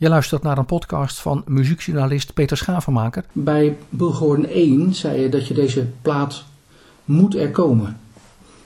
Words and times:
Je 0.00 0.08
luistert 0.08 0.42
naar 0.42 0.58
een 0.58 0.66
podcast 0.66 1.18
van 1.18 1.42
muziekjournalist 1.46 2.34
Peter 2.34 2.56
Schavenmaker. 2.56 3.24
Bij 3.32 3.76
Bulghoorn 3.88 4.48
1 4.48 4.94
zei 4.94 5.20
je 5.20 5.28
dat 5.28 5.46
je 5.46 5.54
deze 5.54 5.86
plaat 6.02 6.44
moet 7.04 7.34
er 7.34 7.50
komen. 7.50 8.00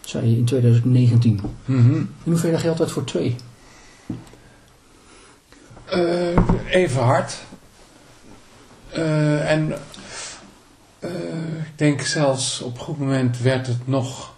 Zei 0.00 0.30
je 0.30 0.36
in 0.36 0.44
2019. 0.44 1.40
Mhm. 1.64 1.94
In 1.94 2.08
hoeverre 2.22 2.58
geldt 2.58 2.78
dat 2.78 2.90
voor 2.90 3.04
twee? 3.04 3.36
Eh, 5.84 6.36
even 6.70 7.02
hard. 7.02 7.38
Eh, 8.88 9.50
en 9.50 9.72
eh, 10.98 11.10
ik 11.66 11.72
denk 11.76 12.00
zelfs 12.00 12.60
op 12.60 12.74
een 12.74 12.84
goed 12.84 12.98
moment 12.98 13.38
werd 13.38 13.66
het 13.66 13.86
nog 13.88 14.32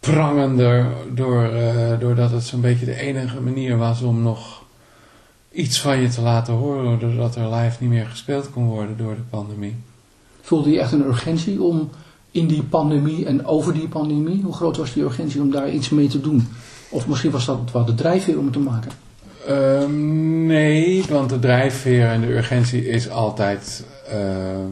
prangender 0.00 0.86
door, 1.14 1.44
eh, 1.44 2.00
doordat 2.00 2.30
het 2.30 2.44
zo'n 2.44 2.60
beetje 2.60 2.84
de 2.84 3.00
enige 3.00 3.40
manier 3.40 3.76
was 3.76 4.02
om 4.02 4.22
nog 4.22 4.57
iets 5.58 5.80
van 5.80 6.00
je 6.00 6.08
te 6.08 6.20
laten 6.20 6.54
horen, 6.54 6.98
doordat 6.98 7.36
er 7.36 7.54
live 7.54 7.76
niet 7.80 7.90
meer 7.90 8.06
gespeeld 8.06 8.50
kon 8.50 8.64
worden 8.64 8.96
door 8.96 9.14
de 9.14 9.22
pandemie. 9.30 9.76
Voelde 10.40 10.70
je 10.70 10.80
echt 10.80 10.92
een 10.92 11.06
urgentie 11.06 11.62
om 11.62 11.90
in 12.30 12.46
die 12.46 12.62
pandemie 12.62 13.26
en 13.26 13.46
over 13.46 13.72
die 13.72 13.88
pandemie, 13.88 14.42
hoe 14.42 14.52
groot 14.52 14.76
was 14.76 14.92
die 14.92 15.02
urgentie 15.02 15.40
om 15.40 15.50
daar 15.50 15.70
iets 15.70 15.88
mee 15.88 16.08
te 16.08 16.20
doen? 16.20 16.48
Of 16.88 17.06
misschien 17.06 17.30
was 17.30 17.44
dat 17.44 17.58
wel 17.72 17.84
de 17.84 17.94
drijfveer 17.94 18.38
om 18.38 18.44
het 18.44 18.52
te 18.52 18.58
maken? 18.58 18.90
Ehm, 19.46 20.46
nee, 20.46 21.04
want 21.08 21.28
de 21.28 21.38
drijfveer 21.38 22.06
en 22.06 22.20
de 22.20 22.26
urgentie 22.26 22.88
is 22.88 23.08
altijd 23.10 23.84
ehm, 24.08 24.70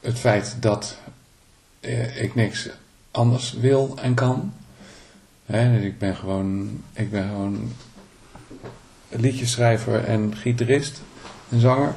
het 0.00 0.18
feit 0.18 0.56
dat 0.60 0.96
eh, 1.80 2.22
ik 2.22 2.34
niks 2.34 2.68
anders 3.10 3.52
wil 3.52 3.94
en 4.02 4.14
kan. 4.14 4.52
Hè, 5.46 5.72
dus 5.72 5.84
ik 5.84 5.98
ben 5.98 6.16
gewoon, 6.16 6.80
ik 6.92 7.10
ben 7.10 7.28
gewoon 7.28 7.72
liedjeschrijver 9.08 10.04
en 10.04 10.36
gitarist 10.36 11.00
en 11.48 11.60
zanger. 11.60 11.94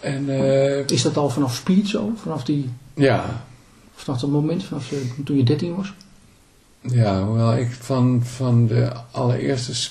En 0.00 0.28
eh, 0.28 0.86
Is 0.86 1.02
dat 1.02 1.16
al 1.16 1.30
vanaf 1.30 1.54
Speed 1.54 1.88
zo? 1.88 2.12
Vanaf, 2.16 2.44
die, 2.44 2.70
ja, 2.94 3.44
vanaf 3.94 4.20
dat 4.20 4.30
moment, 4.30 4.64
vanaf 4.64 4.90
je- 4.90 5.10
toen 5.24 5.36
je 5.36 5.42
13 5.44 5.74
was? 5.76 5.92
Ja, 6.80 7.24
hoewel 7.24 7.56
ik 7.56 7.72
van, 7.72 8.22
van 8.24 8.66
de 8.66 8.92
allereerste 9.10 9.90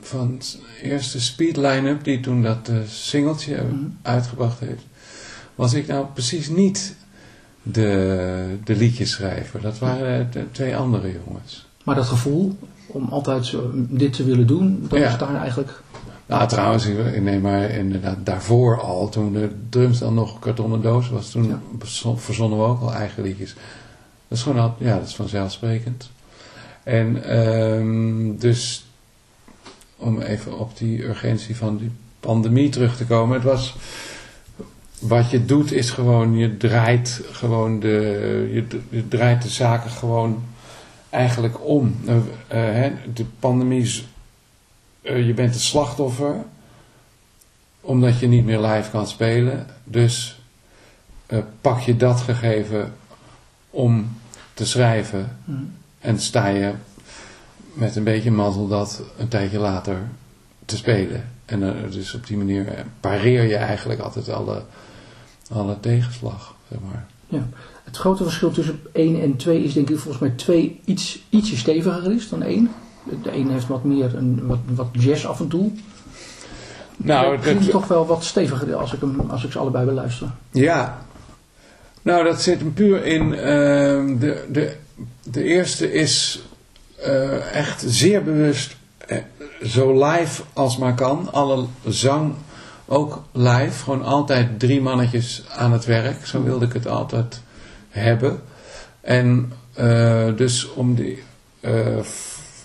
van 0.00 0.38
de 0.38 0.58
eerste 0.82 1.20
speed 1.20 1.56
line-up 1.56 2.04
die 2.04 2.20
toen 2.20 2.42
dat 2.42 2.68
eh, 2.68 2.76
singeltje 2.88 3.54
Mhm. 3.62 3.74
uitgebracht 4.02 4.60
heeft, 4.60 4.82
was 5.54 5.72
ik 5.72 5.86
nou 5.86 6.06
precies 6.14 6.48
niet 6.48 6.94
de, 7.62 8.56
de 8.64 8.76
liedjeschrijver. 8.76 9.60
Dat 9.60 9.78
waren 9.78 10.28
de 10.32 10.44
twee 10.52 10.76
andere 10.76 11.12
jongens. 11.24 11.66
Maar 11.84 11.94
dat 11.94 12.06
gevoel 12.06 12.58
om 12.88 13.08
altijd 13.08 13.46
zo, 13.46 13.70
dit 13.74 14.12
te 14.12 14.24
willen 14.24 14.46
doen, 14.46 14.86
dat 14.88 14.98
is 14.98 15.18
daar 15.18 15.34
eigenlijk... 15.34 15.82
Nou, 16.26 16.48
trouwens, 16.48 16.86
ik 16.86 17.22
neem 17.22 17.40
maar 17.40 17.70
inderdaad 17.70 18.16
daarvoor 18.24 18.80
al, 18.80 19.08
toen 19.08 19.32
de 19.32 19.50
drums 19.68 19.98
dan 19.98 20.14
nog 20.14 20.38
kartonnen 20.38 20.82
doos 20.82 21.08
was, 21.08 21.30
toen 21.30 21.60
verzonnen 22.16 22.58
we 22.58 22.64
ook 22.64 22.80
al 22.80 22.94
eigen 22.94 23.22
liedjes. 23.22 23.54
Dat 24.28 24.38
is 24.38 24.42
gewoon 24.42 24.62
al, 24.62 24.74
ja, 24.78 24.98
dat 24.98 25.06
is 25.06 25.14
vanzelfsprekend. 25.14 26.10
En 26.82 27.24
ehm, 27.24 28.36
dus, 28.38 28.86
om 29.96 30.20
even 30.20 30.58
op 30.58 30.78
die 30.78 31.04
urgentie 31.04 31.56
van 31.56 31.76
die 31.76 31.90
pandemie 32.20 32.68
terug 32.68 32.96
te 32.96 33.06
komen, 33.06 33.34
het 33.34 33.44
was, 33.44 33.76
wat 34.98 35.30
je 35.30 35.44
doet 35.44 35.72
is 35.72 35.90
gewoon, 35.90 36.36
je 36.36 36.56
draait 36.56 37.20
gewoon 37.30 37.80
de, 37.80 38.48
je, 38.52 38.80
je 38.90 39.08
draait 39.08 39.42
de 39.42 39.48
zaken 39.48 39.90
gewoon 39.90 40.42
eigenlijk 41.10 41.66
om. 41.66 41.96
Eh, 42.06 42.84
eh, 42.86 42.92
de 43.14 43.24
pandemie 43.38 43.80
is 43.82 44.06
eh, 45.02 45.26
je 45.26 45.34
bent 45.34 45.54
het 45.54 45.62
slachtoffer 45.62 46.34
omdat 47.80 48.18
je 48.18 48.28
niet 48.28 48.44
meer 48.44 48.60
live 48.60 48.90
kan 48.90 49.06
spelen. 49.06 49.66
Dus 49.84 50.40
eh, 51.26 51.38
pak 51.60 51.80
je 51.80 51.96
dat 51.96 52.20
gegeven 52.20 52.94
om 53.70 54.18
te 54.54 54.66
schrijven 54.66 55.36
Mhm. 55.44 55.62
en 56.00 56.20
sta 56.20 56.46
je 56.46 56.72
met 57.72 57.96
een 57.96 58.04
beetje 58.04 58.30
mazzel 58.30 58.68
dat 58.68 59.02
een 59.18 59.28
tijdje 59.28 59.58
later 59.58 59.98
te 60.64 60.76
spelen. 60.76 61.28
En 61.44 61.60
dus 61.90 62.14
op 62.14 62.26
die 62.26 62.36
manier 62.36 62.84
pareer 63.00 63.42
je 63.42 63.56
eigenlijk 63.56 64.00
altijd 64.00 64.28
alle, 64.28 64.62
alle 65.52 65.80
tegenslag, 65.80 66.54
zeg 66.70 66.78
maar. 66.90 67.06
Het 67.88 67.96
grote 67.96 68.22
verschil 68.22 68.50
tussen 68.50 68.80
1 68.92 69.20
en 69.22 69.36
2 69.36 69.64
is 69.64 69.72
denk 69.72 69.90
ik 69.90 69.98
volgens 69.98 70.22
mij 70.22 70.30
2 70.30 70.80
iets, 70.84 71.18
ietsje 71.30 71.56
steviger 71.56 72.12
is 72.12 72.28
dan 72.28 72.42
1. 72.42 72.70
De 73.22 73.30
1 73.30 73.50
heeft 73.50 73.66
wat 73.68 73.84
meer 73.84 74.16
een, 74.16 74.46
wat, 74.46 74.58
wat 74.74 74.88
jazz 74.92 75.24
af 75.24 75.40
en 75.40 75.48
toe. 75.48 75.70
Nou, 76.96 77.32
het 77.32 77.40
klinkt 77.40 77.70
toch 77.70 77.86
wel 77.86 78.06
wat 78.06 78.24
steviger 78.24 78.74
als 78.74 78.92
ik, 78.92 79.00
hem, 79.00 79.20
als 79.30 79.44
ik 79.44 79.52
ze 79.52 79.58
allebei 79.58 79.84
beluister. 79.84 80.30
Ja. 80.50 81.06
Nou, 82.02 82.24
dat 82.24 82.42
zit 82.42 82.58
hem 82.58 82.72
puur 82.72 83.04
in. 83.04 83.34
ehm, 83.34 84.18
de, 84.18 84.44
de, 84.52 84.76
de 85.22 85.42
eerste 85.42 85.92
is 85.92 86.42
eh, 86.96 87.54
echt 87.54 87.84
zeer 87.86 88.22
bewust 88.22 88.76
eh, 88.98 89.18
zo 89.64 90.04
live 90.04 90.42
als 90.52 90.78
maar 90.78 90.94
kan. 90.94 91.28
Alle 91.32 91.64
zang 91.86 92.34
ook 92.86 93.22
live. 93.32 93.82
Gewoon 93.82 94.04
altijd 94.04 94.58
drie 94.58 94.80
mannetjes 94.80 95.44
aan 95.56 95.72
het 95.72 95.84
werk. 95.84 96.26
Zo 96.26 96.42
wilde 96.42 96.64
ik 96.64 96.72
het 96.72 96.86
altijd 96.86 97.40
hebben. 97.88 98.40
En 99.00 99.52
eh, 99.74 100.36
dus 100.36 100.72
om 100.72 100.94
die. 100.94 101.22
eh, 101.60 101.98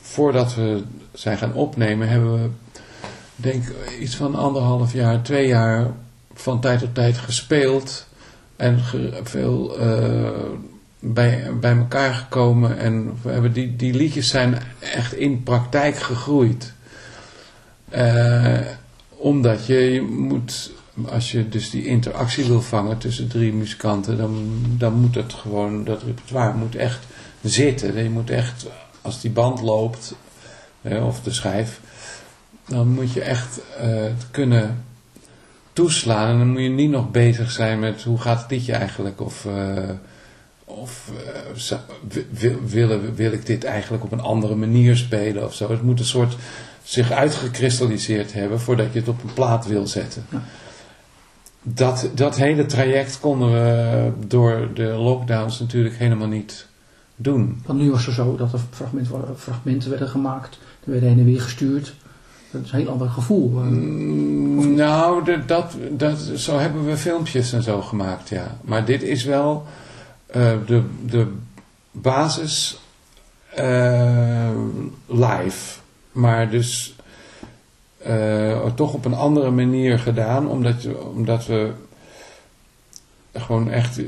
voordat 0.01 0.55
we 0.55 0.83
zijn 1.13 1.37
gaan 1.37 1.53
opnemen, 1.53 2.09
hebben 2.09 2.33
we 2.33 2.49
denk 3.35 3.63
iets 3.99 4.15
van 4.15 4.35
anderhalf 4.35 4.93
jaar, 4.93 5.21
twee 5.21 5.47
jaar 5.47 5.91
van 6.33 6.61
tijd 6.61 6.79
tot 6.79 6.95
tijd 6.95 7.17
gespeeld 7.17 8.07
en 8.55 8.79
veel 9.23 9.79
eh, 9.79 10.29
bij, 10.99 11.51
bij 11.59 11.77
elkaar 11.77 12.13
gekomen. 12.13 12.77
En 12.77 13.17
we 13.21 13.31
hebben 13.31 13.53
die, 13.53 13.75
die 13.75 13.93
liedjes 13.93 14.29
zijn 14.29 14.57
echt 14.79 15.13
in 15.13 15.43
praktijk 15.43 15.95
gegroeid. 15.95 16.73
Omdat 19.09 19.65
je 19.65 20.07
moet, 20.09 20.71
als 21.05 21.31
je 21.31 21.49
dus 21.49 21.69
die 21.69 21.85
interactie 21.85 22.45
wil 22.45 22.61
vangen 22.61 22.97
tussen 22.97 23.27
drie 23.27 23.53
muzikanten, 23.53 24.17
dan, 24.17 24.61
dan 24.77 24.93
moet 24.93 25.15
het 25.15 25.33
gewoon, 25.33 25.83
dat 25.83 26.03
repertoire 26.03 26.57
moet 26.57 26.75
echt 26.75 27.05
zitten. 27.41 28.03
Je 28.03 28.09
moet 28.09 28.29
echt, 28.29 28.65
als 29.01 29.21
die 29.21 29.31
band 29.31 29.61
loopt, 29.61 30.15
of 30.81 31.21
de 31.21 31.31
schijf, 31.31 31.79
dan 32.67 32.87
moet 32.87 33.13
je 33.13 33.21
echt 33.21 33.59
het 33.77 34.25
kunnen 34.31 34.83
toeslaan. 35.73 36.29
En 36.29 36.37
dan 36.37 36.49
moet 36.49 36.61
je 36.61 36.69
niet 36.69 36.89
nog 36.89 37.11
bezig 37.11 37.51
zijn 37.51 37.79
met 37.79 38.03
hoe 38.03 38.17
gaat 38.17 38.41
het 38.41 38.51
liedje 38.51 38.73
eigenlijk. 38.73 39.21
Of, 39.21 39.45
eh, 39.45 39.89
of 40.65 41.11
eh, 41.67 41.77
wil, 42.31 42.55
wil, 42.65 42.99
wil 43.15 43.31
ik 43.31 43.45
dit 43.45 43.63
eigenlijk 43.63 44.03
op 44.03 44.11
een 44.11 44.21
andere 44.21 44.55
manier 44.55 44.97
spelen 44.97 45.45
of 45.45 45.53
zo. 45.53 45.71
Het 45.71 45.81
moet 45.81 45.99
een 45.99 46.05
soort 46.05 46.35
zich 46.83 47.11
uitgekristalliseerd 47.11 48.33
hebben 48.33 48.59
voordat 48.59 48.93
je 48.93 48.99
het 48.99 49.07
op 49.07 49.23
een 49.23 49.33
plaat 49.33 49.65
wil 49.67 49.87
zetten. 49.87 50.25
Ja. 50.29 50.43
Dat, 51.63 52.09
dat 52.15 52.35
hele 52.37 52.65
traject 52.65 53.19
konden 53.19 53.51
we 53.51 54.11
door 54.27 54.67
de 54.73 54.83
lockdowns 54.87 55.59
natuurlijk 55.59 55.95
helemaal 55.97 56.27
niet 56.27 56.67
doen. 57.15 57.61
Want 57.65 57.79
nu 57.79 57.91
was 57.91 58.05
het 58.05 58.15
zo 58.15 58.35
dat 58.35 58.53
er 58.53 58.59
fragmenten, 58.71 59.25
fragmenten 59.37 59.89
werden 59.89 60.07
gemaakt, 60.07 60.59
er 60.85 60.91
werden 60.91 61.09
heen 61.09 61.19
en 61.19 61.25
weer 61.25 61.41
gestuurd. 61.41 61.93
Dat 62.51 62.61
is 62.65 62.71
een 62.71 62.79
heel 62.79 62.89
ander 62.89 63.09
gevoel. 63.09 63.51
eh. 63.57 63.63
Mm, 63.63 64.75
Nou, 64.75 65.23
dat, 65.45 65.77
dat, 65.91 66.19
zo 66.35 66.57
hebben 66.59 66.85
we 66.85 66.97
filmpjes 66.97 67.53
en 67.53 67.63
zo 67.63 67.81
gemaakt, 67.81 68.29
ja. 68.29 68.57
Maar 68.61 68.85
dit 68.85 69.03
is 69.03 69.23
wel 69.23 69.65
eh, 70.25 70.51
de, 70.65 70.83
de 71.05 71.27
basis 71.91 72.79
eh, 73.55 74.49
live. 75.07 75.79
Maar 76.11 76.49
dus 76.49 76.95
eh, 78.03 78.65
toch 78.75 78.93
op 78.93 79.05
een 79.05 79.13
andere 79.13 79.51
manier 79.51 79.99
gedaan, 79.99 80.47
omdat, 80.49 80.87
omdat 81.13 81.45
we 81.45 81.71
gewoon 83.33 83.69
echt. 83.71 83.99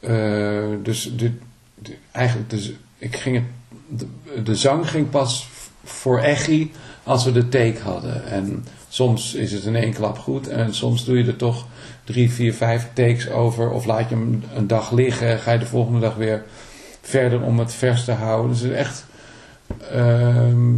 eh, 0.00 0.62
dus 0.82 1.12
de- 1.16 1.32
eigenlijk, 2.12 2.50
dus, 2.50 2.72
ik 2.98 3.16
ging 3.16 3.36
het, 3.36 3.44
de, 3.88 4.42
de 4.42 4.56
zang 4.56 4.90
ging 4.90 5.10
pas 5.10 5.48
voor 5.84 6.18
Echi 6.20 6.72
als 7.02 7.24
we 7.24 7.32
de 7.32 7.48
take 7.48 7.80
hadden. 7.82 8.24
En 8.26 8.64
soms 8.88 9.34
is 9.34 9.52
het 9.52 9.64
in 9.64 9.76
één 9.76 9.92
klap 9.92 10.18
goed 10.18 10.48
en 10.48 10.74
soms 10.74 11.04
doe 11.04 11.18
je 11.18 11.24
er 11.24 11.36
toch 11.36 11.66
drie, 12.04 12.30
vier, 12.32 12.54
vijf 12.54 12.88
takes 12.92 13.30
over. 13.30 13.70
Of 13.70 13.84
laat 13.84 14.08
je 14.08 14.14
hem 14.14 14.42
een 14.54 14.66
dag 14.66 14.90
liggen, 14.92 15.38
ga 15.38 15.52
je 15.52 15.58
de 15.58 15.66
volgende 15.66 16.00
dag 16.00 16.14
weer 16.14 16.44
verder 17.00 17.42
om 17.42 17.58
het 17.58 17.74
vers 17.74 18.04
te 18.04 18.12
houden. 18.12 18.50
Dus 18.50 18.60
het 18.60 18.70
is 18.70 18.76
echt... 18.76 19.06
ehm, 19.90 20.72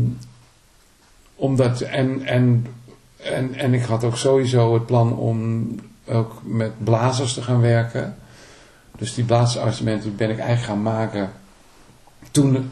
omdat, 1.34 1.80
en, 1.80 2.22
en, 2.26 2.66
en, 3.16 3.54
en 3.54 3.74
ik 3.74 3.82
had 3.82 4.04
ook 4.04 4.16
sowieso 4.16 4.74
het 4.74 4.86
plan 4.86 5.16
om 5.16 5.66
ook 6.06 6.40
met 6.42 6.84
blazers 6.84 7.34
te 7.34 7.42
gaan 7.42 7.60
werken. 7.60 8.16
Dus 8.98 9.14
die 9.14 9.24
blazersarrangementen 9.24 10.16
ben 10.16 10.30
ik 10.30 10.38
eigenlijk 10.38 10.68
gaan 10.68 10.82
maken 10.82 11.30
toen 12.30 12.70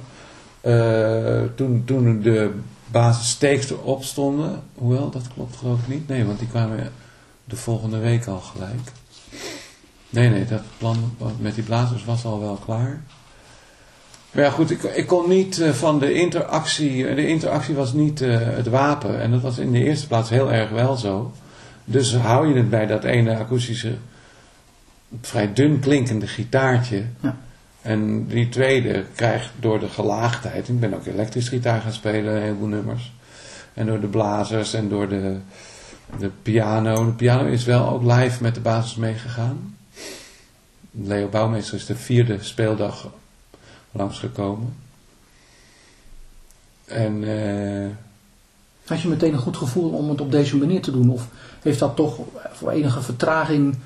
eh, 0.63 1.43
toen, 1.55 1.83
toen 1.85 2.21
de 2.21 2.55
basissteeks 2.91 3.71
erop 3.71 4.05
stonden, 4.05 4.63
hoewel 4.75 5.11
dat 5.11 5.29
klopt 5.35 5.57
geloof 5.57 5.81
ik 5.81 5.89
niet. 5.89 6.09
Nee, 6.09 6.25
want 6.25 6.39
die 6.39 6.49
kwamen 6.49 6.93
de 7.45 7.57
volgende 7.57 7.99
week 7.99 8.27
al 8.27 8.41
gelijk. 8.41 8.93
Nee, 10.09 10.29
nee, 10.29 10.45
dat 10.45 10.63
plan 10.79 11.15
met 11.39 11.55
die 11.55 11.65
blazers 11.65 12.05
was 12.05 12.25
al 12.25 12.41
wel 12.41 12.59
klaar. 12.65 13.03
Maar 14.33 14.45
ja, 14.45 14.51
goed, 14.51 14.71
ik, 14.71 14.83
ik 14.83 15.07
kon 15.07 15.29
niet 15.29 15.61
eh, 15.61 15.71
van 15.71 15.99
de 15.99 16.13
interactie, 16.13 17.15
de 17.15 17.27
interactie 17.27 17.75
was 17.75 17.93
niet 17.93 18.21
eh, 18.21 18.39
het 18.41 18.69
wapen. 18.69 19.21
En 19.21 19.31
dat 19.31 19.41
was 19.41 19.59
in 19.59 19.73
de 19.73 19.85
eerste 19.85 20.07
plaats 20.07 20.31
heel 20.31 20.53
erg 20.53 20.71
wel 20.71 20.97
zo. 20.97 21.33
Dus 21.85 22.15
hou 22.17 22.49
je 22.49 22.55
het 22.55 22.71
bij 22.71 22.87
dat 22.87 23.05
ene 23.05 23.37
akoestische, 23.37 23.95
vrij 25.21 25.53
dun 25.53 25.81
klinkende 25.81 26.27
gitaartje. 26.27 27.05
Ja. 27.21 27.37
En 27.83 28.27
die 28.27 28.49
tweede 28.49 29.05
krijgt 29.15 29.51
door 29.61 29.81
de 29.81 29.89
gelaagdheid, 29.89 30.69
ik 30.69 30.81
ben 30.81 30.95
ook 30.95 31.07
elektrisch 31.07 31.49
gitaar 31.49 31.81
gaan 31.81 31.93
spelen, 31.93 32.35
een 32.35 32.43
heleboel 32.43 32.69
nummers. 32.69 33.13
En 33.75 33.87
door 33.87 34.01
de 34.01 34.07
blazers 34.07 34.75
en 34.75 34.89
door 34.89 35.09
de, 35.09 35.37
de 36.19 36.31
piano. 36.43 37.05
De 37.05 37.13
piano 37.13 37.47
is 37.47 37.65
wel 37.65 37.89
ook 37.89 38.03
live 38.03 38.43
met 38.43 38.55
de 38.55 38.61
basis 38.61 38.97
meegegaan. 38.97 39.77
Leo 40.91 41.29
Bouwmeester 41.29 41.75
is 41.75 41.87
de 41.87 41.97
vierde 41.97 42.37
speeldag 42.41 43.11
langsgekomen. 43.93 44.75
En 46.85 47.25
eh, 47.25 47.91
Had 48.87 49.01
je 49.01 49.09
meteen 49.09 49.33
een 49.33 49.39
goed 49.39 49.57
gevoel 49.57 49.91
om 49.91 50.09
het 50.09 50.21
op 50.21 50.31
deze 50.31 50.57
manier 50.57 50.83
te 50.83 50.91
doen? 50.91 51.11
Of 51.11 51.29
heeft 51.63 51.79
dat 51.79 51.97
toch 51.97 52.19
voor 52.53 52.71
enige 52.71 53.01
vertraging 53.01 53.77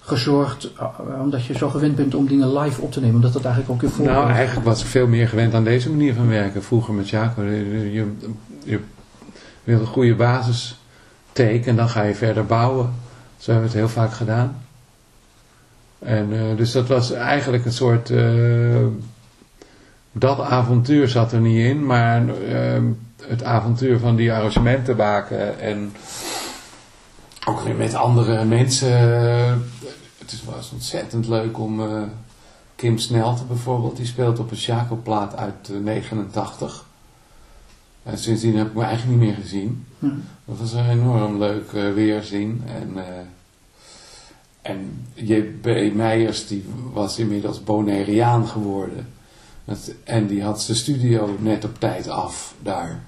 gezorgd, 0.00 0.70
eh, 0.78 0.86
omdat 1.20 1.44
je 1.44 1.58
zo 1.58 1.68
gewend 1.68 1.96
bent 1.96 2.14
om 2.14 2.26
dingen 2.26 2.58
live 2.58 2.80
op 2.80 2.92
te 2.92 3.00
nemen? 3.00 3.14
Omdat 3.14 3.32
dat 3.32 3.44
eigenlijk 3.44 3.74
ook 3.74 3.90
je 3.90 3.96
voor. 3.96 4.04
nou, 4.04 4.30
eigenlijk 4.30 4.66
was 4.66 4.80
ik 4.80 4.86
veel 4.86 5.06
meer 5.06 5.28
gewend 5.28 5.54
aan 5.54 5.64
deze 5.64 5.90
manier 5.90 6.14
van 6.14 6.28
werken. 6.28 6.62
Vroeger 6.62 6.94
met 6.94 7.08
Jaco, 7.08 7.42
je, 7.42 7.92
je, 7.92 8.12
je 8.64 8.80
wil 9.64 9.80
een 9.80 9.86
goede 9.86 10.14
basis 10.14 10.78
tekenen 11.32 11.68
en 11.68 11.76
dan 11.76 11.88
ga 11.88 12.02
je 12.02 12.14
verder 12.14 12.46
bouwen. 12.46 12.94
Zo 13.38 13.52
hebben 13.52 13.70
we 13.70 13.78
het 13.78 13.86
heel 13.86 14.02
vaak 14.02 14.12
gedaan. 14.12 14.62
En 15.98 16.32
eh, 16.32 16.56
dus 16.56 16.72
dat 16.72 16.88
was 16.88 17.12
eigenlijk 17.12 17.64
een 17.64 17.72
soort... 17.72 18.12
dat 20.12 20.40
avontuur 20.40 21.08
zat 21.08 21.32
er 21.32 21.40
niet 21.40 21.64
in, 21.64 21.86
maar 21.86 22.28
eh, 22.28 22.82
het 23.22 23.44
avontuur 23.44 23.98
van 23.98 24.16
die 24.16 24.32
arrangementen 24.32 24.96
maken 24.96 25.60
en 25.60 25.92
ook 27.46 27.60
weer 27.60 27.74
met 27.74 27.94
andere 27.94 28.44
mensen. 28.44 28.90
eh, 28.90 29.54
het 30.18 30.32
is, 30.32 30.44
was 30.44 30.70
ontzettend 30.72 31.28
leuk 31.28 31.58
om 31.58 31.80
eh, 31.80 32.02
Kim 32.76 32.98
Snelte 32.98 33.44
bijvoorbeeld, 33.44 33.96
die 33.96 34.06
speelt 34.06 34.38
op 34.38 34.50
een 34.50 34.56
Shaco-plaat 34.56 35.36
uit 35.36 35.70
eh, 35.70 35.76
89. 35.76 36.84
En 38.02 38.18
sindsdien 38.18 38.56
heb 38.56 38.66
ik 38.66 38.74
me 38.74 38.82
eigenlijk 38.82 39.18
niet 39.20 39.28
meer 39.28 39.38
gezien. 39.40 39.86
Hm. 39.98 40.06
Dat 40.44 40.58
was 40.58 40.72
een 40.72 40.88
enorm 40.90 41.38
leuk 41.38 41.72
eh, 41.72 41.92
weerzien. 41.92 42.62
En, 42.66 42.92
eh 42.96 43.24
en 44.62 45.06
J.B. 45.14 45.94
Meijers 45.94 46.46
die 46.46 46.64
was 46.92 47.18
inmiddels 47.18 47.64
Bonaireaan 47.64 48.46
geworden. 48.46 49.08
Dat- 49.70 49.92
en 50.04 50.26
die 50.26 50.42
had 50.42 50.62
zijn 50.62 50.76
studio 50.76 51.36
net 51.38 51.64
op 51.64 51.80
tijd 51.80 52.08
af 52.08 52.54
daar. 52.62 53.02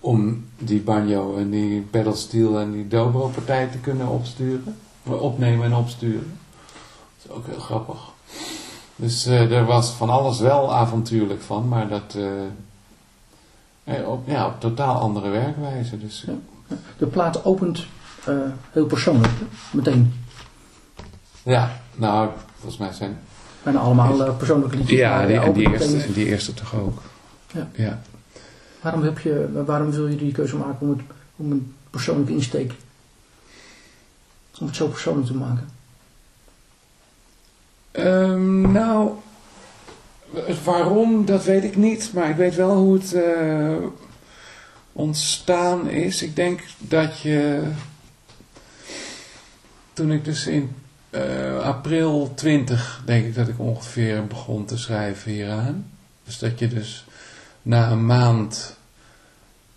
Om 0.00 0.44
die 0.58 0.80
banjo 0.80 1.36
en 1.36 1.50
die 1.50 1.80
pedalsteel 1.80 2.58
en 2.58 2.72
die 2.72 2.88
dobro 2.88 3.28
partij 3.28 3.66
te 3.66 3.78
kunnen 3.78 4.08
opsturen. 4.08 4.76
Opnemen 5.02 5.64
en 5.64 5.74
opsturen. 5.74 6.38
Dat 7.16 7.30
is 7.30 7.30
ook 7.36 7.46
heel 7.46 7.60
grappig. 7.60 7.98
Dus 8.96 9.26
eh, 9.26 9.52
er 9.52 9.64
was 9.64 9.90
van 9.90 10.10
alles 10.10 10.38
wel 10.40 10.74
avontuurlijk 10.74 11.42
van, 11.42 11.68
maar 11.68 11.88
dat 11.88 12.14
eh, 12.16 13.98
eh, 13.98 14.08
op, 14.08 14.28
ja, 14.28 14.46
op 14.46 14.60
totaal 14.60 14.94
andere 15.00 15.28
werkwijze. 15.28 15.98
Dus, 15.98 16.24
Ja. 16.26 16.76
De 16.98 17.06
plaat 17.06 17.44
opent 17.44 17.86
heel 18.70 18.86
persoonlijk, 18.86 19.32
hè? 19.38 19.44
meteen. 19.76 20.14
ja, 21.42 21.80
nou, 21.94 22.30
volgens 22.54 22.76
mij 22.80 22.92
zijn 22.92 23.18
Bijna 23.68 23.82
allemaal 23.82 24.26
eh, 24.26 24.36
persoonlijke 24.36 24.76
liedjes. 24.76 24.98
Ja, 24.98 25.26
die, 25.26 25.40
en 25.40 25.52
die, 25.52 25.70
eerste, 25.70 26.02
en 26.02 26.12
die 26.12 26.26
eerste 26.26 26.54
toch 26.54 26.74
ook. 26.74 27.02
Ja. 27.52 27.68
ja. 27.74 28.00
Waarom, 28.80 29.02
heb 29.02 29.18
je, 29.18 29.62
waarom 29.66 29.90
wil 29.90 30.06
je 30.06 30.16
die 30.16 30.32
keuze 30.32 30.56
maken 30.56 30.80
om, 30.80 30.90
het, 30.90 31.00
om 31.36 31.52
een 31.52 31.74
persoonlijke 31.90 32.32
insteek? 32.32 32.72
Om 34.60 34.66
het 34.66 34.76
zo 34.76 34.86
persoonlijk 34.86 35.26
te 35.26 35.34
maken? 35.34 35.68
Ehm, 37.90 38.72
nou, 38.72 39.10
waarom, 40.64 41.24
dat 41.24 41.44
weet 41.44 41.64
ik 41.64 41.76
niet. 41.76 42.10
Maar 42.14 42.30
ik 42.30 42.36
weet 42.36 42.54
wel 42.54 42.76
hoe 42.76 42.94
het 42.94 43.12
eh, 43.12 43.76
ontstaan 44.92 45.88
is. 45.88 46.22
Ik 46.22 46.36
denk 46.36 46.62
dat 46.78 47.20
je... 47.20 47.62
Toen 49.92 50.12
ik 50.12 50.24
dus 50.24 50.46
in 50.46 50.70
eh, 51.10 51.58
april 51.58 52.32
20, 52.34 53.02
denk 53.04 53.26
ik 53.26 53.34
dat 53.34 53.48
ik 53.48 53.58
ongeveer 53.58 54.26
begon 54.26 54.64
te 54.64 54.78
schrijven 54.78 55.30
hieraan. 55.32 55.90
Dus 56.24 56.38
dat 56.38 56.58
je 56.58 56.68
dus 56.68 57.04
na 57.62 57.90
een 57.90 58.06
maand 58.06 58.76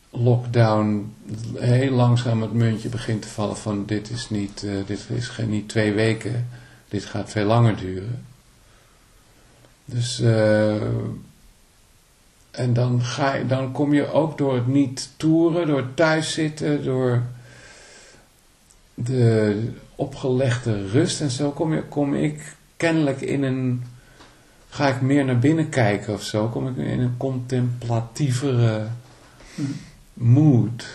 lockdown 0.09 1.13
heel 1.53 1.91
langzaam 1.91 2.41
het 2.41 2.53
muntje 2.53 2.89
begint 2.89 3.21
te 3.21 3.27
vallen 3.27 3.57
van 3.57 3.85
dit 3.85 4.09
is 4.09 4.29
niet, 4.29 4.63
eh, 4.63 4.71
dit 4.85 5.09
is 5.09 5.27
geen, 5.27 5.49
niet 5.49 5.69
twee 5.69 5.93
weken, 5.93 6.47
dit 6.87 7.05
gaat 7.05 7.31
veel 7.31 7.45
langer 7.45 7.77
duren. 7.77 8.25
Dus, 9.85 10.19
eh, 10.19 10.81
en 12.51 12.73
dan, 12.73 13.01
ga 13.01 13.33
je, 13.33 13.45
dan 13.45 13.71
kom 13.71 13.93
je 13.93 14.11
ook 14.11 14.37
door 14.37 14.55
het 14.55 14.67
niet 14.67 15.09
toeren, 15.17 15.67
door 15.67 15.77
het 15.77 15.95
thuiszitten, 15.95 16.83
door 16.83 17.23
de 18.93 19.69
opgelegde 20.01 20.87
rust 20.87 21.21
en 21.21 21.29
zo, 21.31 21.51
kom, 21.51 21.73
je, 21.73 21.83
kom 21.83 22.13
ik 22.15 22.55
kennelijk 22.77 23.21
in 23.21 23.43
een, 23.43 23.83
ga 24.69 24.87
ik 24.87 25.01
meer 25.01 25.25
naar 25.25 25.39
binnen 25.39 25.69
kijken 25.69 26.13
of 26.13 26.23
zo, 26.23 26.47
kom 26.47 26.67
ik 26.67 26.77
in 26.77 26.99
een 26.99 27.17
contemplatievere 27.17 28.87
mood. 30.13 30.85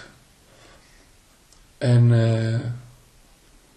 En 1.79 2.13
eh, 2.13 2.61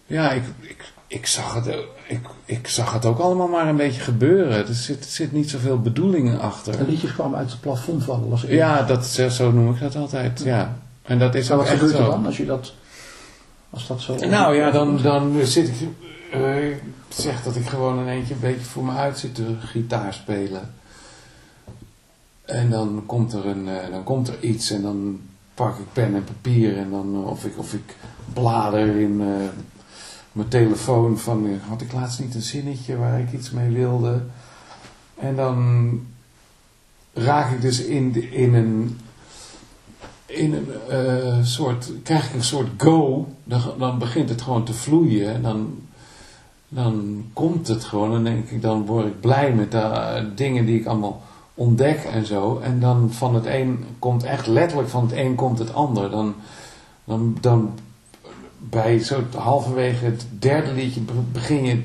ja, 0.06 0.32
ik, 0.32 0.42
ik, 0.60 0.92
ik, 1.06 1.26
zag 1.26 1.54
het, 1.54 1.74
ook- 1.76 1.94
ik, 2.06 2.20
ik 2.44 2.68
zag 2.68 2.92
het 2.92 3.04
ook 3.04 3.18
allemaal 3.18 3.48
maar 3.48 3.68
een 3.68 3.76
beetje 3.76 4.00
gebeuren. 4.00 4.66
Er 4.68 4.74
zit, 4.74 5.04
er 5.04 5.10
zit 5.10 5.32
niet 5.32 5.50
zoveel 5.50 5.80
bedoeling 5.80 6.38
achter. 6.38 6.76
De 6.76 6.84
liedjes 6.84 7.12
kwamen 7.12 7.38
uit 7.38 7.50
het 7.50 7.60
plafond 7.60 8.04
vallen. 8.04 8.32
Ik. 8.42 8.48
Ja, 8.50 8.82
dat, 8.82 9.06
zo 9.06 9.52
noem 9.52 9.74
ik 9.74 9.80
dat 9.80 9.96
altijd. 9.96 10.42
Ja. 10.44 10.78
En 11.02 11.18
dat 11.18 11.34
is 11.34 11.48
Maar 11.48 11.58
ook 11.58 11.62
wat 11.64 11.72
echt 11.72 11.80
gebeurt 11.82 11.98
er 11.98 12.10
dan 12.10 12.26
als 12.26 12.36
je 12.36 12.46
dat, 12.46 12.72
als 13.70 13.86
dat 13.86 14.00
zo... 14.00 14.14
Nou 14.14 14.56
ja, 14.56 14.70
dan, 14.70 15.02
dan 15.02 15.46
zit 15.46 15.68
ik, 15.68 15.88
ik 16.30 16.82
zeg 17.08 17.42
dat 17.42 17.56
ik 17.56 17.66
gewoon 17.66 17.98
in 17.98 18.08
eentje 18.08 18.34
een 18.34 18.40
beetje 18.40 18.64
voor 18.64 18.84
me 18.84 18.92
uit 18.92 19.18
zit 19.18 19.34
te 19.34 19.56
gitaar 19.60 20.14
spelen. 20.14 20.74
En 22.44 22.70
dan 22.70 23.02
komt 23.06 23.32
er, 23.32 23.46
een, 23.46 23.68
eh, 23.68 23.90
dan 23.90 24.04
komt 24.04 24.28
er 24.28 24.40
iets 24.40 24.70
en 24.70 24.82
dan 24.82 25.20
pak 25.54 25.78
ik 25.78 25.92
pen 25.92 26.14
en 26.14 26.24
papier 26.24 26.76
en 26.76 26.90
dan, 26.90 27.14
eh, 27.14 27.30
of, 27.30 27.44
ik, 27.44 27.58
of 27.58 27.74
ik 27.74 27.96
blader 28.32 29.00
in 29.00 29.16
mijn 30.32 30.48
telefoon 30.48 31.18
van, 31.18 31.60
had 31.68 31.80
ik 31.80 31.92
laatst 31.92 32.20
niet 32.20 32.34
een 32.34 32.42
zinnetje 32.42 32.96
waar 32.96 33.20
ik 33.20 33.32
iets 33.32 33.50
mee 33.50 33.70
wilde. 33.70 34.22
En 35.18 35.36
dan 35.36 36.00
raak 37.12 37.52
ik 37.52 37.60
dus 37.60 37.80
in, 37.84 38.32
in 38.32 38.54
een 38.54 38.98
in 40.30 40.54
een 40.54 40.68
eh, 40.88 41.38
soort, 41.42 41.92
krijg 42.02 42.28
ik 42.28 42.34
een 42.34 42.44
soort 42.44 42.68
go, 42.76 43.26
dan, 43.44 43.60
dan 43.78 43.98
begint 43.98 44.28
het 44.28 44.42
gewoon 44.42 44.64
te 44.64 44.72
vloeien 44.72 45.34
en 45.34 45.42
dan, 45.42 45.78
dan 46.68 47.24
komt 47.32 47.68
het 47.68 47.84
gewoon. 47.84 48.14
En 48.14 48.24
denk 48.24 48.48
ik, 48.48 48.62
dan 48.62 48.86
word 48.86 49.06
ik 49.06 49.20
blij 49.20 49.52
met 49.54 49.70
de 49.70 49.78
eh, 49.78 50.24
dingen 50.34 50.66
die 50.66 50.80
ik 50.80 50.86
allemaal 50.86 51.22
ontdek 51.54 51.98
en 51.98 52.26
zo. 52.26 52.58
En 52.62 52.80
dan 52.80 53.12
van 53.12 53.34
het 53.34 53.46
een 53.46 53.84
komt 53.98 54.22
echt 54.22 54.46
letterlijk 54.46 54.88
van 54.88 55.02
het 55.02 55.12
een 55.12 55.34
komt 55.34 55.58
het 55.58 55.74
ander, 55.74 56.10
dan, 56.10 56.34
dan, 57.04 57.36
dan 57.40 57.78
bij 58.58 58.98
zo 58.98 59.22
halverwege 59.36 60.04
het 60.04 60.26
derde 60.38 60.72
liedje 60.72 61.00
be- 61.00 61.12
begin 61.32 61.64
je 61.64 61.82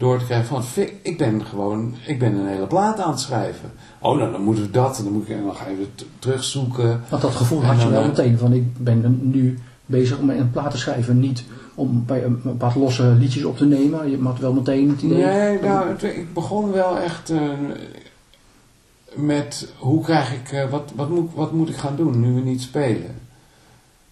door 0.00 0.18
te 0.18 0.24
krijgen 0.24 0.46
van, 0.46 0.64
"Fik, 0.64 0.94
ik 1.02 1.18
ben 1.18 1.44
gewoon, 1.44 1.94
ik 2.06 2.18
ben 2.18 2.34
een 2.34 2.46
hele 2.46 2.66
plaat 2.66 3.00
aan 3.00 3.10
het 3.10 3.20
schrijven. 3.20 3.70
Oh, 3.98 4.16
nou 4.18 4.32
dan 4.32 4.42
moeten 4.42 4.64
we 4.64 4.70
dat 4.70 4.98
en 4.98 5.04
dan, 5.04 5.12
moet 5.12 5.28
ik, 5.28 5.36
en 5.36 5.44
dan 5.44 5.54
ga 5.54 5.68
je 5.68 5.76
weer 5.76 5.86
t- 5.94 6.04
terugzoeken. 6.18 7.00
Want 7.08 7.22
dat 7.22 7.34
gevoel 7.34 7.60
En 7.62 7.66
had 7.66 7.82
je 7.82 7.88
wel 7.88 8.00
eh, 8.02 8.06
meteen. 8.08 8.38
Van 8.38 8.52
ik 8.52 8.78
ben 8.78 9.18
nu 9.22 9.58
bezig 9.86 10.18
om 10.18 10.30
een 10.30 10.50
plaat 10.50 10.70
te 10.70 10.78
schrijven. 10.78 11.20
Niet 11.20 11.44
om 11.74 12.04
bij 12.06 12.24
een, 12.24 12.40
een 12.44 12.56
paar 12.56 12.78
losse 12.78 13.02
liedjes 13.02 13.44
op 13.44 13.56
te 13.56 13.66
nemen. 13.66 14.10
Je 14.10 14.18
had 14.22 14.38
wel 14.38 14.52
meteen 14.52 14.88
het 14.90 15.02
idee. 15.02 15.24
Nee, 15.24 15.60
nou, 15.60 15.88
het- 15.88 16.02
ik 16.02 16.34
begon 16.34 16.72
wel 16.72 16.98
echt 16.98 17.30
eh, 17.30 17.40
met 19.14 19.72
hoe 19.78 20.02
krijg 20.02 20.32
ik, 20.34 20.52
eh, 20.52 20.70
wat, 20.70 20.92
wat, 20.94 21.08
moet, 21.10 21.30
wat 21.34 21.52
moet 21.52 21.68
ik 21.68 21.76
gaan 21.76 21.96
doen 21.96 22.20
nu 22.20 22.34
we 22.34 22.40
niet 22.40 22.60
spelen? 22.62 23.14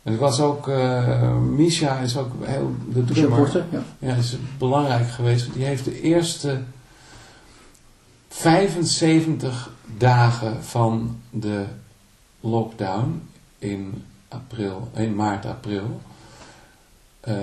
En 0.08 0.14
het 0.14 0.22
was 0.22 0.40
ook, 0.40 0.68
eh 0.68 1.36
Misha 1.36 1.98
is 1.98 2.16
ook 2.16 2.32
heel, 2.40 2.74
de 2.92 3.04
drummer, 3.04 3.64
ja. 3.70 3.82
ja, 3.98 4.14
is 4.14 4.36
belangrijk 4.58 5.10
geweest. 5.10 5.42
want 5.42 5.56
Die 5.56 5.64
heeft 5.64 5.84
de 5.84 6.00
eerste 6.00 6.60
75 8.28 9.70
dagen 9.96 10.64
van 10.64 11.16
de 11.30 11.64
lockdown 12.40 13.22
in, 13.58 14.04
april, 14.28 14.88
in 14.94 15.14
maart, 15.14 15.46
april. 15.46 16.00
eh, 17.20 17.34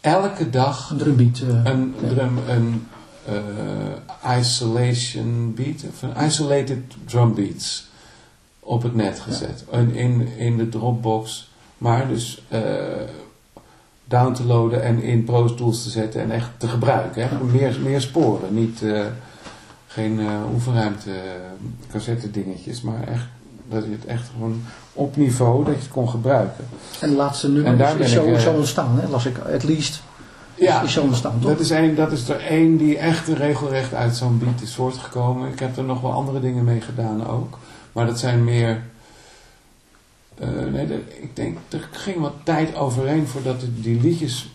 elke 0.00 0.50
dag 0.50 0.90
Een 0.90 0.96
drumbeat. 0.98 1.38
eh, 1.40 1.48
een, 1.64 1.94
ja. 2.02 2.08
drum, 2.08 2.38
een 2.48 2.86
isolation 4.38 5.54
beat, 5.54 5.84
of 5.88 6.02
een 6.02 6.24
isolated 6.24 6.78
drum 7.04 7.34
beats 7.34 7.86
op 8.60 8.82
het 8.82 8.94
net 8.94 9.20
gezet. 9.20 9.64
In, 9.92 10.28
in 10.38 10.56
de 10.56 10.68
Dropbox, 10.68 11.50
maar 11.84 12.08
dus 12.08 12.42
eh, 12.48 12.60
down 14.04 14.32
te 14.32 14.44
loaden 14.44 14.82
en 14.82 15.02
in 15.02 15.24
Pro 15.24 15.54
Tools 15.54 15.82
te 15.82 15.90
zetten 15.90 16.20
en 16.20 16.30
echt 16.30 16.48
te 16.56 16.68
gebruiken. 16.68 17.28
Hè? 17.28 17.44
Meer, 17.44 17.76
meer 17.82 18.00
sporen, 18.00 18.54
niet 18.54 18.82
eh, 18.82 19.00
geen 19.86 20.20
eh 20.20 20.52
oefenruimte 20.52 21.10
cassette 21.90 22.30
dingetjes, 22.30 22.80
maar 22.80 23.08
echt 23.08 23.26
dat 23.68 23.84
je 23.84 23.90
het 23.90 24.04
echt 24.04 24.28
gewoon 24.32 24.62
op 24.92 25.16
niveau 25.16 25.64
dat 25.64 25.74
je 25.74 25.80
het 25.80 25.90
kon 25.90 26.08
gebruiken. 26.08 26.64
En 27.00 27.10
de 27.10 27.16
laatste 27.16 27.48
nummer 27.48 28.00
is, 28.00 28.12
zo, 28.12 28.26
ik, 28.26 28.38
zo 28.38 28.52
ontstaan, 28.52 28.98
hè? 29.00 29.08
las 29.08 29.26
ik. 29.26 29.38
At 29.38 29.64
least 29.64 30.02
Ja, 30.54 30.82
is 30.82 30.92
zo 30.92 31.02
ontstaan, 31.02 31.38
toch? 31.40 31.50
Dat 31.50 31.60
is, 31.60 31.70
een, 31.70 31.94
dat 31.94 32.12
is 32.12 32.28
er 32.28 32.40
één 32.40 32.76
die 32.76 32.98
echt 32.98 33.28
regelrecht 33.28 33.94
uit 33.94 34.16
zo'n 34.16 34.38
beat 34.38 34.60
is 34.60 34.74
voortgekomen. 34.74 35.52
Ik 35.52 35.58
heb 35.58 35.76
er 35.76 35.84
nog 35.84 36.00
wel 36.00 36.12
andere 36.12 36.40
dingen 36.40 36.64
mee 36.64 36.80
gedaan 36.80 37.26
ook. 37.26 37.58
Maar 37.92 38.06
dat 38.06 38.18
zijn 38.18 38.44
meer... 38.44 38.82
eh, 40.38 40.48
nee, 40.72 40.86
ik 41.20 41.36
denk, 41.36 41.58
er 41.68 41.88
ging 41.90 42.20
wat 42.20 42.34
tijd 42.42 42.74
overheen 42.76 43.26
voordat 43.26 43.60
die- 43.60 43.80
die 43.80 44.00
liedjes 44.00 44.52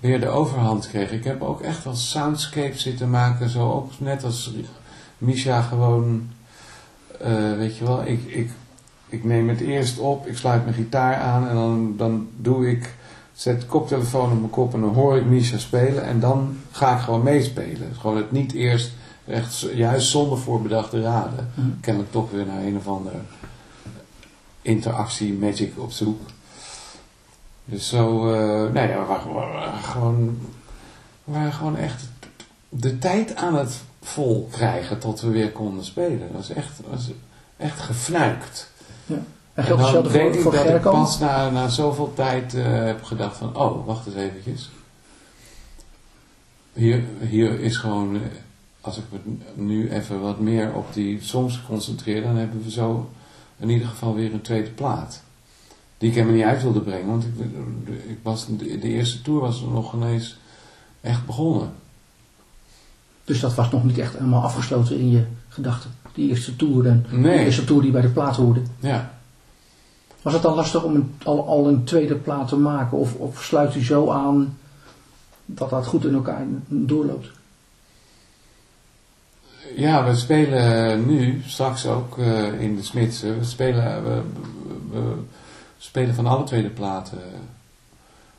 weer 0.00 0.20
de 0.20 0.28
overhand 0.28 0.88
kregen. 0.88 1.16
Ik 1.16 1.24
heb 1.24 1.42
ook 1.42 1.60
echt 1.60 1.84
wel 1.84 1.94
soundscapes 1.94 2.82
zitten 2.82 3.10
maken. 3.10 3.48
Zo 3.48 3.72
ook 3.72 3.90
net 3.98 4.24
als 4.24 4.52
Misha 5.18 5.60
gewoon... 5.62 6.28
eh, 7.20 7.52
weet 7.56 7.76
je 7.76 7.84
wel, 7.84 8.06
ik, 8.06 8.24
ik, 8.24 8.50
ik 9.08 9.24
neem 9.24 9.48
het 9.48 9.60
eerst 9.60 9.98
op, 9.98 10.26
ik 10.26 10.36
sluit 10.36 10.62
mijn 10.62 10.74
gitaar 10.76 11.16
aan 11.16 11.48
en 11.48 11.54
dan, 11.54 11.94
dan 11.96 12.28
doe 12.36 12.70
ik 12.70 12.94
zet 13.32 13.60
de 13.60 13.66
koptelefoon 13.66 14.32
op 14.32 14.38
mijn 14.38 14.50
kop 14.50 14.74
en 14.74 14.80
dan 14.80 14.94
hoor 14.94 15.16
ik 15.16 15.24
Misha 15.24 15.58
spelen 15.58 16.04
en 16.04 16.20
dan 16.20 16.56
ga 16.70 16.94
ik 16.96 17.00
gewoon 17.02 17.22
meespelen. 17.22 17.94
Gewoon 17.98 18.16
het 18.16 18.32
niet 18.32 18.52
eerst 18.52 18.92
echt 19.26 19.66
juist 19.74 20.08
zonder 20.08 20.38
voorbedachte 20.38 21.02
raden. 21.02 21.50
Mhm. 21.54 21.66
Kennelijk 21.80 22.12
toch 22.12 22.30
weer 22.30 22.46
naar 22.46 22.62
een 22.62 22.76
of 22.76 22.86
andere 22.88 23.16
interactie 24.66 25.32
magic 25.32 25.72
op 25.76 25.90
zoek. 25.90 26.20
Dus 27.64 27.88
zo, 27.88 28.32
eh 28.32 28.72
nee, 28.72 28.88
ja, 28.88 29.00
we 29.00 29.04
waren, 29.06 29.28
we 29.28 29.34
waren 29.34 29.82
gewoon, 29.82 30.38
we 31.24 31.32
waren 31.32 31.52
gewoon 31.52 31.76
echt 31.76 32.08
de 32.68 32.98
tijd 32.98 33.36
aan 33.36 33.54
het 33.54 33.80
vol 34.02 34.48
krijgen 34.50 34.98
tot 34.98 35.20
we 35.20 35.30
weer 35.30 35.52
konden 35.52 35.84
spelen. 35.84 36.18
Dat 36.18 36.28
was 36.32 36.50
echt, 36.50 36.80
was 36.90 37.10
echt 37.56 37.80
gefnuikt. 37.80 38.70
En 39.06 39.26
En 39.54 39.68
dan 39.68 39.78
hetzelfde 39.78 40.12
denk 40.12 40.34
voor, 40.34 40.36
ik 40.36 40.42
voor 40.42 40.70
dat 40.70 40.74
ik 40.74 40.80
pas 40.80 41.18
na, 41.18 41.50
na 41.50 41.68
zoveel 41.68 42.12
tijd 42.14 42.54
eh, 42.54 42.64
heb 42.64 43.02
gedacht 43.02 43.36
van, 43.36 43.56
oh, 43.56 43.86
wacht 43.86 44.06
eens 44.06 44.16
eventjes. 44.16 44.70
Hier, 46.72 47.02
hier 47.20 47.60
is 47.60 47.76
gewoon, 47.76 48.14
eh, 48.14 48.20
als 48.80 48.96
ik 48.96 49.04
me 49.10 49.18
nu 49.54 49.90
even 49.90 50.20
wat 50.20 50.40
meer 50.40 50.74
op 50.74 50.92
die 50.92 51.22
songs 51.22 51.62
concentreer, 51.66 52.22
dan 52.22 52.36
hebben 52.36 52.62
we 52.62 52.70
zo 52.70 53.10
in 53.58 53.68
ieder 53.70 53.88
geval 53.88 54.14
weer 54.14 54.32
een 54.34 54.40
tweede 54.40 54.70
plaat. 54.70 55.22
Die 55.98 56.08
ik 56.08 56.14
helemaal 56.14 56.36
niet 56.36 56.44
uit 56.44 56.62
wilde 56.62 56.80
brengen, 56.80 57.06
want 57.06 57.24
ik, 57.24 57.30
ik 58.08 58.18
was, 58.22 58.46
de, 58.46 58.56
de 58.56 58.88
eerste 58.88 59.22
tour 59.22 59.40
was 59.40 59.60
nog 59.60 59.94
ineens 59.94 60.36
echt 61.00 61.26
begonnen. 61.26 61.70
Dus 63.24 63.40
dat 63.40 63.54
was 63.54 63.70
nog 63.70 63.84
niet 63.84 63.98
echt 63.98 64.12
helemaal 64.12 64.42
afgesloten 64.42 64.98
in 64.98 65.10
je 65.10 65.24
gedachten. 65.48 65.90
Die 66.14 66.28
eerste 66.28 66.56
tour 66.56 66.86
en 66.86 67.06
Nee. 67.10 67.38
de 67.38 67.44
eerste 67.44 67.64
tour 67.64 67.82
die 67.82 67.90
bij 67.90 68.00
de 68.00 68.08
plaat 68.08 68.36
hoorde. 68.36 68.60
Ja. 68.80 69.14
Was 70.22 70.32
het 70.32 70.42
dan 70.42 70.54
lastig 70.54 70.84
om 70.84 70.94
een, 70.94 71.14
al, 71.24 71.46
al 71.46 71.68
een 71.68 71.84
tweede 71.84 72.14
plaat 72.14 72.48
te 72.48 72.56
maken? 72.56 72.98
Of, 72.98 73.14
of 73.14 73.42
sluit 73.42 73.74
u 73.74 73.84
zo 73.84 74.10
aan 74.10 74.58
dat 75.46 75.70
dat 75.70 75.86
goed 75.86 76.04
in 76.04 76.14
elkaar 76.14 76.46
doorloopt? 76.68 77.30
Ja, 79.76 80.04
we 80.04 80.16
spelen 80.16 81.06
nu, 81.06 81.42
straks 81.46 81.86
ook 81.86 82.18
eh, 82.18 82.60
in 82.60 82.76
de 82.76 82.82
Smitsen, 82.82 83.38
we 83.38 83.44
spelen, 83.44 84.04
we, 84.04 84.22
we- 84.90 84.98
we 84.98 85.14
spelen 85.78 86.14
van 86.14 86.26
alle 86.26 86.44
tweede 86.44 86.68
platen. 86.70 87.18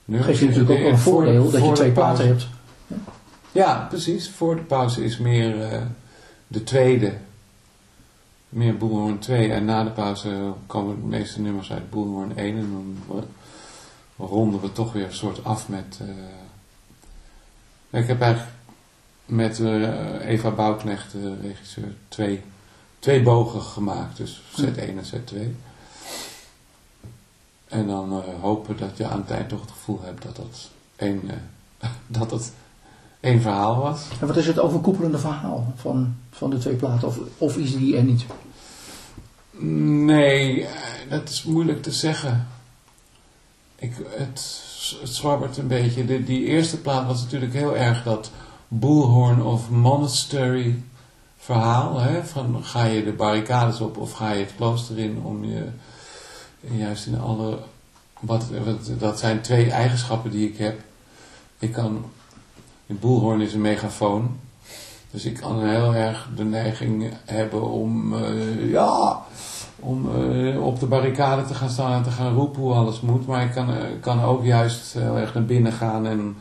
Dat 0.05 0.23
geeft 0.23 0.39
je 0.39 0.45
natuurlijk 0.45 0.79
ook 0.79 0.85
een 0.91 0.97
Voor- 0.97 1.13
voordeel 1.13 1.43
dat 1.43 1.51
je 1.53 1.59
voor 1.59 1.69
de 1.69 1.75
twee 1.75 1.91
platen 1.91 2.27
hebt. 2.27 2.47
Ja, 3.51 3.85
precies. 3.89 4.29
Voor 4.29 4.55
de 4.55 4.61
pauze 4.61 5.03
is 5.03 5.17
meer 5.17 5.61
eh, 5.61 5.81
de 6.47 6.63
tweede, 6.63 7.13
meer 8.49 8.77
Bullhorn 8.77 9.19
2. 9.19 9.51
En 9.51 9.65
na 9.65 9.83
de 9.83 9.89
pauze 9.89 10.53
komen 10.67 10.95
de 11.01 11.07
meeste 11.07 11.41
nummers 11.41 11.71
uit 11.71 11.89
Bullhorn 11.89 12.37
1. 12.37 12.57
En 12.57 12.95
dan 13.07 13.23
ronden 14.27 14.61
we 14.61 14.71
toch 14.71 14.93
weer 14.93 15.05
een 15.05 15.13
soort 15.13 15.43
af 15.43 15.69
met... 15.69 15.99
eh, 16.01 17.99
ik 18.01 18.07
heb 18.07 18.21
eigenlijk 18.21 18.55
met 19.27 19.59
eh, 19.59 20.27
Eva 20.27 20.51
Bouwknecht, 20.51 21.11
de 21.11 21.35
regisseur, 21.41 21.93
twee, 22.07 22.41
twee 22.99 23.21
bogen 23.21 23.61
gemaakt. 23.61 24.17
Dus 24.17 24.41
Z1 24.61 24.75
en 24.75 25.03
Z2. 25.05 25.37
En 27.67 27.87
dan 27.87 28.11
eh, 28.11 28.41
hopen 28.41 28.77
dat 28.77 28.97
je 28.97 29.07
aan 29.07 29.19
het 29.19 29.31
eind 29.31 29.49
toch 29.49 29.61
het 29.61 29.71
gevoel 29.71 30.01
hebt 30.01 30.23
dat 30.23 30.35
dat 30.35 30.69
één, 30.95 31.21
eh, 31.77 31.89
dat 32.07 32.31
het 32.31 32.53
één 33.19 33.41
verhaal 33.41 33.75
was. 33.75 34.01
En 34.19 34.27
wat 34.27 34.37
is 34.37 34.47
het 34.47 34.59
overkoepelende 34.59 35.19
verhaal 35.19 35.73
van, 35.75 36.15
van 36.31 36.49
de 36.49 36.57
twee 36.57 36.75
platen? 36.75 37.07
Of, 37.07 37.19
of 37.37 37.57
is 37.57 37.77
die 37.77 37.97
er 37.97 38.03
niet? 38.03 38.25
Nee, 40.05 40.67
dat 41.09 41.29
is 41.29 41.43
moeilijk 41.43 41.81
te 41.81 41.91
zeggen. 41.91 42.47
Ik, 43.75 43.93
het, 44.09 44.61
het 45.01 45.09
zwabbert 45.09 45.57
een 45.57 45.67
beetje. 45.67 46.05
De, 46.05 46.23
die 46.23 46.45
eerste 46.45 46.77
plaat 46.77 47.07
was 47.07 47.21
natuurlijk 47.21 47.53
heel 47.53 47.77
erg 47.77 48.03
dat 48.03 48.31
Bullhorn 48.67 49.43
of 49.43 49.69
Monastery 49.69 50.83
verhaal. 51.37 51.99
Hè? 51.99 52.23
Van 52.23 52.63
ga 52.63 52.83
je 52.83 53.03
de 53.03 53.11
barricades 53.11 53.81
op 53.81 53.97
of 53.97 54.11
ga 54.11 54.31
je 54.31 54.39
het 54.39 54.53
klooster 54.55 54.97
in 54.97 55.21
om 55.23 55.45
je 55.45 55.67
juist 56.59 57.05
in 57.05 57.19
alle... 57.19 57.59
Wat, 58.19 58.45
dat 58.99 59.19
zijn 59.19 59.41
twee 59.41 59.71
eigenschappen 59.71 60.31
die 60.31 60.49
ik 60.49 60.57
heb. 60.57 60.79
Ik 61.59 61.71
kan... 61.71 62.05
De 62.85 62.93
Bullhorn 62.93 63.41
is 63.41 63.53
een 63.53 63.61
megafoon. 63.61 64.39
Dus 65.11 65.25
ik 65.25 65.33
kan 65.33 65.67
heel 65.67 65.95
erg 65.95 66.29
de 66.35 66.43
neiging 66.43 67.13
hebben 67.25 67.71
om... 67.71 68.13
eh, 68.13 68.71
ja 68.71 69.21
om 69.79 70.09
eh, 70.15 70.65
op 70.65 70.79
de 70.79 70.85
barricade 70.85 71.45
te 71.45 71.53
gaan 71.53 71.69
staan 71.69 71.93
en 71.93 72.03
te 72.03 72.11
gaan 72.11 72.33
roepen 72.33 72.61
hoe 72.61 72.73
alles 72.73 73.01
moet. 73.01 73.27
Maar 73.27 73.43
ik 73.43 73.51
kan, 73.51 73.73
eh, 73.73 73.83
kan 74.01 74.23
ook 74.23 74.43
juist 74.43 74.93
heel 74.93 75.17
erg 75.17 75.33
naar 75.33 75.45
binnen 75.45 75.71
gaan 75.71 76.05
en 76.07 76.37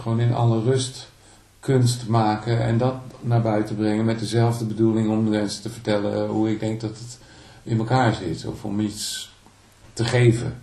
gewoon 0.00 0.20
in 0.20 0.34
alle 0.34 0.62
rust 0.62 1.08
kunst 1.60 2.06
maken 2.08 2.60
en 2.60 2.78
dat 2.78 2.94
naar 3.20 3.42
buiten 3.42 3.76
brengen 3.76 4.04
met 4.04 4.18
dezelfde 4.18 4.64
bedoeling 4.64 5.08
om 5.10 5.28
mensen 5.28 5.62
te 5.62 5.70
vertellen 5.70 6.28
hoe 6.28 6.50
ik 6.50 6.60
denk 6.60 6.80
dat 6.80 6.90
het 6.90 7.18
in 7.62 7.78
elkaar 7.78 8.14
zit 8.14 8.46
of 8.46 8.64
om 8.64 8.80
iets 8.80 9.32
te 9.92 10.04
geven. 10.04 10.56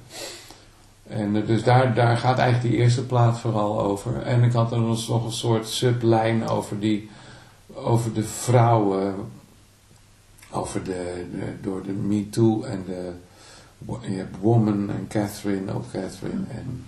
En 1.07 1.35
eh, 1.35 1.47
dus 1.47 1.63
daar, 1.63 1.93
daar 1.95 2.17
gaat 2.17 2.37
eigenlijk 2.37 2.73
die 2.73 2.81
eerste 2.83 3.03
plaat 3.05 3.39
vooral 3.39 3.81
over. 3.81 4.21
En 4.21 4.43
ik 4.43 4.51
had 4.51 4.71
er 4.71 4.79
nog 4.79 5.25
een 5.25 5.31
soort 5.31 5.67
sublijn 5.67 6.47
over 6.47 6.79
die 6.79 7.09
over 7.73 8.13
de 8.13 8.23
vrouwen, 8.23 9.15
over 10.51 10.83
de, 10.83 11.25
de- 11.31 11.53
door 11.61 11.83
de 11.83 11.91
Me 11.91 12.29
Too 12.29 12.63
en 12.63 12.83
de 12.85 13.11
Woman 14.41 14.89
en 14.89 15.05
Catherine, 15.07 15.73
ook 15.73 15.91
Catherine 15.91 16.43
en 16.49 16.85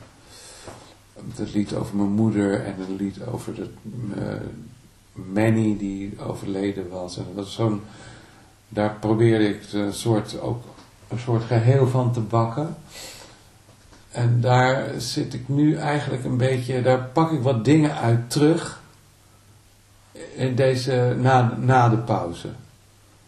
het 1.36 1.54
lied 1.54 1.74
over 1.74 1.96
mijn 1.96 2.10
moeder 2.10 2.64
en 2.64 2.76
een 2.80 2.96
lied 2.96 3.26
over 3.26 3.54
de 3.54 3.70
eh, 4.16 4.48
Manny 5.34 5.78
die 5.78 6.20
overleden 6.20 6.90
was. 6.90 7.18
En 7.18 7.26
dat 7.36 7.48
zo'n, 7.48 7.82
daar 8.70 8.96
probeerde 9.00 9.50
ik 9.50 9.74
een 9.74 9.94
soort, 9.94 10.40
ook 10.40 10.64
een 11.08 11.20
soort 11.20 11.44
geheel 11.44 11.88
van 11.88 12.14
te 12.14 12.20
bakken. 12.20 12.76
En 14.12 14.42
daar 14.42 15.02
zit 15.02 15.34
ik 15.34 15.48
nu 15.48 15.76
eigenlijk 15.76 16.24
een 16.24 16.38
beetje, 16.38 16.82
daar 16.82 17.04
pak 17.04 17.32
ik 17.32 17.42
wat 17.42 17.66
dingen 17.66 17.96
uit 17.96 18.30
terug 18.30 18.82
in 20.36 20.56
deze, 20.56 21.16
na, 21.20 21.58
na 21.58 21.90
de 21.90 21.98
pauze. 21.98 22.50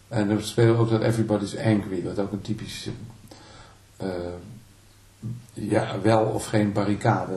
En 0.08 0.30
er 0.30 0.42
spelen 0.42 0.76
ook 0.76 0.90
dat 0.90 1.02
Everybody's 1.02 1.56
Angry, 1.56 2.02
wat 2.02 2.18
ook 2.18 2.32
een 2.32 2.40
typisch 2.40 2.88
eh, 3.96 4.08
ja, 5.52 5.86
wel 6.02 6.20
of 6.24 6.46
geen 6.46 6.72
barricade 6.72 7.32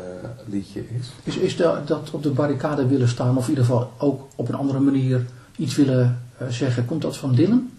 liedje 0.46 0.84
is. 1.00 1.12
Is, 1.24 1.38
is 1.38 1.56
dat, 1.56 1.88
dat 1.88 2.10
op 2.12 2.24
de 2.24 2.30
barricade 2.30 2.88
willen 2.88 3.08
staan, 3.08 3.38
of 3.38 3.44
in 3.44 3.50
ieder 3.50 3.66
geval 3.66 3.92
ook 3.98 4.28
op 4.36 4.48
een 4.48 4.56
andere 4.56 4.80
manier 4.80 5.26
iets 5.56 5.76
willen 5.76 6.22
eh, 6.38 6.48
zeggen, 6.48 6.86
komt 6.86 7.02
dat 7.02 7.18
van 7.18 7.36
Dylan? 7.36 7.70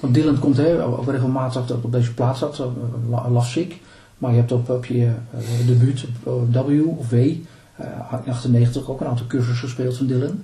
Want 0.00 0.14
Dylan 0.14 0.38
komt 0.38 0.56
hè, 0.56 0.84
ook 0.84 1.10
regelmatig 1.10 1.66
dat 1.66 1.84
op 1.84 1.92
deze 1.92 2.14
plaats 2.14 2.38
zat, 2.38 2.62
las 3.30 3.56
ik. 3.56 3.80
Maar 4.18 4.30
je 4.30 4.36
hebt 4.36 4.52
op, 4.52 4.68
op 4.68 4.84
je 4.84 5.04
uh, 5.04 5.66
debuut, 5.66 6.04
op 6.22 6.54
W 6.54 6.88
of 6.98 7.08
W, 7.08 7.14
eh, 7.14 7.86
in 8.24 8.32
98 8.32 8.88
ook 8.90 9.00
een 9.00 9.06
aantal 9.06 9.26
cursussen 9.26 9.68
gespeeld 9.68 9.96
van 9.96 10.06
Dylan. 10.06 10.42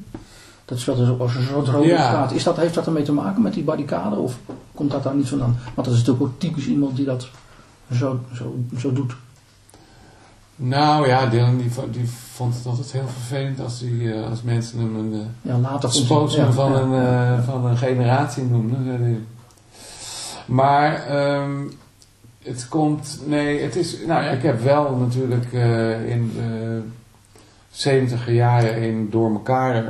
Dat 0.65 0.79
speelt 0.79 0.97
dus 0.97 1.09
ook 1.09 1.21
als 1.21 1.35
een 1.35 1.43
soort 1.43 1.69
rode 1.69 1.87
Ja. 1.89 2.07
straat. 2.07 2.33
Is 2.33 2.43
dat, 2.43 2.57
heeft 2.57 2.75
dat 2.75 2.87
ermee 2.87 3.03
te 3.03 3.13
maken 3.13 3.43
met 3.43 3.55
die 3.55 3.63
barricade 3.65 4.17
of 4.17 4.39
komt 4.75 4.91
dat 4.91 5.03
daar 5.03 5.15
niet 5.15 5.29
vandaan? 5.29 5.57
Want 5.75 5.87
dat 5.87 5.97
is 5.97 5.99
natuurlijk 6.05 6.25
ook 6.25 6.41
typisch 6.41 6.67
iemand 6.67 6.97
die 6.97 7.05
dat 7.05 7.29
zo, 7.93 8.21
zo, 8.35 8.55
zo 8.79 8.93
doet. 8.93 9.17
Nou 10.57 11.07
ja, 11.09 11.27
Dylan 11.27 11.57
die, 11.57 11.71
die 11.91 12.09
vond 12.09 12.55
het 12.55 12.67
altijd 12.67 12.93
heel 12.93 13.09
vervelend 13.09 13.61
als, 13.61 13.79
die, 13.79 14.13
eh, 14.15 14.31
als 14.31 14.43
mensen 14.43 14.79
hem 14.79 14.97
een... 14.97 15.13
eh, 15.13 15.51
Ja, 15.51 15.59
later 15.59 15.93
spokesman 15.93 16.47
ja, 16.47 16.53
van, 16.53 16.73
ja. 16.73 16.79
Een, 16.81 17.39
eh, 17.39 17.45
van 17.45 17.65
een 17.67 17.77
generatie 17.77 18.43
noemde. 18.43 18.77
zei 18.85 18.97
hij. 19.03 19.19
Maar 20.47 20.95
ehm, 21.07 21.61
het 22.43 22.69
komt, 22.69 23.19
nee, 23.27 23.63
het 23.63 23.77
is, 23.77 23.97
nou 24.07 24.23
ja, 24.25 24.31
ik 24.31 24.43
heb 24.43 24.63
wel 24.63 24.95
natuurlijk 24.97 25.53
eh, 25.53 26.09
in 26.11 26.33
de 26.35 26.81
70 27.71 28.31
jaren 28.31 28.77
in 28.83 29.11
Door 29.11 29.33
elkaar 29.33 29.85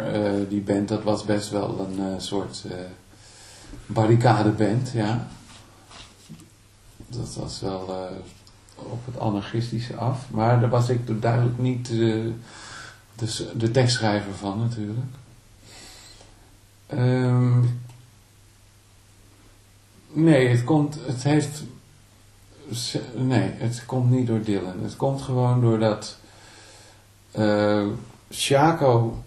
die 0.49 0.61
band, 0.61 0.89
dat 0.89 1.03
was 1.03 1.25
best 1.25 1.51
wel 1.51 1.89
een 1.99 2.21
soort 2.21 2.65
eh 2.71 2.77
barricadeband, 3.87 4.91
ja. 4.95 5.27
Dat 7.09 7.35
was 7.35 7.61
wel 7.61 7.89
eh, 7.89 8.17
op 8.75 9.07
het 9.07 9.19
anarchistische 9.19 9.97
af, 9.97 10.31
maar 10.31 10.61
daar 10.61 10.71
was 10.71 10.89
ik 10.89 11.23
duidelijk 11.23 11.59
niet 11.59 11.87
de, 11.87 12.33
de, 13.15 13.51
de 13.57 13.71
tekstschrijver 13.71 14.35
van 14.35 14.59
natuurlijk. 14.59 15.07
Ehm, 16.87 17.61
nee, 20.13 20.49
het 20.49 20.65
komt, 20.65 20.99
het 21.07 21.23
heeft, 21.23 21.63
nee, 23.15 23.51
het 23.51 23.87
komt 23.87 24.11
niet 24.11 24.27
door 24.27 24.43
Dylan. 24.43 24.83
Het 24.83 24.97
komt 24.97 25.23
gewoon 25.23 25.61
doordat 25.61 26.17
eh 27.31 27.87
Shaco 28.31 29.25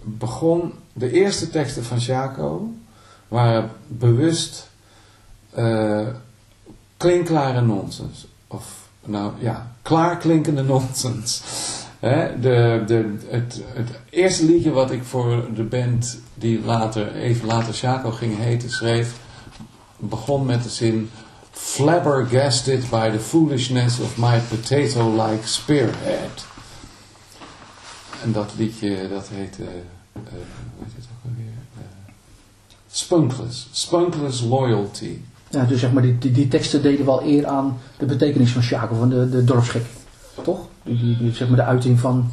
begon, 0.00 0.72
de 0.92 1.10
eerste 1.10 1.50
teksten 1.50 1.84
van 1.84 2.00
Shaco 2.00 2.72
waren 3.28 3.70
bewust 3.86 4.70
eh 5.50 6.08
klinkklare 7.04 7.60
nonsens. 7.60 8.26
Of, 8.46 8.88
nou 9.04 9.32
ja, 9.38 9.70
klaarklinkende 9.82 10.62
nonsens. 10.74 11.42
De, 12.00 12.82
de, 12.86 13.16
het, 13.28 13.62
het 13.66 13.88
eerste 14.10 14.44
liedje 14.44 14.70
wat 14.70 14.90
ik 14.90 15.04
voor 15.04 15.54
de 15.54 15.62
band 15.62 16.18
die 16.34 16.64
later, 16.64 17.14
even 17.14 17.46
later 17.46 17.74
Shaco 17.74 18.10
ging 18.10 18.38
heten, 18.38 18.70
schreef, 18.70 19.18
begon 19.96 20.46
met 20.46 20.62
de 20.62 20.68
zin 20.68 21.10
Flabbergasted 21.50 22.90
by 22.90 23.10
the 23.10 23.20
foolishness 23.20 24.00
of 24.00 24.16
my 24.18 24.40
potato-like 24.48 25.46
spearhead. 25.46 26.46
En 28.22 28.32
dat 28.32 28.52
liedje, 28.56 29.08
dat 29.08 29.28
heette, 29.28 29.62
eh 29.62 29.70
hoe 30.12 30.22
heet 30.84 30.94
het 30.96 31.04
ook 31.12 31.30
alweer? 31.30 31.52
Eh, 31.76 32.12
Spunkless. 32.90 33.68
Spunkless 33.72 34.40
Loyalty. 34.40 35.16
Ja, 35.54 35.64
dus 35.64 35.80
zeg 35.80 35.92
maar, 35.92 36.02
die, 36.02 36.18
die, 36.18 36.32
die 36.32 36.48
teksten 36.48 36.82
deden 36.82 37.06
wel 37.06 37.22
eer 37.24 37.46
aan 37.46 37.78
de 37.98 38.06
betekenis 38.06 38.50
van 38.50 38.62
Sjakel, 38.62 38.96
van 38.96 39.08
de, 39.08 39.28
de 39.28 39.44
dorpsgek. 39.44 39.82
Toch? 40.42 40.58
Die, 40.82 41.16
die, 41.18 41.32
zeg 41.32 41.48
maar 41.48 41.56
de 41.56 41.64
uiting 41.64 42.00
van, 42.00 42.30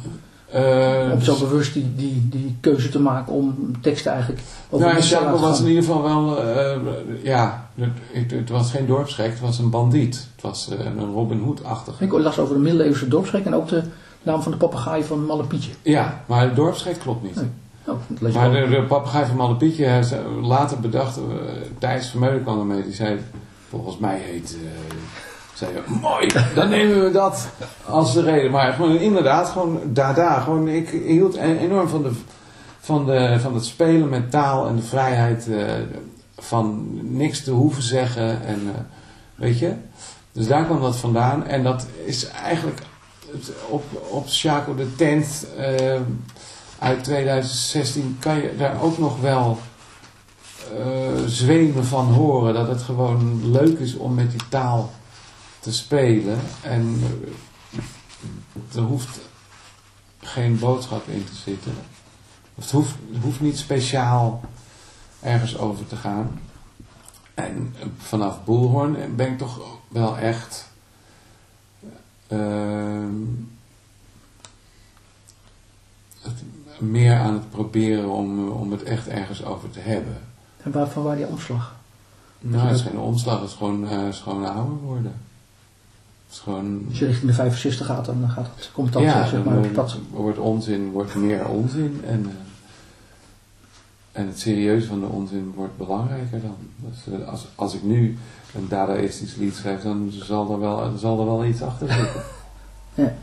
Eh, 0.52 1.12
om 1.12 1.20
zo 1.20 1.32
dus- 1.32 1.40
bewust 1.40 1.74
die, 1.74 1.94
die, 1.96 2.28
die 2.30 2.56
keuze 2.60 2.88
te 2.88 3.00
maken 3.00 3.32
om 3.32 3.74
teksten 3.80 4.12
eigenlijk 4.12 4.42
over 4.70 4.86
Nou, 4.86 4.98
laten 5.10 5.40
was 5.40 5.60
in 5.60 5.66
ieder 5.66 5.82
geval 5.82 6.02
wel, 6.02 6.42
eh, 6.42 6.76
ja, 7.22 7.68
het, 8.12 8.30
het, 8.30 8.48
was 8.48 8.70
geen 8.70 8.86
dorpsgek, 8.86 9.30
het 9.30 9.40
was 9.40 9.58
een 9.58 9.70
bandiet. 9.70 10.26
Het 10.32 10.42
was 10.42 10.68
eh, 10.70 10.84
een 10.84 11.12
Robin 11.12 11.40
Hood-achtig. 11.40 12.00
Ik 12.00 12.12
las 12.12 12.38
over 12.38 12.54
de 12.54 12.60
middeleeuwse 12.60 13.08
dorpsgek 13.08 13.44
en 13.44 13.54
ook 13.54 13.68
de 13.68 13.82
naam 14.22 14.42
van 14.42 14.52
de 14.52 14.58
papegaai 14.58 15.04
van 15.04 15.24
Malle 15.24 15.44
Pietje. 15.44 15.72
Ja, 15.82 16.22
maar 16.26 16.42
het 16.42 16.56
dorpsgek 16.56 16.98
klopt 16.98 17.22
niet. 17.22 17.34
Nee. 17.34 17.50
Dat 18.08 18.32
Maar 18.32 18.50
de, 18.50 18.68
de 18.68 18.84
papegaai 18.88 19.26
van 19.26 19.36
Malle 19.36 19.56
Pietje, 19.56 19.84
hij 19.84 20.02
zei- 20.02 20.22
later 20.40 20.80
bedacht, 20.80 21.16
eh, 21.16 21.22
Thijs 21.78 22.08
Vermeulen 22.10 22.42
kwam 22.42 22.58
ermee, 22.58 22.82
die 22.82 22.94
zei, 22.94 23.20
volgens 23.68 23.98
mij 23.98 24.18
heet, 24.18 24.56
eh, 24.64 24.96
zei 25.54 25.70
mooi, 26.00 26.26
dan 26.54 26.68
nemen 26.68 27.04
we 27.04 27.10
dat 27.10 27.48
als 27.86 28.12
de 28.14 28.22
reden. 28.22 28.50
Maar 28.50 28.72
gewoon 28.72 28.96
inderdaad, 28.96 29.48
gewoon 29.48 29.80
dada, 29.84 30.40
gewoon, 30.40 30.68
ik 30.68 30.88
hield 30.88 31.36
e- 31.36 31.58
enorm 31.58 31.88
van, 31.88 32.02
de, 32.02 32.10
van, 32.80 33.06
de, 33.06 33.36
van 33.40 33.54
het 33.54 33.64
spelen 33.64 34.08
met 34.08 34.30
taal 34.30 34.66
en 34.66 34.76
de 34.76 34.82
vrijheid 34.82 35.48
eh, 35.48 35.64
van 36.38 36.88
niks 37.16 37.44
te 37.44 37.50
hoeven 37.50 37.82
zeggen 37.82 38.44
en, 38.44 38.60
eh, 38.74 38.80
weet 39.34 39.58
je. 39.58 39.72
Dus 40.32 40.46
daar 40.46 40.64
kwam 40.64 40.80
dat 40.80 40.96
vandaan 40.96 41.46
en 41.46 41.62
dat 41.62 41.86
is 42.04 42.26
eigenlijk 42.28 42.80
op, 43.68 43.84
op 44.10 44.28
Shaco 44.28 44.74
de 44.74 44.94
Tent 44.94 45.46
eh, 45.58 46.00
uit 46.82 47.04
2016 47.04 48.16
kan 48.20 48.36
je 48.42 48.56
daar 48.56 48.82
ook 48.82 48.98
nog 48.98 49.20
wel 49.20 49.58
eh, 50.78 51.24
zwemen 51.26 51.84
van 51.84 52.06
horen. 52.06 52.54
Dat 52.54 52.68
het 52.68 52.82
gewoon 52.82 53.50
leuk 53.50 53.78
is 53.78 53.94
om 53.94 54.14
met 54.14 54.30
die 54.30 54.48
taal 54.48 54.92
te 55.60 55.72
spelen. 55.72 56.38
En 56.62 57.02
eh, 57.70 58.76
er 58.76 58.82
hoeft 58.82 59.20
geen 60.18 60.58
boodschap 60.58 61.08
in 61.08 61.24
te 61.24 61.34
zitten. 61.34 61.72
Het 62.54 62.70
hoeft, 62.70 62.94
het 63.12 63.22
hoeft 63.22 63.40
niet 63.40 63.58
speciaal 63.58 64.40
ergens 65.20 65.58
over 65.58 65.86
te 65.86 65.96
gaan. 65.96 66.40
En 67.34 67.74
eh, 67.80 67.86
vanaf 67.98 68.44
Boelhoorn 68.44 69.16
ben 69.16 69.32
ik 69.32 69.38
toch 69.38 69.60
wel 69.88 70.18
echt... 70.18 70.68
ehm, 72.26 73.14
meer 76.82 77.18
aan 77.18 77.32
het 77.32 77.50
proberen 77.50 78.08
om, 78.08 78.46
eh, 78.46 78.60
om 78.60 78.72
het 78.72 78.82
echt 78.82 79.08
ergens 79.08 79.44
over 79.44 79.70
te 79.70 79.80
hebben. 79.80 80.16
En 80.62 80.72
waar, 80.72 80.88
van 80.88 81.02
waar 81.02 81.16
die 81.16 81.26
omslag? 81.26 81.74
Nou, 82.38 82.66
het 82.66 82.76
is 82.76 82.82
geen 82.82 82.98
omslag, 82.98 83.40
het 83.40 83.48
is 83.48 83.54
gewoon, 83.54 83.88
het 83.88 84.14
is 84.14 84.20
gewoon 84.20 84.44
ouder 84.44 84.76
worden. 84.76 85.12
Het 86.26 86.32
is 86.32 86.38
gewoon... 86.38 86.84
Als 86.88 86.98
je 86.98 87.06
richting 87.06 87.30
de 87.30 87.36
65 87.36 87.86
gaat, 87.86 88.04
dan 88.04 88.28
gaat 88.28 88.46
het, 88.56 88.70
komt 88.72 88.92
dat, 88.92 89.02
ja, 89.02 89.26
zeg 89.26 89.44
dan 89.44 89.54
maar, 89.54 89.72
wordt, 89.72 89.94
wordt 90.10 90.38
onzin 90.38 90.90
wordt 90.90 91.14
meer 91.14 91.48
onzin 91.48 92.00
en, 92.06 92.26
eh, 92.26 94.20
en 94.20 94.26
het 94.26 94.40
serieuze 94.40 94.86
van 94.86 95.00
de 95.00 95.06
onzin 95.06 95.52
wordt 95.56 95.76
belangrijker 95.76 96.40
dan. 96.40 96.56
Dus, 96.76 97.26
als, 97.26 97.46
als 97.54 97.74
ik 97.74 97.82
nu 97.82 98.18
een 98.54 98.68
dadaïstisch 98.68 99.34
lied 99.34 99.54
schrijf, 99.54 99.82
dan 99.82 100.10
zal 100.10 100.52
er 100.52 100.60
wel, 100.60 100.92
zal 100.96 101.20
er 101.20 101.26
wel 101.26 101.44
iets 101.44 101.62
achter 101.62 101.88
zitten. 101.92 102.22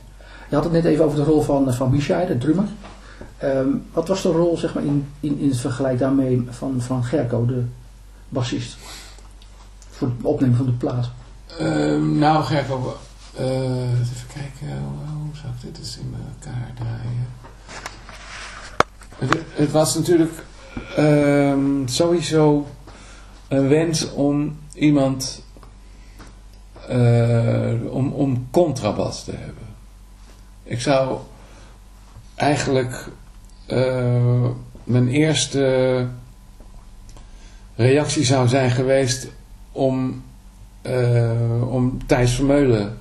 Je 0.49 0.55
had 0.55 0.63
het 0.63 0.73
net 0.73 0.85
even 0.85 1.05
over 1.05 1.17
de 1.17 1.23
rol 1.23 1.41
van, 1.41 1.73
van 1.73 1.91
Misha, 1.91 2.25
de 2.25 2.37
drummer. 2.37 2.67
Ehm, 3.39 3.67
wat 3.93 4.07
was 4.07 4.21
de 4.21 4.31
rol 4.31 4.57
zeg 4.57 4.73
maar, 4.73 4.83
in, 4.83 5.07
in, 5.19 5.39
in 5.39 5.49
het 5.49 5.59
vergelijk 5.59 5.99
daarmee 5.99 6.47
van, 6.49 6.81
van 6.81 7.03
Gerco, 7.03 7.45
de 7.45 7.63
bassist? 8.29 8.77
Voor 9.89 10.07
het 10.07 10.17
opnemen 10.21 10.57
van 10.57 10.65
de 10.65 10.71
plaat. 10.71 11.09
Ehm, 11.57 12.17
nou, 12.17 12.43
Gerko, 12.43 12.97
eh, 13.35 13.99
even 13.99 14.27
kijken, 14.33 14.77
hoe, 14.77 15.21
hoe 15.23 15.35
zou 15.35 15.53
ik 15.53 15.61
dit 15.61 15.77
eens 15.77 15.97
in 15.97 16.15
elkaar 16.33 16.71
draaien? 16.75 17.27
Het, 19.15 19.43
het 19.53 19.71
was 19.71 19.95
natuurlijk 19.95 20.43
ehm, 20.95 21.87
sowieso 21.87 22.67
een 23.47 23.67
wens 23.67 24.11
om 24.11 24.59
iemand, 24.73 25.43
eh, 26.87 27.73
om, 27.89 28.11
om 28.11 28.47
contrabas 28.51 29.23
te 29.23 29.31
hebben. 29.31 29.67
Ik 30.63 30.81
zou 30.81 31.19
eigenlijk 32.35 33.07
eh, 33.71 34.49
mijn 34.83 35.07
eerste 35.07 36.07
reactie 37.75 38.23
zou 38.25 38.47
zijn 38.47 38.71
geweest 38.71 39.27
om 39.71 40.23
eh, 40.81 41.71
om 41.71 42.05
Thijs 42.05 42.31
Vermeulen 42.35 42.97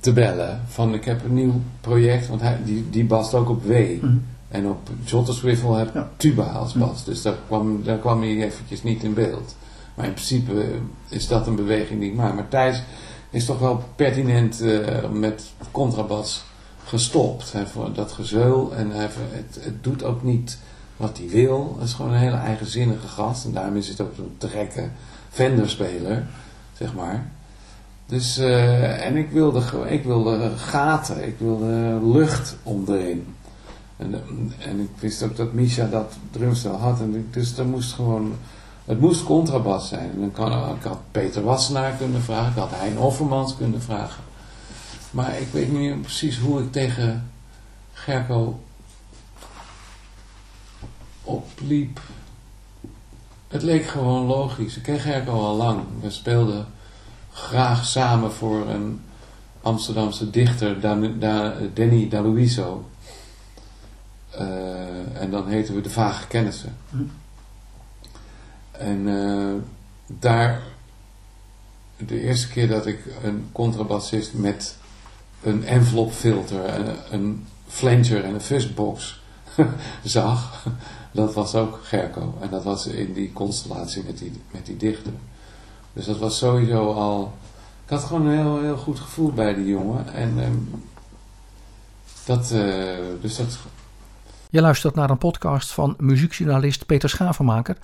te 0.00 0.12
bellen. 0.12 0.60
Van 0.68 0.94
ik 0.94 1.04
heb 1.04 1.24
een 1.24 1.34
nieuw 1.34 1.60
project, 1.80 2.28
want 2.28 2.40
hij, 2.40 2.58
die, 2.64 2.90
die 2.90 3.04
bast 3.04 3.34
ook 3.34 3.48
op 3.48 3.64
W. 3.64 3.70
Mhm. 3.70 4.16
En 4.48 4.68
op 4.68 4.88
Jotter 5.04 5.34
Swivel 5.34 5.74
heb 5.74 5.94
Ja. 5.94 6.10
tuba 6.16 6.42
als 6.44 6.72
bas. 6.72 7.04
Dus 7.04 7.22
daar 7.22 7.34
kwam, 7.46 7.82
daar 7.84 7.98
kwam 7.98 8.20
hij 8.20 8.44
eventjes 8.44 8.82
niet 8.82 9.02
in 9.02 9.14
beeld. 9.14 9.56
Maar 9.94 10.06
in 10.06 10.12
principe 10.12 10.68
is 11.08 11.28
dat 11.28 11.46
een 11.46 11.56
beweging 11.56 12.00
die 12.00 12.10
ik 12.10 12.16
maak. 12.16 12.34
Maar 12.34 12.48
Thijs 12.48 12.82
is 13.30 13.44
toch 13.44 13.58
wel 13.58 13.84
pertinent 13.96 14.60
eh, 14.60 15.10
met 15.10 15.42
contrabas 15.70 16.44
gestopt. 16.84 17.52
Hij 17.52 17.66
vond 17.66 17.94
dat 17.94 18.12
gezeul 18.12 18.74
en 18.74 18.90
het, 18.90 19.14
het 19.60 19.84
doet 19.84 20.04
ook 20.04 20.22
niet 20.22 20.58
wat 20.96 21.18
hij 21.18 21.28
wil. 21.28 21.76
Het 21.78 21.88
is 21.88 21.94
gewoon 21.94 22.12
een 22.12 22.18
hele 22.18 22.36
eigenzinnige 22.36 23.08
gast. 23.08 23.44
En 23.44 23.52
daarom 23.52 23.76
is 23.76 23.88
het 23.88 24.00
ook 24.00 24.18
een 24.18 24.34
te 24.38 24.48
gekke 24.48 24.88
Fender-speler, 25.30 26.26
zeg 26.76 26.94
maar. 26.94 27.26
Dus, 28.06 28.38
eh, 28.38 29.06
en 29.06 29.16
ik 29.16 29.30
wilde, 29.30 29.62
ik 29.86 30.04
wilde 30.04 30.50
gaten, 30.56 31.26
ik 31.26 31.34
wilde 31.38 31.98
lucht 32.02 32.56
onderin. 32.62 33.34
En, 33.96 34.14
eh, 34.14 34.66
en 34.68 34.80
ik 34.80 34.90
wist 34.98 35.22
ook 35.22 35.36
dat 35.36 35.52
Misha 35.52 35.86
dat 35.86 36.12
drumstel 36.30 36.76
had. 36.76 37.00
En 37.00 37.28
dus 37.30 37.58
er 37.58 37.66
moest 37.66 37.92
gewoon, 37.92 38.34
het 38.84 39.00
moest 39.00 39.24
contrabas 39.24 39.88
zijn. 39.88 40.10
En 40.10 40.20
dan 40.20 40.32
kan, 40.32 40.76
ik 40.76 40.82
had 40.82 40.98
Peter 41.10 41.42
Wassenaar 41.42 41.92
kunnen 41.92 42.22
vragen, 42.22 42.50
ik 42.50 42.58
had 42.58 42.70
Hein 42.72 42.98
Offermans 42.98 43.56
kunnen 43.56 43.82
vragen. 43.82 44.22
Maar 45.12 45.40
ik 45.40 45.48
weet 45.52 45.68
niet 45.68 45.78
meer 45.80 45.96
precies 45.96 46.38
hoe 46.38 46.60
ik 46.62 46.72
tegen 46.72 47.30
Gerco 47.92 48.60
opliep. 51.22 52.00
Het 53.48 53.62
leek 53.62 53.86
gewoon 53.86 54.26
logisch. 54.26 54.76
Ik 54.76 54.82
ken 54.82 54.98
Gerco 55.00 55.32
al 55.32 55.56
lang. 55.56 55.84
We 56.00 56.10
speelden 56.10 56.66
graag 57.32 57.86
samen 57.86 58.32
voor 58.32 58.68
een 58.68 59.00
Amsterdamse 59.62 60.30
dichter, 60.30 60.80
Dan, 60.80 61.18
Da- 61.18 61.54
Danny 61.74 62.08
Daluiso. 62.08 62.88
Eh, 64.30 65.20
en 65.20 65.30
dan 65.30 65.48
heten 65.48 65.74
we 65.74 65.80
De 65.80 65.90
Vage 65.90 66.26
Kennissen. 66.26 66.76
Hm. 66.90 67.02
En 68.72 69.08
eh, 69.08 69.54
daar, 70.06 70.62
de 71.96 72.20
eerste 72.20 72.48
keer 72.48 72.68
dat 72.68 72.86
ik 72.86 72.98
een 73.22 73.48
contrabassist 73.52 74.32
met 74.34 74.76
een 75.42 75.64
envelopfilter, 75.64 76.74
een, 76.74 76.96
een 77.10 77.46
flanger 77.66 78.24
en 78.24 78.34
een 78.34 78.40
fuzzbox 78.40 79.20
zag, 80.04 80.66
dat 81.12 81.34
was 81.34 81.54
ook 81.54 81.80
Gerco. 81.82 82.34
En 82.40 82.50
dat 82.50 82.64
was 82.64 82.86
in 82.86 83.12
die 83.12 83.32
constellatie 83.32 84.04
met 84.04 84.18
die, 84.18 84.32
met 84.50 84.66
die 84.66 84.76
dichter. 84.76 85.12
Dus 85.92 86.04
dat 86.04 86.18
was 86.18 86.38
sowieso 86.38 86.92
al... 86.92 87.32
Ik 87.84 87.90
had 87.90 88.04
gewoon 88.04 88.26
een 88.26 88.38
heel, 88.38 88.60
heel 88.60 88.76
goed 88.76 89.00
gevoel 89.00 89.32
bij 89.32 89.54
die 89.54 89.66
jongen. 89.66 90.14
En 90.14 90.34
ehm, 90.38 90.56
dat... 92.24 92.50
eh, 92.50 92.96
dus 93.20 93.36
dat... 93.36 93.58
Je 94.50 94.60
luistert 94.60 94.94
naar 94.94 95.10
een 95.10 95.18
podcast 95.18 95.72
van 95.72 95.94
muziekjournalist 95.98 96.86
Peter 96.86 97.08
Schavenmaker. 97.08 97.76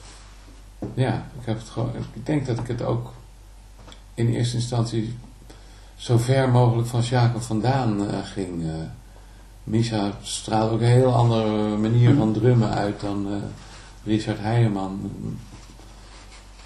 Ja, 0.94 1.26
ik 1.40 1.46
heb 1.46 1.58
het 1.58 1.68
gewoon... 1.68 1.90
Ik 2.12 2.26
denk 2.26 2.46
dat 2.46 2.58
ik 2.58 2.66
het 2.66 2.82
ook 2.82 3.12
in 4.14 4.28
eerste 4.28 4.56
instantie 4.56 5.18
zo 5.98 6.18
ver 6.18 6.48
mogelijk 6.48 6.88
van 6.88 7.00
Jacob 7.00 7.42
vandaan 7.42 8.08
eh, 8.10 8.18
ging. 8.22 8.62
eh 8.62 8.72
Misha 9.64 10.10
straalde 10.22 10.74
ook 10.74 10.80
een 10.80 10.86
heel 10.86 11.14
andere 11.14 11.76
manier 11.76 12.14
van 12.14 12.32
drummen 12.32 12.70
uit 12.70 13.00
dan 13.00 13.26
eh, 13.30 13.36
Richard 14.04 14.38
Heijerman. 14.40 15.10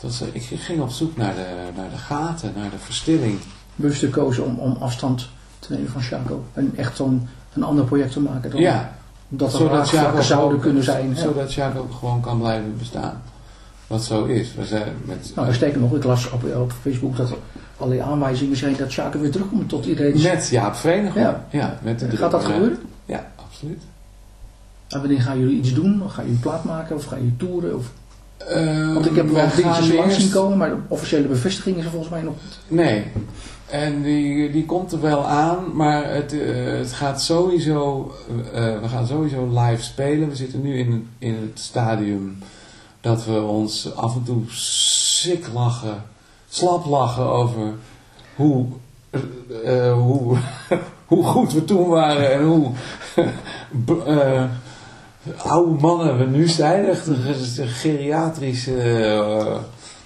Dat 0.01 0.23
ik 0.33 0.43
ging 0.43 0.81
op 0.81 0.91
zoek 0.91 1.17
naar 1.17 1.35
de, 1.35 1.47
naar 1.77 1.91
de 1.91 1.97
gaten, 1.97 2.53
naar 2.57 2.71
de 2.71 2.79
verstilling. 2.79 3.39
Bewust 3.75 3.99
gekozen 3.99 4.45
om, 4.45 4.59
om 4.59 4.77
afstand 4.81 5.29
te 5.59 5.73
nemen 5.73 5.89
van 5.91 6.03
Chaco. 6.03 6.45
En 6.53 6.73
echt 6.77 6.97
zo'n 6.97 7.29
een 7.53 7.63
ander 7.63 7.85
project 7.85 8.13
te 8.13 8.21
maken. 8.21 8.51
Dan 8.51 8.61
Ja, 8.61 8.95
Dat 9.29 9.53
er 9.53 9.59
zodat 9.59 9.89
zouden 10.25 10.57
ook- 10.57 10.63
kunnen 10.63 10.83
zijn. 10.83 11.17
Zodat 11.17 11.55
Jacob 11.55 11.93
gewoon 11.93 12.21
kan 12.21 12.39
blijven 12.39 12.77
bestaan. 12.79 13.23
Wat 13.87 14.05
zo 14.05 14.25
is. 14.25 14.55
We 14.55 14.65
zijn 14.65 14.93
met, 15.05 15.33
Nou, 15.35 15.55
sterker 15.55 15.81
nog, 15.81 15.95
ik 15.95 16.05
las 16.05 16.31
op, 16.31 16.45
op 16.55 16.73
Facebook 16.83 17.17
dat 17.17 17.33
allerlei 17.83 18.11
aanwijzingen 18.11 18.57
zijn 18.57 18.77
dat 18.77 18.93
Chaco 18.93 19.19
weer 19.19 19.31
terugkomt 19.31 19.69
tot 19.69 19.87
iedereen. 19.87 20.23
met 20.23 20.49
Jaap 20.49 20.75
Vereniging. 20.75 21.25
Ja. 21.25 21.47
Ja. 21.51 21.79
met 21.83 21.99
de 21.99 22.17
Gaat 22.17 22.31
dat 22.31 22.45
gebeuren? 22.45 22.79
Ja, 23.05 23.31
absoluut. 23.37 23.83
En 24.89 24.99
wanneer 25.01 25.21
gaan 25.21 25.39
jullie 25.39 25.57
iets 25.59 25.75
doen? 25.75 26.03
Gaan 26.09 26.25
jullie 26.25 26.31
een 26.33 26.41
plaat 26.41 26.65
maken 26.65 26.97
of 26.97 27.05
gaan 27.05 27.19
jullie 27.19 27.37
toeren? 27.37 27.77
Of... 27.77 27.91
Ehm, 28.37 28.93
Want 28.93 29.07
ik 29.07 29.17
heb 29.17 29.31
wel 29.31 29.49
dingetjes 29.57 29.93
langs 29.93 30.19
zien 30.19 30.31
komen, 30.31 30.59
maar 30.59 30.69
de 30.69 30.77
officiële 30.89 31.29
bevestiging 31.29 31.77
is 31.77 31.85
er 31.85 31.91
volgens 31.91 32.11
mij 32.11 32.23
nog 32.23 32.35
niet. 32.43 32.81
Nee. 32.81 33.05
En 33.71 34.03
die, 34.03 34.51
die 34.51 34.65
komt 34.67 34.93
er 34.93 35.01
wel 35.01 35.27
aan, 35.27 35.77
maar 35.77 36.15
het, 36.15 36.33
eh, 36.33 36.79
het 36.79 36.93
gaat 36.93 37.23
sowieso, 37.23 38.13
eh, 38.53 38.81
we 38.81 38.89
gaan 38.89 39.07
sowieso 39.07 39.61
live 39.61 39.83
spelen. 39.83 40.29
We 40.29 40.37
zitten 40.37 40.63
nu 40.63 40.79
in, 40.79 41.09
in 41.19 41.35
het 41.35 41.59
stadium 41.61 42.39
dat 43.01 43.25
we 43.25 43.41
ons 43.41 43.95
af 43.95 44.15
en 44.15 44.23
toe 44.23 44.43
sick 44.49 45.47
lachen, 45.55 46.03
slap 46.53 46.87
lachen 46.87 47.25
over 47.25 47.73
hoe, 48.37 48.67
eh, 49.65 49.93
hoe, 49.93 50.37
hoe 51.07 51.25
goed 51.25 51.53
we 51.53 51.65
toen 51.65 51.89
waren 51.89 52.33
en 52.33 52.43
hoe 52.45 52.71
eh, 54.07 54.45
oude 55.37 55.81
mannen 55.81 56.19
we 56.19 56.25
nu 56.25 56.49
zijn. 56.49 56.87
Echt 56.89 57.07
een 57.07 57.17
ge- 57.17 57.67
geriatrisch 57.67 58.67
eh, 58.67 59.57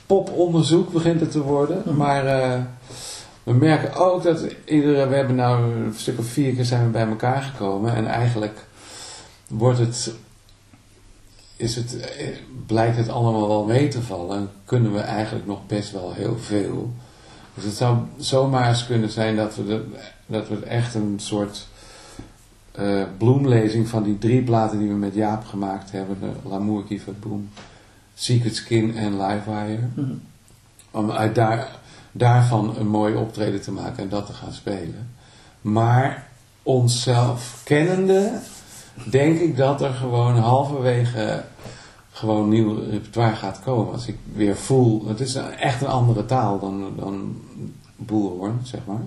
poponderzoek 0.07 0.93
begint 0.93 1.21
het 1.21 1.31
te 1.31 1.43
worden. 1.43 1.83
Mhm. 1.85 1.97
Maar 1.97 2.25
we 3.43 3.53
merken 3.53 3.95
ook 3.95 4.23
dat 4.23 4.45
iedere, 4.65 5.07
we 5.07 5.15
hebben 5.15 5.37
nou 5.37 5.63
een 5.63 5.93
stuk 5.97 6.19
of 6.19 6.27
vier 6.27 6.55
keer 6.55 6.65
zijn 6.65 6.85
we 6.85 6.91
bij 6.91 7.07
elkaar 7.09 7.43
gekomen 7.43 7.95
en 7.95 8.07
eigenlijk 8.07 8.67
wordt 9.49 9.79
het, 9.79 10.13
is 11.57 11.77
het, 11.77 11.97
blijkt 12.67 12.97
het 12.97 13.09
allemaal 13.09 13.49
wel 13.49 13.65
mee 13.65 13.89
te 13.89 14.03
vallen 14.03 14.37
en 14.39 14.51
kunnen 14.65 14.93
we 14.93 15.01
eigenlijk 15.01 15.47
nog 15.47 15.67
best 15.67 15.93
wel 15.93 16.13
heel 16.13 16.39
veel. 16.39 16.93
Dus 17.55 17.65
het 17.65 17.75
zou 17.75 17.99
zomaar 18.17 18.69
eens 18.69 18.87
kunnen 18.87 19.11
zijn 19.11 19.37
dat 19.37 19.57
we, 19.57 19.67
de, 19.67 19.85
dat 20.27 20.49
we 20.49 20.57
echt 20.65 20.95
een 20.95 21.15
soort 21.17 21.67
eh, 22.73 23.03
bloemlezing 23.19 23.89
van 23.89 24.03
die 24.03 24.19
drie 24.19 24.43
platen 24.43 24.79
die 24.79 24.89
we 24.89 24.95
met 24.95 25.15
Jaap 25.15 25.45
gemaakt 25.45 25.91
hebben, 25.93 26.17
de 26.21 26.49
L'amour 26.49 26.85
qui 26.85 27.01
fait 27.01 27.21
boom, 27.21 27.49
Secret 28.15 28.57
Skin 28.57 28.97
en 28.97 29.21
Livewire, 29.21 29.89
Mhm. 29.95 30.13
om 30.91 31.11
uit 31.11 31.35
daar, 31.35 31.69
daarvan 32.13 32.77
een 32.77 32.89
mooi 32.89 33.15
optreden 33.15 33.61
te 33.61 33.73
maken 33.73 34.03
en 34.03 34.09
dat 34.09 34.27
te 34.27 34.33
gaan 34.33 34.53
spelen. 34.53 35.11
Maar 35.61 36.27
onszelf 36.63 37.61
kennende, 37.65 38.33
denk 39.05 39.39
ik 39.39 39.57
dat 39.57 39.83
er 39.83 39.91
gewoon 39.93 40.37
halverwege 40.37 41.43
gewoon 42.13 42.49
nieuw 42.49 42.75
repertoire 42.91 43.37
gaat 43.37 43.61
komen. 43.65 43.93
Als 43.93 44.07
ik 44.07 44.17
weer 44.35 44.57
voel, 44.57 45.09
het 45.09 45.21
is 45.21 45.35
echt 45.61 45.81
een 45.81 45.87
andere 45.89 46.27
taal 46.27 46.59
dan, 46.61 46.93
dan 46.97 47.37
zeg 48.63 48.81
maar. 48.87 49.01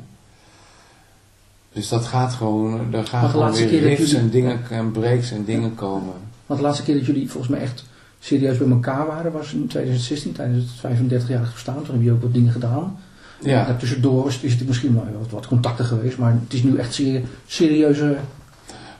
Dus 1.74 1.88
dat 1.90 2.06
gaat 2.06 2.34
gewoon, 2.34 2.94
er 2.94 3.08
gaan 3.08 3.30
gewoon 3.30 3.52
weer 3.54 3.80
riffs 3.80 4.00
jullie- 4.12 4.18
en 4.18 4.30
dingen 4.30 4.60
en 4.70 4.92
breaks 4.92 5.32
en 5.32 5.46
dingen 5.46 5.76
komen. 5.76 6.14
Want 6.46 6.60
de 6.60 6.66
laatste 6.66 6.84
keer 6.84 6.96
dat 6.96 7.06
jullie 7.06 7.30
volgens 7.30 7.52
mij 7.52 7.62
echt 7.62 7.86
serieus 8.20 8.58
bij 8.58 8.70
elkaar 8.70 9.08
waren 9.08 9.32
was 9.32 9.54
in 9.54 9.68
2016 9.68 10.32
tijdens 10.32 10.64
het 10.64 10.80
35-jarig 10.80 11.54
bestaan. 11.54 11.76
Toen 11.76 11.84
hebben 11.84 12.04
jullie 12.04 12.16
ook 12.18 12.22
wat 12.24 12.34
dingen 12.34 12.52
gedaan. 12.52 12.98
Ja. 13.42 13.68
En 13.68 13.78
tussendoor 13.78 14.28
is, 14.28 14.40
is 14.40 14.54
het 14.54 14.68
misschien 14.68 14.94
wel 14.94 15.06
wat, 15.20 15.30
wat 15.30 15.48
contacten 15.48 15.86
geweest, 15.86 16.18
maar 16.18 16.32
het 16.44 16.54
is 16.54 16.64
nu 16.64 16.78
echt 16.78 16.94
serie, 16.94 17.26
serieuze. 17.48 18.18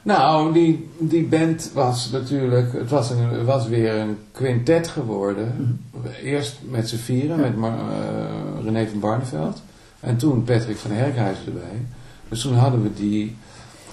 Nou, 0.04 0.54
die, 0.54 0.90
die 0.98 1.24
band 1.26 1.72
was 1.74 2.10
natuurlijk, 2.10 2.74
het 2.74 2.90
was, 2.90 3.10
een, 3.10 3.46
was 3.46 3.68
weer 3.68 3.96
een 3.96 4.18
quintet 4.32 4.88
geworden. 4.88 5.80
Eerst 6.24 6.58
met 6.70 6.90
z'n 6.90 6.96
vieren, 6.98 7.38
Ja. 7.38 7.42
met 7.44 7.58
Mar, 7.58 7.72
eh, 7.80 8.64
René 8.64 8.88
van 8.88 9.00
Barneveld. 9.00 9.62
En 10.00 10.18
toen 10.18 10.44
Patrick 10.44 10.78
van 10.78 10.92
Herkhuizen 10.92 11.46
erbij. 11.46 11.86
Dus 12.30 12.42
toen 12.42 12.56
hadden 12.56 12.84
we 12.84 12.94
die, 12.94 13.36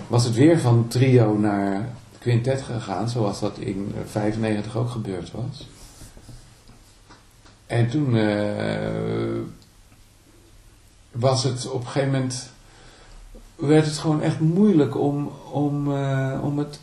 was 0.07 0.25
het 0.25 0.35
weer 0.35 0.59
van 0.59 0.88
trio 0.88 1.38
naar 1.38 1.88
quintet 2.19 2.62
gegaan, 2.62 3.09
zoals 3.09 3.40
dat 3.40 3.59
in 3.59 3.95
95 4.11 4.77
ook 4.77 4.90
gebeurd 4.90 5.31
was. 5.33 5.69
En 7.66 7.88
toen 7.88 8.16
eh, 8.16 9.40
was 11.12 11.45
het 11.45 11.71
op 11.71 11.81
een 11.81 11.87
gegeven 11.87 12.12
moment 12.12 12.51
werd 13.57 13.87
het 13.87 13.99
gewoon 13.99 14.23
echt 14.23 14.40
moeilijk 14.40 14.97
om, 14.97 15.31
om, 15.53 15.97
eh, 15.97 16.40
om, 16.42 16.59
het, 16.59 16.81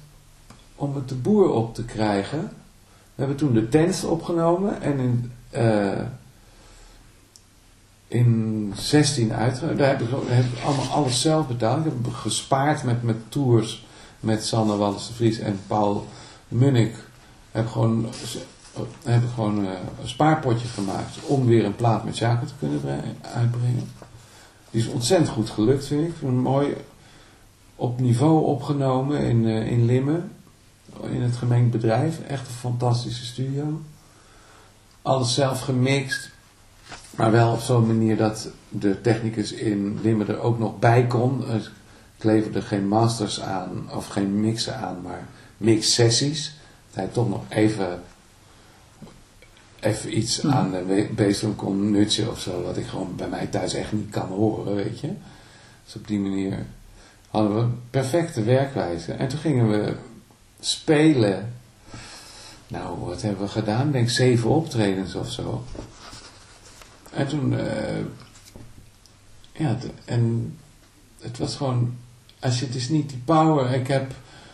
om 0.75 0.95
het 0.95 1.09
de 1.09 1.15
boer 1.15 1.49
op 1.49 1.75
te 1.75 1.83
krijgen. 1.85 2.39
We 3.15 3.21
hebben 3.21 3.37
toen 3.37 3.53
de 3.53 3.69
tents 3.69 4.03
opgenomen 4.03 4.81
en 4.81 4.99
in, 4.99 5.31
eh, 5.49 6.01
in 8.07 8.73
16 8.75 9.33
uit. 9.33 9.59
Daar 9.77 9.87
heb 9.87 10.01
ik, 10.01 10.07
heb 10.25 10.45
allemaal 10.65 10.87
alles 10.87 11.21
zelf 11.21 11.47
betaald. 11.47 11.85
Ik 11.85 11.91
heb 12.03 12.13
gespaard 12.13 12.83
met, 12.83 13.03
met 13.03 13.17
tours 13.29 13.85
met 14.19 14.45
Sander 14.45 14.77
Wallis 14.77 15.07
de 15.07 15.13
Vries 15.13 15.39
en 15.39 15.59
Paul 15.67 16.07
Munnik. 16.47 16.95
Heb 17.51 17.67
gewoon, 17.67 18.07
heb 19.03 19.21
gewoon 19.33 19.65
eh, 19.65 19.71
een 20.01 20.09
spaarpotje 20.09 20.67
gemaakt 20.67 21.17
om 21.25 21.45
weer 21.45 21.65
een 21.65 21.75
plaat 21.75 22.03
met 22.03 22.17
Jacob 22.17 22.47
te 22.47 22.53
kunnen 22.59 22.81
bre- 22.81 23.27
uitbrengen. 23.33 23.91
Die 24.73 24.81
is 24.81 24.87
ontzettend 24.87 25.29
goed 25.29 25.49
gelukt, 25.49 25.85
vind 25.85 26.07
ik. 26.07 26.21
Mooi 26.21 26.75
op 27.75 27.99
niveau 27.99 28.45
opgenomen 28.45 29.19
in, 29.19 29.45
eh, 29.47 29.71
in 29.71 29.85
Limmen. 29.85 30.31
In 31.09 31.21
het 31.21 31.35
gemengd 31.35 31.71
bedrijf. 31.71 32.19
Echt 32.27 32.47
een 32.47 32.53
fantastische 32.53 33.25
studio. 33.25 33.81
Alles 35.01 35.33
zelf 35.33 35.61
gemixt. 35.61 36.29
Maar 37.15 37.31
wel 37.31 37.51
op 37.51 37.59
zo'n 37.59 37.87
manier 37.87 38.17
dat 38.17 38.49
de 38.69 39.01
technicus 39.01 39.51
in 39.51 39.99
Limmen 40.01 40.27
er 40.27 40.39
ook 40.39 40.59
nog 40.59 40.79
bij 40.79 41.07
kon. 41.07 41.43
Ik 42.17 42.23
leverde 42.23 42.61
geen 42.61 42.87
masters 42.87 43.41
aan 43.41 43.89
of 43.91 44.07
geen 44.07 44.41
mixen 44.41 44.77
aan, 44.77 45.01
maar 45.01 45.27
mixsessies. 45.57 46.55
Dat 46.87 46.95
hij 46.95 47.07
toch 47.07 47.29
nog 47.29 47.41
even, 47.49 48.01
even 49.83 50.17
iets 50.17 50.41
Mhm. 50.41 50.53
aan 50.55 50.71
de 50.71 51.09
baseline 51.15 51.55
kon 51.55 51.91
nutsen 51.91 52.29
of 52.31 52.39
zo. 52.39 52.61
Wat 52.63 52.77
ik 52.77 52.85
gewoon 52.85 53.15
bij 53.15 53.27
mij 53.27 53.47
thuis 53.47 53.73
echt 53.73 53.91
niet 53.91 54.09
kan 54.09 54.27
horen, 54.27 54.75
weet 54.75 54.99
je. 54.99 55.09
Dus 55.85 55.95
op 55.95 56.07
die 56.07 56.19
manier 56.19 56.65
hadden 57.29 57.55
we 57.55 57.75
perfecte 57.89 58.43
werkwijze. 58.43 59.11
En 59.13 59.27
toen 59.27 59.39
gingen 59.39 59.69
we 59.69 59.95
spelen. 60.59 61.53
Nou, 62.67 62.99
wat 62.99 63.21
hebben 63.21 63.41
we 63.45 63.51
gedaan? 63.51 63.87
Ik 63.87 63.93
denk 63.93 64.09
zeven 64.09 64.49
optredens 64.49 65.15
of 65.15 65.31
zo. 65.31 65.63
En 67.13 67.27
toen, 67.27 67.57
eh, 67.59 67.97
ja, 69.53 69.77
en 70.05 70.55
het 71.21 71.37
was 71.37 71.55
gewoon, 71.55 71.95
als 72.39 72.59
je, 72.59 72.65
het 72.65 72.75
is 72.75 72.89
niet 72.89 73.09
die 73.09 73.21
power. 73.25 73.71
Ik 73.73 73.87
heb 73.87 74.11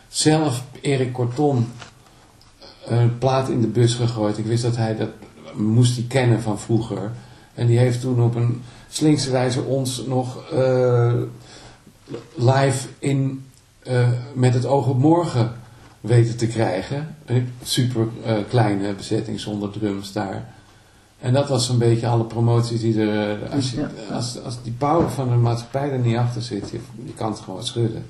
zelf 0.07 0.63
Erik 0.81 1.13
Corton 1.13 1.67
een 2.85 3.17
plaat 3.17 3.49
in 3.49 3.61
de 3.61 3.67
bus 3.67 3.93
gegooid. 3.93 4.37
Ik 4.37 4.45
wist 4.45 4.63
dat 4.63 4.75
hij 4.75 4.95
dat 4.95 5.09
moest 5.55 5.95
hij 5.95 6.05
kennen 6.07 6.41
van 6.41 6.59
vroeger. 6.59 7.11
En 7.53 7.67
die 7.67 7.77
heeft 7.77 8.01
toen 8.01 8.21
op 8.21 8.35
een 8.35 8.61
slinkse 8.89 9.31
wijze 9.31 9.61
ons 9.61 10.05
nog 10.05 10.51
eh, 10.51 11.13
live 12.35 12.87
in 12.99 13.45
eh, 13.83 14.09
met 14.33 14.53
het 14.53 14.65
oog 14.65 14.87
op 14.87 14.97
morgen 14.97 15.51
weten 16.01 16.37
te 16.37 16.47
krijgen. 16.47 17.15
Een 17.25 17.53
super 17.63 18.07
eh, 18.25 18.35
kleine 18.49 18.93
bezetting 18.93 19.39
zonder 19.39 19.71
drums 19.71 20.13
daar. 20.13 20.53
En 21.19 21.33
dat 21.33 21.49
was 21.49 21.69
een 21.69 21.77
beetje 21.77 22.07
alle 22.07 22.23
promoties 22.23 22.81
die 22.81 23.01
er... 23.01 23.49
Als, 23.49 23.71
je, 23.71 23.87
als, 24.11 24.43
als 24.43 24.63
die 24.63 24.71
power 24.71 25.09
van 25.09 25.29
de 25.29 25.35
maatschappij 25.35 25.91
er 25.91 25.99
niet 25.99 26.17
achter 26.17 26.41
zit, 26.41 26.69
je, 26.69 26.79
je 27.05 27.13
kan 27.13 27.31
het 27.31 27.39
gewoon 27.39 27.63
schudden. 27.63 28.05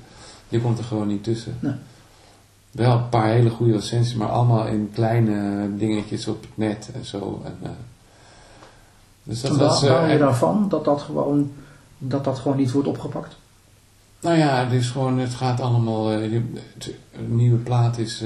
Je 0.48 0.60
komt 0.60 0.78
er 0.78 0.84
gewoon 0.84 1.06
niet 1.06 1.24
tussen. 1.24 1.56
Nee. 1.60 1.72
Wel 2.70 2.92
een 2.96 3.08
paar 3.08 3.28
hele 3.28 3.50
goede 3.50 3.72
recensies, 3.72 4.14
maar 4.14 4.28
allemaal 4.28 4.66
in 4.66 4.90
kleine 4.94 5.68
dingetjes 5.76 6.26
op 6.26 6.40
het 6.40 6.50
net 6.54 6.90
en 6.94 7.04
zo. 7.04 7.42
En, 7.44 7.56
eh, 7.62 7.70
dus 9.22 9.40
dat 9.40 9.50
En 9.82 9.88
waar 9.88 10.04
eh, 10.04 10.12
je 10.12 10.18
daarvan 10.18 10.66
dat 10.68 10.84
dat 10.84 11.00
gewoon, 11.02 11.52
dat 11.98 12.24
dat 12.24 12.38
gewoon 12.38 12.56
niet 12.56 12.72
wordt 12.72 12.88
opgepakt? 12.88 13.36
Nou 14.20 14.36
ja, 14.38 14.64
het 14.64 14.72
is 14.72 14.90
gewoon, 14.90 15.18
het 15.18 15.34
gaat 15.34 15.60
allemaal, 15.60 16.10
eh, 16.12 16.32
je- 16.32 16.42
het- 16.74 16.94
een 17.16 17.36
nieuwe 17.36 17.56
plaat 17.58 17.98
is, 17.98 18.22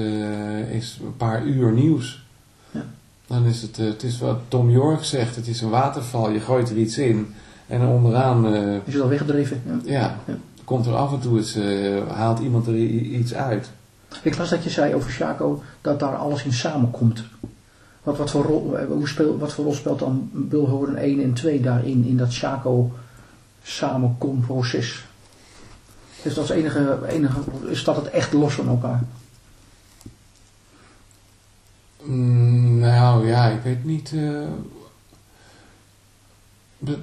is 0.70 0.98
een 1.04 1.16
paar 1.16 1.42
uur 1.44 1.72
nieuws. 1.72 2.24
Ja. 2.70 2.84
Dan 3.26 3.44
is 3.44 3.62
het, 3.62 3.76
het 3.76 4.02
is 4.02 4.18
wat 4.18 4.38
Tom 4.48 4.70
York 4.70 5.04
zegt, 5.04 5.36
het 5.36 5.46
is 5.46 5.60
een 5.60 5.70
waterval, 5.70 6.30
je 6.30 6.40
gooit 6.40 6.70
er 6.70 6.76
iets 6.76 6.98
in 6.98 7.34
en 7.66 7.86
onderaan, 7.86 8.46
eh, 8.54 8.74
Is 8.84 8.92
het 8.94 9.02
al 9.02 9.08
weggedreven? 9.08 9.62
Ja. 9.66 9.78
ja, 9.84 10.18
Ja. 10.26 10.34
komt 10.64 10.86
er 10.86 10.94
af 10.94 11.12
en 11.12 11.20
toe 11.20 11.38
eens, 11.38 11.58
haalt 12.08 12.38
iemand 12.38 12.66
er 12.66 12.76
iets 12.76 13.34
uit. 13.34 13.70
Ik 14.22 14.36
las 14.36 14.48
dat 14.50 14.64
je 14.64 14.70
zei 14.70 14.94
over 14.94 15.10
Chaco 15.10 15.62
dat 15.80 16.00
daar 16.00 16.16
alles 16.16 16.44
in 16.44 16.52
samenkomt. 16.52 17.24
Wat, 18.02 18.16
wat, 18.16 18.30
voor, 18.30 18.44
rol, 18.44 18.78
eh, 18.78 18.86
hoe 18.86 19.08
speel, 19.08 19.38
wat 19.38 19.52
voor 19.52 19.64
rol 19.64 19.74
speelt 19.74 19.98
dan 19.98 20.28
Bulhoorn 20.32 20.96
1 20.96 21.22
en 21.22 21.32
2 21.34 21.60
daarin, 21.60 22.04
in 22.04 22.16
dat 22.16 22.34
Chaco 22.36 22.92
samenkomproces? 23.62 25.04
Dus 26.22 26.34
dat 26.34 26.44
is, 26.44 26.50
enige, 26.50 26.98
enige, 27.08 27.40
is 27.66 27.84
dat 27.84 27.96
het 27.96 28.10
echt 28.10 28.32
los 28.32 28.54
van 28.54 28.68
elkaar? 28.68 29.02
Mm, 32.02 32.78
nou 32.78 33.26
ja, 33.28 33.46
ik 33.46 33.60
weet 33.62 33.84
niet. 33.84 34.12
eh, 34.14 34.46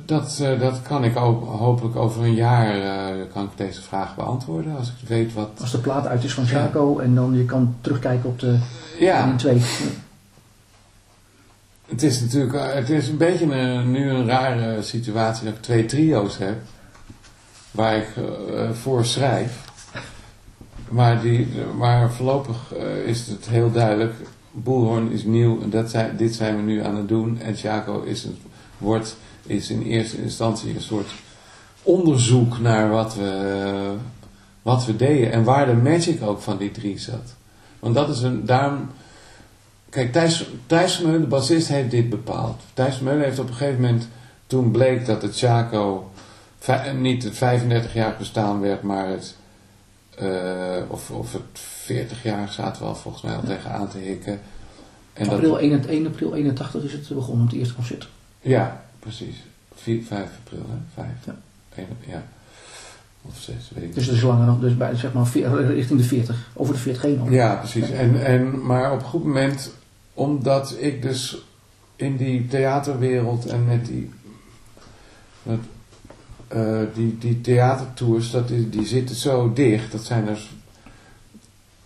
dat- 0.06 0.39
eh, 0.39 0.60
dat 0.60 0.82
kan 0.82 1.04
ik 1.04 1.17
ook 1.17 1.45
hopelijk 1.47 1.95
over 1.95 2.24
een 2.24 2.34
jaar 2.34 3.21
kan 3.32 3.44
ik 3.44 3.50
deze 3.56 3.82
vraag 3.82 4.15
beantwoorden. 4.15 4.78
Als 4.78 4.88
ik 4.88 5.08
weet 5.08 5.34
wat. 5.34 5.50
Als 5.62 5.72
de 5.72 5.78
plaat 5.78 6.08
uit 6.08 6.24
is 6.24 6.34
van 6.34 6.46
Chaco 6.46 7.00
en 7.00 7.15
dan 7.15 7.34
je 7.38 7.46
kan 7.46 7.76
terugkijken 7.82 8.30
op 8.30 8.39
de 8.39 8.58
Ja, 9.00 9.22
1 9.22 9.30
en 9.30 9.38
2. 9.38 9.62
het 11.88 12.04
is 12.04 12.22
natuurlijk 12.22 12.54
eh, 12.54 12.74
het 12.74 12.89
is 12.89 13.08
een 13.08 13.17
beetje 13.17 13.46
een, 13.46 13.91
nu 13.91 14.10
een 14.10 14.28
rare 14.28 14.82
situatie 14.82 15.46
dat 15.46 15.54
ik 15.54 15.62
twee 15.62 15.86
trio's 15.86 16.38
heb. 16.38 16.58
Waar 17.72 17.98
ik 17.98 18.08
eh, 18.15 18.70
voor 18.72 19.06
schrijf. 19.06 19.70
Maar, 20.89 21.22
die, 21.22 21.48
maar 21.78 22.12
voorlopig 22.12 22.74
eh, 22.74 22.96
is 23.06 23.28
het 23.28 23.48
heel 23.50 23.72
duidelijk. 23.72 24.13
Boelhorn 24.52 25.12
is 25.12 25.24
nieuw 25.24 25.62
en 25.62 25.70
dat 25.70 25.89
zijn, 25.89 26.17
dit 26.17 26.36
zijn 26.36 26.56
we 26.56 26.62
nu 26.62 26.84
aan 26.84 26.96
het 26.96 27.08
doen. 27.08 27.39
En 27.39 27.56
Chaco 27.56 28.02
is, 28.02 28.24
een, 28.24 28.38
wordt, 28.78 29.17
is 29.46 29.70
in 29.70 29.82
eerste 29.82 30.22
instantie 30.22 30.76
een 30.76 30.82
soort 30.82 31.12
onderzoek 31.84 32.60
naar 32.60 32.89
wat 32.89 33.15
we, 33.15 33.94
wat 34.62 34.86
we 34.86 34.96
deden. 34.96 35.32
En 35.32 35.44
waar 35.44 35.65
de 35.65 35.74
magic 35.74 36.22
ook 36.24 36.41
van 36.41 36.58
die 36.58 36.72
drie 36.72 37.00
zat. 37.00 37.36
Want 37.80 37.96
dat 37.96 38.10
is 38.10 38.22
een, 38.22 38.46
daarom... 38.46 38.89
Kijk, 39.89 40.12
Thijs, 40.12 40.50
Thijs 40.65 40.96
Vermeulen, 40.96 41.22
de 41.22 41.28
bassist, 41.28 41.67
heeft 41.67 41.91
dit 41.91 42.10
bepaald. 42.10 42.62
Thijs 42.74 42.96
Vermeulen 42.96 43.24
heeft 43.26 43.39
op 43.39 43.48
een 43.48 43.54
gegeven 43.54 43.82
moment, 43.82 44.08
toen 44.48 44.72
bleek 44.72 45.06
dat 45.06 45.22
het 45.22 45.38
Chaco 45.38 46.12
niet 46.98 47.24
het 47.24 47.38
35 47.38 47.94
jaar 47.94 48.15
bestaan 48.17 48.60
werd, 48.62 48.82
maar 48.82 49.08
het, 49.08 49.36
eh, 50.17 50.78
of, 50.88 51.12
of 51.12 51.34
het 51.34 51.44
40 51.54 52.24
jaar 52.24 52.50
zaten 52.50 52.82
we 52.82 52.88
al 52.88 52.96
volgens 52.96 53.24
mij 53.24 53.36
al 53.36 53.44
tegenaan 53.44 53.89
te 53.89 53.98
hikken. 53.98 54.39
En 55.13 55.24
dat- 55.26 55.34
April 55.34 55.60
1, 55.60 55.89
1 55.89 56.06
april 56.08 56.36
81 56.36 56.84
is 56.84 56.91
het 56.94 57.08
begonnen, 57.10 57.46
het 57.46 57.56
eerste 57.56 57.76
concert. 57.76 58.08
ja, 58.41 58.86
precies. 59.00 59.36
4, 59.76 60.04
5 60.04 60.30
april, 60.46 60.65
hè? 60.70 60.78
5. 60.94 61.08
Ja. 61.26 61.36
Ja. 62.08 62.24
Of 63.22 63.38
6, 63.38 63.56
weet 63.76 63.84
ik 63.84 63.94
Dus 63.96 64.06
dat 64.06 64.16
is 64.16 64.22
langer 64.22 64.46
nog, 64.46 64.60
dus 64.60 64.78
bij, 64.78 64.96
zeg 64.96 65.14
maar 65.14 65.28
veer- 65.28 65.66
richting 65.66 66.00
de 66.00 66.06
40, 66.06 66.50
over 66.54 66.74
de 66.74 66.80
40 66.80 67.02
heen. 67.02 67.32
Ja, 67.32 67.56
precies. 67.56 67.90
En, 67.90 68.26
en, 68.26 68.66
maar 68.66 68.92
op 68.92 69.00
een 69.00 69.06
goed 69.06 69.24
moment, 69.24 69.72
omdat 70.14 70.76
ik 70.80 71.02
dus 71.02 71.38
in 71.96 72.18
die 72.18 72.48
theaterwereld 72.48 73.46
en 73.46 73.66
met 73.66 73.86
die, 73.86 74.10
met, 75.44 75.60
eh, 76.48 76.80
die, 76.94 77.18
die 77.18 77.42
theatertours, 77.42 78.32
dat 78.32 78.48
die, 78.48 78.70
die 78.70 78.86
zitten 78.86 79.16
zo 79.16 79.54
dicht. 79.54 79.92
Dat 79.92 80.04
zijn 80.04 80.28
er 80.28 80.42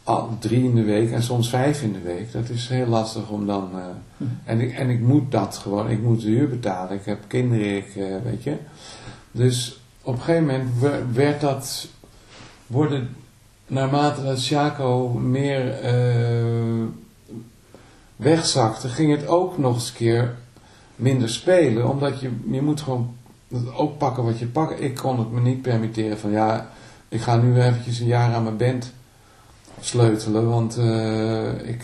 al 0.03 0.37
drie 0.39 0.63
in 0.63 0.75
de 0.75 0.83
week 0.83 1.11
en 1.11 1.23
soms 1.23 1.49
vijf 1.49 1.81
in 1.81 1.93
de 1.93 2.01
week. 2.01 2.31
Dat 2.31 2.49
is 2.49 2.67
heel 2.69 2.87
lastig 2.87 3.29
om 3.29 3.45
dan... 3.47 3.69
eh, 3.73 3.83
Hm. 4.17 4.23
en, 4.43 4.59
ik, 4.59 4.73
en 4.73 4.89
ik 4.89 4.99
moet 4.99 5.31
dat 5.31 5.57
gewoon, 5.57 5.89
ik 5.89 6.01
moet 6.01 6.21
de 6.21 6.27
huur 6.27 6.49
betalen. 6.49 6.93
Ik 6.97 7.05
heb 7.05 7.19
kinderen, 7.27 7.75
ik, 7.77 7.95
eh, 7.95 8.05
weet 8.23 8.43
je. 8.43 8.55
Dus 9.35 9.79
op 10.01 10.13
een 10.13 10.19
gegeven 10.21 10.45
moment 10.45 10.69
we- 10.79 11.03
werd 11.13 11.41
dat... 11.41 11.87
Worden 12.67 13.15
naarmate 13.67 14.23
dat 14.23 14.45
Chaco 14.45 15.07
meer 15.09 15.71
eh, 15.79 16.83
wegzakte, 18.15 18.87
ging 18.89 19.11
het 19.17 19.27
ook 19.27 19.57
nog 19.57 19.73
eens 19.73 19.87
een 19.89 19.95
keer 19.95 20.35
minder 20.95 21.29
spelen. 21.29 21.89
Omdat 21.89 22.19
je, 22.19 22.31
je 22.51 22.61
moet 22.61 22.81
gewoon 22.81 23.15
ook 23.75 23.97
pakken 23.97 24.23
wat 24.23 24.39
je 24.39 24.45
pakt. 24.47 24.81
Ik 24.81 24.95
kon 24.95 25.19
het 25.19 25.31
me 25.31 25.41
niet 25.41 25.61
permitteren 25.61 26.19
van 26.19 26.31
ja, 26.31 26.69
ik 27.09 27.21
ga 27.21 27.35
nu 27.35 27.61
eventjes 27.61 27.99
een 27.99 28.05
jaar 28.07 28.33
aan 28.33 28.43
mijn 28.43 28.57
band 28.57 28.91
sleutelen. 29.81 30.49
Want 30.49 30.77
eh, 30.77 31.67
ik... 31.69 31.83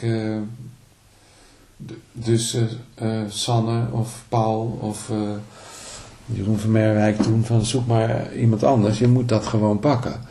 d- 1.88 1.94
dus 2.12 2.58
Sanne 3.28 3.92
of 3.92 4.24
Paul 4.30 4.78
of 4.82 5.12
Jeroen 6.34 6.60
van 6.60 6.72
Merwijk 6.72 7.22
toen 7.22 7.44
van 7.46 7.66
zoek 7.66 7.88
maar 7.88 8.34
iemand 8.36 8.64
anders. 8.64 9.00
Je 9.00 9.08
moet 9.08 9.30
dat 9.30 9.46
gewoon 9.48 9.80
pakken. 9.80 10.22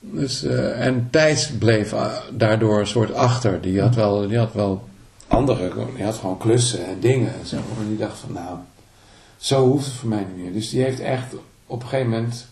Dus, 0.00 0.42
eh, 0.44 0.86
en 0.86 1.08
Thijs 1.10 1.50
bleef 1.58 1.92
eh, 1.92 2.12
daardoor 2.32 2.80
een 2.80 2.86
soort 2.86 3.14
achter. 3.14 3.60
Die 3.60 3.80
had 3.80 3.94
wel, 3.94 4.28
die 4.28 4.38
had 4.38 4.52
wel 4.52 4.84
andere, 5.28 5.70
die 5.96 6.04
had 6.04 6.14
gewoon 6.14 6.38
klussen 6.38 6.86
en 6.86 7.00
dingen 7.00 7.32
en 7.50 7.88
die 7.88 7.96
dacht 7.96 8.18
van 8.18 8.32
nou, 8.32 8.56
zo 9.36 9.66
hoeft 9.68 9.84
het 9.84 9.94
voor 9.94 10.08
mij 10.08 10.26
niet 10.34 10.44
meer. 10.44 10.52
Dus 10.52 10.70
die 10.70 10.82
heeft 10.82 11.00
echt 11.00 11.34
op 11.66 11.82
een 11.82 11.88
gegeven 11.88 12.10
moment 12.10 12.46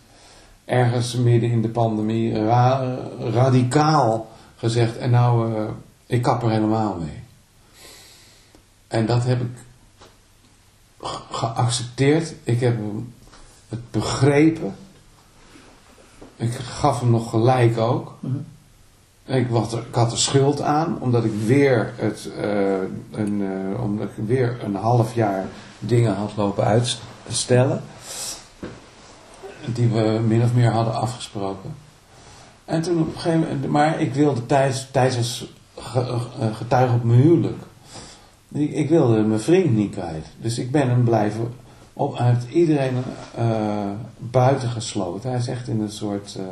ergens 0.65 1.15
midden 1.15 1.51
in 1.51 1.63
de 1.63 1.69
pandemie 1.69 2.45
ra- 2.45 2.99
radicaal 3.33 4.29
gezegd. 4.57 4.97
En 4.99 5.11
nou, 5.11 5.55
eh, 5.57 5.63
ik 6.07 6.23
kap 6.23 6.43
er 6.43 6.51
helemaal 6.51 6.97
mee. 7.01 7.23
En 8.89 9.07
dat 9.07 9.25
heb 9.25 9.41
ik 9.41 9.47
geaccepteerd. 11.31 12.35
Ik 12.45 12.61
heb 12.61 12.77
het 13.69 13.91
begrepen. 13.91 14.75
Ik 16.37 16.53
gaf 16.55 17.01
hem 17.01 17.11
nog 17.11 17.31
gelijk 17.31 17.79
ook. 17.79 18.15
Mhm. 18.21 18.37
Ik, 19.25 19.51
er, 19.73 19.85
had 19.91 20.13
er 20.13 20.19
schuld 20.19 20.61
aan, 20.61 20.97
omdat 21.01 21.25
ik 21.25 21.33
weer, 21.47 21.93
het, 21.97 22.29
eh, 22.41 22.75
een, 23.11 23.43
eh, 23.75 23.83
omdat 23.83 24.09
ik 24.17 24.25
weer 24.27 24.57
een 24.65 24.75
half 24.75 25.15
jaar 25.15 25.47
dingen 25.79 26.15
had 26.15 26.33
lopen 26.37 26.65
uitstellen. 26.65 27.83
Die 29.67 29.89
we 29.89 30.21
min 30.27 30.43
of 30.43 30.55
meer 30.55 30.71
hadden 30.71 30.95
afgesproken. 30.95 31.75
En 32.65 32.83
toen 32.83 33.01
op 33.01 33.07
een 33.15 33.21
gegeven 33.21 33.41
moment, 33.41 33.67
maar 33.69 34.01
ik 34.01 34.15
wilde 34.15 34.47
Thijs, 34.47 34.89
Thijs 34.93 35.17
als 35.17 35.53
ge- 35.79 36.19
eh, 36.41 36.55
getuige 36.57 36.95
op 36.95 37.05
mijn 37.05 37.21
huwelijk. 37.21 37.63
Ik, 38.55 38.71
ik 38.71 38.89
wilde 38.89 39.23
mijn 39.23 39.41
vriend 39.41 39.75
niet 39.75 39.93
kwijt. 39.93 40.27
Dus 40.41 40.59
ik 40.59 40.71
ben 40.71 40.89
hem 40.89 41.05
blijven 41.05 41.55
op, 41.93 42.19
hij 42.19 42.33
heeft 42.33 42.49
iedereen 42.49 43.03
eh, 43.35 43.91
buiten 44.19 44.69
gesloten. 44.69 45.31
Hij 45.31 45.39
is 45.39 45.49
echt 45.49 45.69
in 45.69 45.81
een 45.81 45.93
soort. 45.93 46.37
eh, 46.37 46.45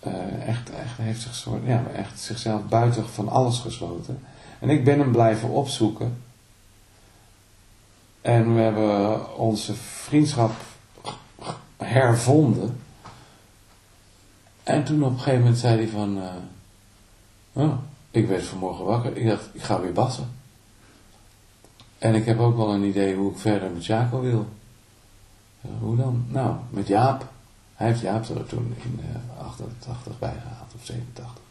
eh, 0.00 0.48
echt, 0.48 0.70
echt, 0.70 0.96
heeft 0.96 1.20
zich 1.20 1.34
soort, 1.34 1.66
ja, 1.66 1.82
echt 1.94 2.20
zichzelf 2.20 2.62
buiten 2.68 3.08
van 3.08 3.28
alles 3.28 3.58
gesloten. 3.58 4.22
En 4.58 4.70
ik 4.70 4.84
ben 4.84 4.98
hem 4.98 5.12
blijven 5.12 5.48
opzoeken. 5.48 6.22
En 8.20 8.54
we 8.54 8.60
hebben 8.60 9.36
onze 9.36 9.74
vriendschap 9.74 10.52
hervonden. 11.76 12.80
En 14.62 14.84
toen 14.84 15.02
op 15.02 15.10
een 15.10 15.18
gegeven 15.18 15.40
moment 15.40 15.58
zei 15.58 15.76
hij 15.76 15.88
van... 15.88 16.22
oh, 17.52 17.72
ik 18.14 18.28
werd 18.28 18.44
vanmorgen 18.44 18.84
wakker. 18.84 19.16
Ik 19.16 19.26
dacht, 19.26 19.48
ik 19.52 19.62
ga 19.62 19.80
weer 19.80 19.92
bassen. 19.92 20.28
En 21.98 22.14
ik 22.14 22.24
heb 22.24 22.38
ook 22.38 22.56
wel 22.56 22.74
een 22.74 22.84
idee 22.84 23.14
hoe 23.14 23.30
ik 23.30 23.38
verder 23.38 23.70
met 23.70 23.86
Jaco 23.86 24.20
wil. 24.20 24.48
Ja, 25.60 25.70
hoe 25.80 25.96
dan? 25.96 26.24
Nou, 26.28 26.56
met 26.70 26.86
Jaap. 26.86 27.28
Hij 27.74 27.86
heeft 27.86 28.00
Jaap 28.00 28.28
er 28.28 28.46
toen 28.46 28.74
in 28.82 29.00
uh, 29.00 29.46
88 29.46 30.18
bij 30.18 30.34
gehaald, 30.42 30.72
of 30.74 30.84
87. 30.84 31.42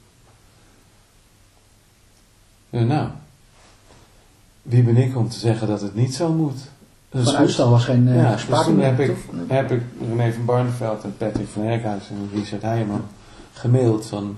Ja, 2.69 2.83
nou, 2.83 3.09
wie 4.61 4.83
ben 4.83 4.97
ik 4.97 5.17
om 5.17 5.29
te 5.29 5.39
zeggen 5.39 5.67
dat 5.67 5.81
het 5.81 5.95
niet 5.95 6.15
zo 6.15 6.31
moet? 6.31 6.59
Dat 7.09 7.23
Van 7.23 7.35
uitstel 7.35 7.69
was 7.69 7.83
geen 7.83 8.07
uh, 8.07 8.15
ja, 8.15 8.35
dus 8.35 8.63
toen 8.63 8.79
heb 8.79 8.99
ik, 8.99 9.15
heb 9.47 9.71
ik 9.71 9.81
René 9.99 10.33
van 10.33 10.45
Barneveld 10.45 11.03
en 11.03 11.17
Patrick 11.17 11.47
van 11.47 11.63
Herkhuis 11.63 12.09
en 12.09 12.29
Richard 12.33 12.61
Heijman 12.61 13.05
gemaild 13.53 14.05
van 14.05 14.37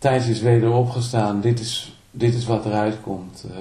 Thijs 0.00 0.26
is 0.26 0.40
weder 0.40 0.70
opgestaan, 0.70 1.40
dit 1.40 1.60
is, 1.60 1.96
dit 2.10 2.34
is 2.34 2.46
wat 2.46 2.64
eruit 2.64 2.96
komt. 3.02 3.44
Eh, 3.50 3.56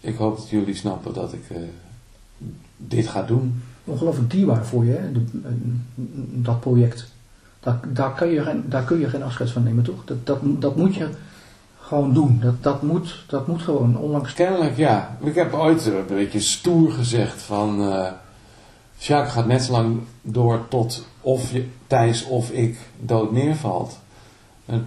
ik 0.00 0.16
hoop 0.16 0.36
dat 0.36 0.48
jullie 0.48 0.74
snappen 0.74 1.14
dat 1.14 1.32
ik 1.32 1.50
eh, 1.50 1.56
dit 2.76 3.08
ga 3.08 3.22
doen. 3.22 3.62
Ongelooflijk 3.84 4.30
dierbaar 4.30 4.66
voor 4.66 4.84
je, 4.84 4.92
hè? 4.92 5.12
de- 5.12 5.24
eh, 5.44 5.50
dat 6.32 6.60
project. 6.60 7.10
Daar, 7.60 7.80
daar, 7.92 8.12
kun 8.12 8.28
je 8.28 8.42
geen, 8.42 8.64
daar 8.68 8.84
kun 8.84 8.98
je 8.98 9.08
geen 9.08 9.22
afscheid 9.22 9.50
van 9.50 9.62
nemen, 9.62 9.84
toch? 9.84 10.04
Dat, 10.04 10.26
dat, 10.26 10.38
dat 10.42 10.76
moet 10.76 10.94
je 10.94 11.08
gewoon 11.80 12.14
doen. 12.14 12.38
Dat, 12.40 12.62
dat, 12.62 12.82
moet, 12.82 13.24
dat 13.28 13.46
moet 13.46 13.62
gewoon. 13.62 13.98
Onlangs 13.98 14.32
Kennelijk 14.34 14.76
ja. 14.76 15.16
Ik 15.20 15.34
heb 15.34 15.52
ooit 15.52 15.86
een 15.86 16.04
beetje 16.08 16.40
stoer 16.40 16.92
gezegd 16.92 17.42
van... 17.42 17.94
Jacques 18.98 19.32
gaat 19.32 19.46
net 19.46 19.62
zo 19.62 19.72
lang 19.72 20.00
door 20.22 20.68
tot 20.68 21.06
of 21.20 21.52
je, 21.52 21.66
Thijs 21.86 22.24
of 22.24 22.50
ik 22.50 22.78
dood 23.00 23.32
neervalt. 23.32 23.98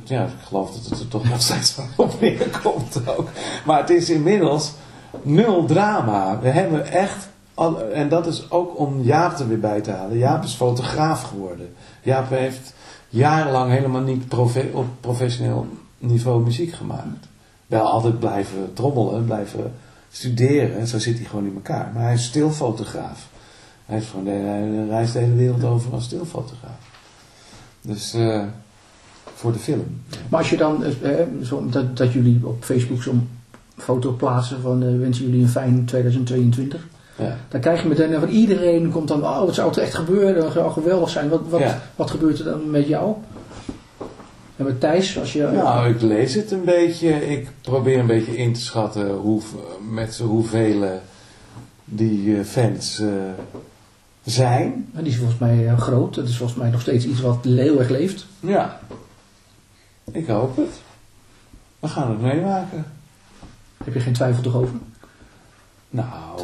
Ja, 0.04 0.24
ik 0.24 0.32
geloof 0.44 0.72
dat 0.72 0.86
het 0.90 1.00
er 1.00 1.08
toch 1.08 1.30
nog 1.30 1.42
steeds 1.42 1.72
van 1.72 1.88
op 1.96 2.22
neerkomt 2.22 3.08
ook. 3.18 3.30
Maar 3.66 3.80
het 3.80 3.90
is 3.90 4.10
inmiddels 4.10 4.74
nul 5.22 5.66
drama. 5.66 6.40
We 6.40 6.50
hebben 6.50 6.92
echt... 6.92 7.30
En 7.94 8.10
dat 8.10 8.28
is 8.28 8.52
ook 8.52 8.80
om 8.80 9.02
Jaap 9.02 9.40
er 9.40 9.48
weer 9.48 9.60
bij 9.60 9.82
te 9.82 9.92
halen. 9.92 10.18
Jaap 10.18 10.44
is 10.44 10.54
fotograaf 10.54 11.22
geworden. 11.22 11.74
Jaap 12.02 12.30
heeft 12.30 12.74
jarenlang 13.10 13.72
helemaal 13.72 14.02
niet 14.02 14.34
op 14.74 14.88
professioneel 15.00 15.68
niveau 15.98 16.44
muziek 16.44 16.74
gemaakt. 16.74 17.28
Wel 17.68 17.86
altijd 17.86 18.20
blijven 18.20 18.74
trommelen, 18.74 19.26
blijven 19.26 19.74
studeren. 20.12 20.88
Zo 20.88 21.00
zit 21.00 21.18
hij 21.18 21.26
gewoon 21.26 21.46
in 21.46 21.56
elkaar. 21.56 21.92
Maar 21.94 22.04
hij 22.04 22.14
is 22.14 22.24
stilfotograaf. 22.24 23.28
Hij, 23.86 23.98
is 23.98 24.08
gewoon 24.08 24.26
de, 24.26 24.32
hij 24.32 24.86
reist 24.90 25.14
de 25.14 25.20
hele 25.20 25.36
wereld 25.36 25.64
over 25.64 25.94
als 25.94 26.04
stilfotograaf. 26.04 26.78
Dus 27.82 28.14
eh, 28.14 28.44
voor 29.38 29.52
de 29.52 29.60
film. 29.60 30.02
Maar 30.30 30.40
als 30.40 30.50
je 30.50 30.58
dan, 30.58 30.84
eh, 30.84 31.20
eh, 31.20 31.28
zo, 31.44 31.68
dat, 31.70 31.98
dat 31.98 32.14
jullie 32.14 32.40
op 32.44 32.64
Facebook 32.64 33.04
zo'n 33.04 33.30
foto 33.78 34.12
plaatsen 34.12 34.62
van 34.62 34.84
eh, 34.84 34.98
wensen 35.00 35.26
jullie 35.26 35.42
een 35.42 35.50
fijn 35.50 35.86
2022. 35.86 36.88
Ja. 37.18 37.38
Dan 37.50 37.62
krijg 37.62 37.82
je 37.82 37.88
meteen 37.88 38.20
van 38.20 38.30
iedereen 38.30 38.92
komt 38.92 39.08
dan, 39.08 39.24
oh 39.24 39.40
wat 39.40 39.56
zou 39.56 39.70
het 39.70 39.78
echt 39.78 39.96
gebeuren, 39.96 40.44
dat 40.44 40.52
zou 40.54 40.72
geweldig 40.72 41.10
zijn. 41.10 41.30
Wat, 41.30 41.42
wat, 41.50 41.60
Ja. 41.60 41.82
wat 41.96 42.12
gebeurt 42.12 42.40
er 42.40 42.46
dan 42.46 42.72
met 42.72 42.88
jou? 42.88 43.16
En 44.56 44.66
met 44.66 44.80
Thijs, 44.80 45.20
als 45.20 45.34
je... 45.34 45.50
Nou, 45.54 45.90
ik 45.90 46.02
lees 46.02 46.34
het 46.34 46.52
een 46.52 46.64
beetje. 46.66 47.30
Ik 47.30 47.48
probeer 47.62 48.00
een 48.00 48.08
beetje 48.08 48.38
in 48.38 48.54
te 48.54 48.62
schatten 48.62 49.10
hoe, 49.12 49.42
met 49.92 50.18
hoeveel 50.18 51.02
die 51.86 52.44
fans 52.44 53.02
zijn. 54.26 54.90
die 54.94 55.08
is 55.08 55.18
volgens 55.18 55.40
mij 55.40 55.74
groot, 55.78 56.16
dat 56.16 56.28
is 56.28 56.38
volgens 56.38 56.60
mij 56.60 56.70
nog 56.70 56.82
steeds 56.82 57.06
iets 57.06 57.22
wat 57.22 57.38
heel 57.44 57.80
erg 57.80 57.90
leeft. 57.90 58.26
Ja, 58.40 58.80
ik 60.12 60.28
hoop 60.28 60.56
het. 60.56 60.82
We 61.80 61.88
gaan 61.88 62.10
het 62.10 62.22
meemaken. 62.22 62.86
Heb 63.84 63.94
je 63.94 64.00
geen 64.00 64.14
twijfel 64.14 64.44
toch 64.44 64.56
over? 64.56 64.76
Nou, 65.90 66.42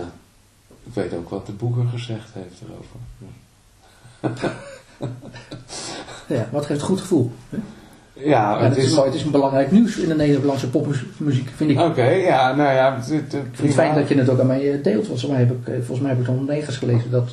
ik 0.83 0.93
weet 0.93 1.13
ook 1.13 1.29
wat 1.29 1.45
de 1.45 1.51
boeker 1.51 1.85
gezegd 1.85 2.29
heeft 2.33 2.61
erover. 2.61 2.99
Ja, 6.27 6.47
wat 6.51 6.65
geeft 6.65 6.79
een 6.81 6.85
goed 6.85 7.01
gevoel. 7.01 7.31
hè? 7.49 7.57
Ja, 8.13 8.63
het 8.63 8.77
is, 8.77 8.85
is... 8.85 8.95
het 8.95 9.13
is 9.13 9.23
een 9.23 9.31
belangrijk 9.31 9.71
nieuws 9.71 9.97
in 9.97 10.07
de 10.07 10.15
Nederlandse 10.15 10.69
popmuziek, 10.69 11.49
vind 11.55 11.69
ik. 11.69 11.79
Oké, 11.79 12.09
ja, 12.09 12.55
nou 12.55 12.73
ja. 12.73 12.95
Het, 12.95 13.09
het, 13.09 13.33
Ik 13.33 13.39
vind 13.53 13.57
het 13.57 13.73
fijn 13.73 13.95
dat 13.95 14.07
je 14.07 14.15
het 14.15 14.29
ook 14.29 14.39
aan 14.39 14.47
mij 14.47 14.73
eh, 14.73 14.83
deelt. 14.83 15.05
Volgens 15.05 15.27
mij 15.29 15.39
heb 15.39 15.51
ik, 15.51 15.67
eh, 15.67 15.73
volgens 15.75 15.99
mij 15.99 16.09
heb 16.09 16.19
ik 16.19 16.25
dan 16.25 16.45
nergens 16.45 16.77
gelezen 16.77 17.11
dat, 17.11 17.29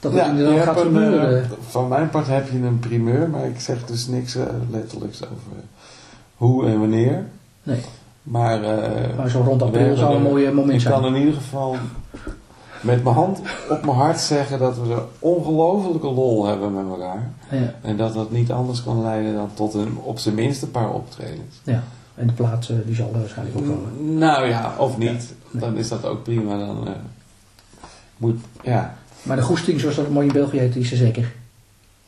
dat 0.00 0.12
het 0.12 0.20
Ja, 0.20 0.28
inderdaad 0.30 0.64
gaat 0.64 0.76
een, 0.76 0.82
gebeuren. 0.82 1.42
eh, 1.42 1.48
van 1.68 1.88
mijn 1.88 2.10
part 2.10 2.26
heb 2.26 2.50
je 2.50 2.58
een 2.58 2.78
primeur, 2.78 3.28
maar 3.30 3.46
ik 3.46 3.60
zeg 3.60 3.84
dus 3.84 4.06
niks 4.06 4.34
eh, 4.36 4.42
letterlijks 4.70 5.22
over 5.24 5.62
hoe 6.36 6.66
en 6.66 6.78
wanneer. 6.80 7.24
nee, 7.62 7.80
Maar, 8.22 8.62
eh, 8.62 9.16
maar 9.16 9.30
zo 9.30 9.40
rond 9.40 9.62
april 9.62 9.96
zou 9.96 10.10
een 10.14 10.16
er- 10.24 10.30
mooi 10.30 10.50
moment 10.52 10.74
Ik 10.74 10.80
zijn. 10.80 10.94
kan 10.94 11.06
in 11.06 11.14
ieder 11.20 11.34
geval 11.34 11.76
met 12.80 13.02
mijn 13.04 13.14
hand 13.16 13.40
op 13.70 13.84
mijn 13.84 13.96
hart 13.96 14.20
zeggen 14.20 14.58
dat 14.58 14.78
we 14.78 14.92
er 14.94 15.02
ongelofelijke 15.18 16.06
lol 16.08 16.46
hebben 16.46 16.74
met 16.74 16.84
elkaar. 16.88 17.30
Ja, 17.50 17.74
En 17.82 17.96
dat 17.96 18.14
dat 18.14 18.30
niet 18.30 18.52
anders 18.52 18.82
kan 18.82 19.02
leiden 19.02 19.34
dan 19.34 19.50
tot 19.54 19.74
een, 19.74 19.96
op 20.02 20.18
zijn 20.18 20.34
minst 20.34 20.62
een 20.62 20.70
paar 20.70 20.90
optredens. 20.92 21.60
ja. 21.64 21.82
En 22.14 22.26
de 22.26 22.32
plaat 22.32 22.68
eh, 22.68 22.76
die 22.86 22.94
zal 22.94 23.10
er 23.12 23.18
waarschijnlijk 23.20 23.58
ook 23.58 23.64
komen. 23.66 24.18
Nou 24.18 24.46
ja, 24.48 24.74
of 24.78 24.98
niet. 24.98 25.34
Nee. 25.50 25.62
Dan 25.62 25.76
is 25.76 25.88
dat 25.88 26.04
ook 26.04 26.22
prima. 26.22 26.58
Dan 26.58 26.86
eh, 26.86 26.92
moet, 28.16 28.40
ja. 28.62 28.94
Maar 29.26 29.36
de 29.36 29.42
goesting, 29.42 29.80
zoals 29.80 29.96
dat 29.96 30.10
mooi 30.10 30.26
in 30.26 30.32
België 30.32 30.58
heet, 30.58 30.72
die 30.72 30.82
is 30.82 30.90
er 30.90 30.96
zeker. 30.96 31.32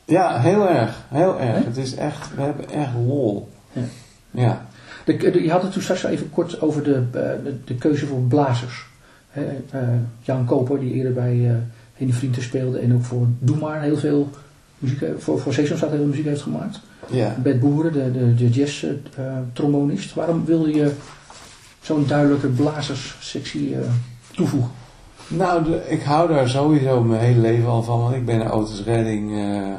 ja, 0.05 0.39
heel 0.39 0.69
erg. 0.69 0.97
Heel 1.09 1.39
erg. 1.39 1.65
Het 1.65 1.77
is 1.77 1.95
echt, 1.95 2.35
we 2.35 2.41
hebben 2.41 2.69
echt 2.69 2.91
lol. 3.07 3.49
Ja. 3.71 3.81
Ja. 4.31 4.65
De, 5.05 5.17
de- 5.17 5.43
je 5.43 5.51
had 5.51 5.61
het 5.61 5.71
toen 5.71 5.81
straks 5.81 6.05
al 6.05 6.11
even 6.11 6.29
kort 6.29 6.61
over 6.61 6.83
de, 6.83 6.93
eh, 6.95 7.21
de, 7.43 7.55
de 7.65 7.75
keuze 7.75 8.05
voor 8.05 8.19
blazers. 8.21 8.85
Hè, 9.29 9.43
eh, 9.71 9.87
Jan 10.21 10.45
Koper, 10.45 10.79
die 10.79 10.93
eerder 10.93 11.13
bij 11.13 11.49
eh 11.49 11.55
Henny 11.93 12.13
Vrienden 12.13 12.43
speelde 12.43 12.79
en 12.79 12.93
ook 12.93 13.03
voor 13.03 13.27
Doe 13.39 13.57
Maar 13.57 13.81
heel 13.81 13.97
veel 13.97 14.29
muziek, 14.77 15.01
eh, 15.01 15.09
voor, 15.17 15.39
voor 15.39 15.53
Sesamstraat 15.53 15.89
heel 15.91 15.99
veel 15.99 16.09
muziek 16.09 16.25
heeft 16.25 16.41
gemaakt. 16.41 16.79
Ja. 17.11 17.35
Bert 17.43 17.59
Boeren, 17.59 17.93
de, 17.93 18.11
de, 18.11 18.35
de 18.35 18.49
jazz-trombonist. 18.49 20.13
Waarom 20.13 20.45
wilde 20.45 20.73
je 20.73 20.91
zo'n 21.81 22.07
duidelijke 22.07 22.47
blazerssectie 22.47 23.75
eh 23.75 23.79
toevoegen? 24.35 24.71
Nou, 25.29 25.63
de- 25.63 25.85
ik 25.89 26.01
hou 26.03 26.27
daar 26.33 26.49
sowieso 26.49 27.03
mijn 27.03 27.21
hele 27.21 27.39
leven 27.39 27.67
al 27.69 27.83
van. 27.83 27.99
Want 28.01 28.15
ik 28.15 28.25
ben 28.25 28.39
een 28.41 28.51
Otis 28.51 28.83
Redding 28.83 29.31
eh, 29.31 29.73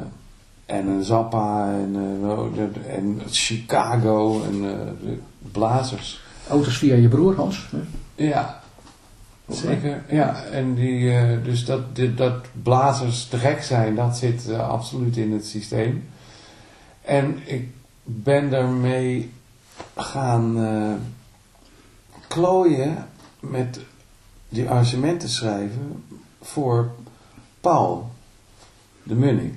en 0.65 0.87
een 0.87 1.03
Zappa 1.03 1.65
en, 1.71 1.95
eh, 2.23 2.95
en 2.95 3.21
Chicago 3.29 4.43
en 4.43 4.53
eh, 4.53 4.85
de 5.03 5.17
blazers. 5.51 6.21
Auto's 6.49 6.77
via 6.77 6.95
je 6.95 7.07
broer 7.07 7.35
Hans. 7.35 7.69
Hè? 7.71 7.77
Ja, 8.25 8.61
zeker. 9.49 10.03
Ja, 10.09 10.43
en 10.43 10.73
die, 10.73 11.41
dus 11.41 11.65
dat, 11.65 11.81
dat 12.15 12.33
blazers 12.63 13.25
te 13.25 13.37
gek 13.37 13.63
zijn, 13.63 13.95
dat 13.95 14.17
zit 14.17 14.53
absoluut 14.53 15.17
in 15.17 15.31
het 15.31 15.45
systeem. 15.45 16.03
En 17.01 17.37
ik 17.45 17.69
ben 18.03 18.49
daarmee 18.49 19.31
gaan 19.95 20.57
klooien 22.27 23.07
met 23.39 23.79
die 24.51 24.69
arrangementen 24.69 25.29
schrijven 25.29 26.03
voor 26.41 26.91
Paul 27.61 28.11
de 29.03 29.15
Munnik. 29.15 29.53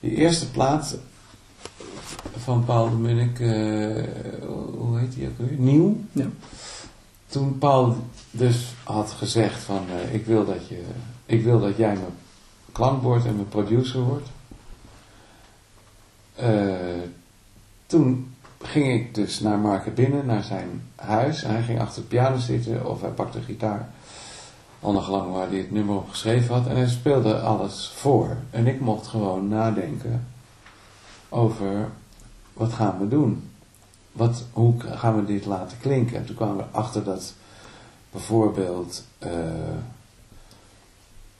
Die 0.00 0.14
eerste 0.14 0.50
plaat 0.50 0.98
van 2.36 2.64
Paul 2.64 2.90
de 2.90 2.96
Munnik, 2.96 3.40
eh, 3.40 4.04
hoe 4.78 4.98
heet 4.98 5.12
die 5.12 5.28
ook 5.28 5.38
weer? 5.38 5.58
Nieuw 5.58 5.96
Ja. 6.12 6.26
toen 7.26 7.58
Paul 7.58 7.96
dus 8.30 8.74
had 8.84 9.10
gezegd 9.10 9.62
van 9.62 9.86
eh, 9.88 10.14
ik, 10.14 10.26
wil 10.26 10.44
dat 10.44 10.68
je, 10.68 10.82
ik 11.26 11.44
wil 11.44 11.60
dat 11.60 11.76
jij 11.76 11.92
mijn 11.94 12.14
klankbord 12.72 13.24
en 13.24 13.34
mijn 13.34 13.48
producer 13.48 14.00
wordt. 14.00 14.28
Eh, 16.34 17.08
toen 17.86 18.34
ging 18.62 18.92
ik 19.00 19.14
dus 19.14 19.40
naar 19.40 19.58
Marke 19.58 19.90
binnen, 19.90 20.26
naar 20.26 20.42
zijn 20.42 20.82
huis. 20.94 21.42
En 21.42 21.50
hij 21.50 21.62
ging 21.62 21.80
achter 21.80 22.02
de 22.02 22.08
piano 22.08 22.38
zitten 22.38 22.86
of 22.86 23.00
hij 23.00 23.10
pakte 23.10 23.40
gitaar. 23.40 23.88
Ongelang 24.80 25.32
waar 25.32 25.48
hij 25.48 25.58
het 25.58 25.70
nummer 25.70 25.96
op 25.96 26.08
geschreven 26.08 26.54
had. 26.54 26.66
En 26.66 26.76
hij 26.76 26.88
speelde 26.88 27.40
alles 27.40 27.92
voor. 27.94 28.36
En 28.50 28.66
ik 28.66 28.80
mocht 28.80 29.06
gewoon 29.06 29.48
nadenken 29.48 30.26
over 31.28 31.88
wat 32.52 32.72
gaan 32.72 32.98
we 32.98 33.08
doen 33.08 33.50
wat, 34.12 34.44
hoe 34.52 34.80
gaan 34.80 35.16
we 35.16 35.24
dit 35.24 35.44
laten 35.44 35.78
klinken? 35.78 36.16
En 36.16 36.24
toen 36.24 36.36
kwamen 36.36 36.56
we 36.56 36.64
achter 36.70 37.04
dat 37.04 37.34
bijvoorbeeld 38.10 39.04
eh, 39.18 39.70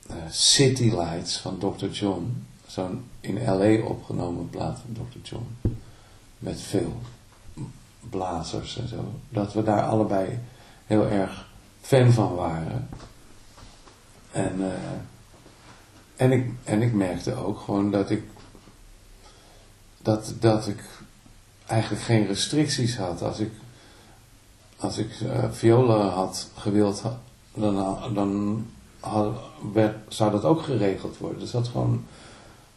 eh, 0.07 0.15
City 0.29 0.83
Lights 0.95 1.37
van 1.37 1.57
Dr. 1.57 1.85
John, 1.85 2.45
zo'n 2.67 3.03
in 3.19 3.43
L.A. 3.45 3.85
opgenomen 3.85 4.49
plaat 4.49 4.79
van 4.79 5.05
Dr. 5.05 5.19
John, 5.29 5.75
met 6.39 6.61
veel 6.61 6.93
blazers 8.09 8.77
en 8.77 8.87
zo, 8.87 9.13
dat 9.29 9.53
we 9.53 9.63
daar 9.63 9.83
allebei 9.83 10.39
heel 10.85 11.07
erg 11.07 11.47
fan 11.81 12.11
van 12.11 12.35
waren. 12.35 12.89
En, 14.31 14.55
eh, 14.59 14.71
en, 16.15 16.31
ik, 16.31 16.49
en 16.63 16.81
ik 16.81 16.93
merkte 16.93 17.35
ook 17.35 17.59
gewoon 17.59 17.91
dat 17.91 18.09
ik 18.09 18.23
dat, 20.01 20.33
dat 20.39 20.67
ik 20.67 20.83
eigenlijk 21.65 22.03
geen 22.03 22.27
restricties 22.27 22.97
had. 22.97 23.21
Als 23.21 23.39
ik, 23.39 23.51
als 24.77 24.97
ik 24.97 25.09
eh, 25.21 25.43
violen 25.51 26.09
had 26.09 26.49
gewild, 26.55 27.03
dan, 27.53 27.97
dan 28.13 28.65
had, 28.99 29.33
werd, 29.73 29.95
zou 30.07 30.31
dat 30.31 30.43
ook 30.43 30.61
geregeld 30.61 31.17
worden. 31.17 31.39
Dus 31.39 31.51
dat 31.51 31.67
gewoon 31.67 32.03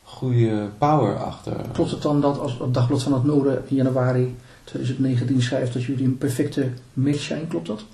goede 0.03 0.69
power 0.79 1.17
achter. 1.25 1.57
Klopt 1.73 1.91
het 1.91 2.03
dan 2.03 2.21
dat 2.21 2.39
als 2.39 2.59
het 2.59 2.75
Dagblad 2.75 3.03
van 3.03 3.13
het 3.13 3.25
Noorden 3.25 3.65
in 3.69 3.77
januari 3.77 4.37
2019 4.65 5.43
schrijft 5.43 5.73
dat 5.73 5.85
jullie 5.85 6.05
een 6.05 6.19
perfecte 6.19 6.71
match 6.93 7.21
zijn? 7.21 7.49
Klopt 7.49 7.67
dat? 7.67 7.85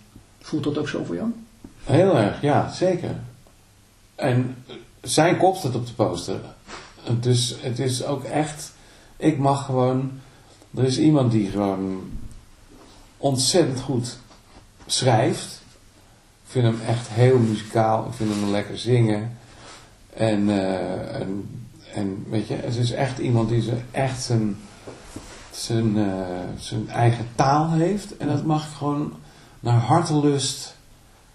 Voelt 0.41 0.65
dat 0.65 0.79
ook 0.79 0.89
zo 0.89 1.05
voor 1.05 1.15
Jan? 1.15 1.35
Heel 1.85 2.17
erg, 2.17 2.41
ja, 2.41 2.73
zeker. 2.73 3.15
En 4.21 4.57
zijn 5.01 5.37
kop 5.37 5.57
staat 5.57 5.75
op 5.75 5.87
de 5.87 5.93
poster. 5.93 6.41
Dus 7.21 7.57
het 7.61 7.79
is 7.79 8.05
ook 8.05 8.25
echt, 8.25 8.73
ik 9.17 9.39
mag 9.39 9.65
gewoon, 9.65 10.13
er 10.75 10.85
is 10.85 10.99
iemand 10.99 11.33
die 11.33 11.51
gewoon 11.51 12.11
ontzettend 13.17 13.81
goed 13.81 14.19
schrijft. 14.87 15.63
Ik 16.45 16.51
vind 16.51 16.65
hem 16.65 16.81
echt 16.87 17.09
heel 17.09 17.39
muzikaal, 17.39 18.07
ik 18.07 18.13
vind 18.13 18.35
hem 18.35 18.51
lekker 18.51 18.79
zingen. 18.79 19.39
En, 20.15 20.49
eh, 20.49 21.21
en, 21.95 22.25
weet 22.29 22.49
je, 22.49 22.55
het 22.55 22.77
is 22.77 22.91
echt 22.91 23.19
iemand 23.19 23.49
die 23.49 23.63
ze 23.63 23.77
echt 23.91 24.23
zijn, 24.23 24.57
zijn, 25.51 25.99
eh, 25.99 26.59
zijn 26.59 26.89
eigen 26.89 27.29
taal 27.35 27.71
heeft. 27.71 28.17
En 28.17 28.29
dat 28.29 28.45
mag 28.45 28.67
ik 28.67 28.73
gewoon 28.73 29.13
naar 29.61 29.81
hartelust 29.81 30.75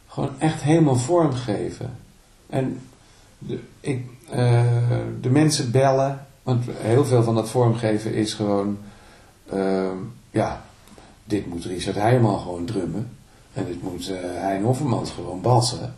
gewoon 0.07 0.39
echt 0.39 0.61
helemaal 0.61 0.95
vormgeven. 0.95 2.03
En 2.49 2.81
de, 3.37 3.59
ik, 3.79 4.05
eh, 4.29 4.63
de 5.21 5.29
mensen 5.29 5.71
bellen, 5.71 6.25
want 6.43 6.65
heel 6.69 7.05
veel 7.05 7.23
van 7.23 7.35
dat 7.35 7.49
vormgeven 7.49 8.13
is 8.13 8.33
gewoon, 8.33 8.77
ehm, 9.49 9.97
ja, 10.31 10.61
dit 11.23 11.47
moet 11.47 11.65
Richard 11.65 11.95
Heijman 11.95 12.39
gewoon 12.39 12.65
drummen. 12.65 13.09
En 13.53 13.65
dit 13.65 13.81
moet 13.81 14.09
uh, 14.09 14.17
Hein 14.21 14.63
Hoffermans 14.63 15.11
gewoon 15.11 15.41
bassen. 15.41 15.95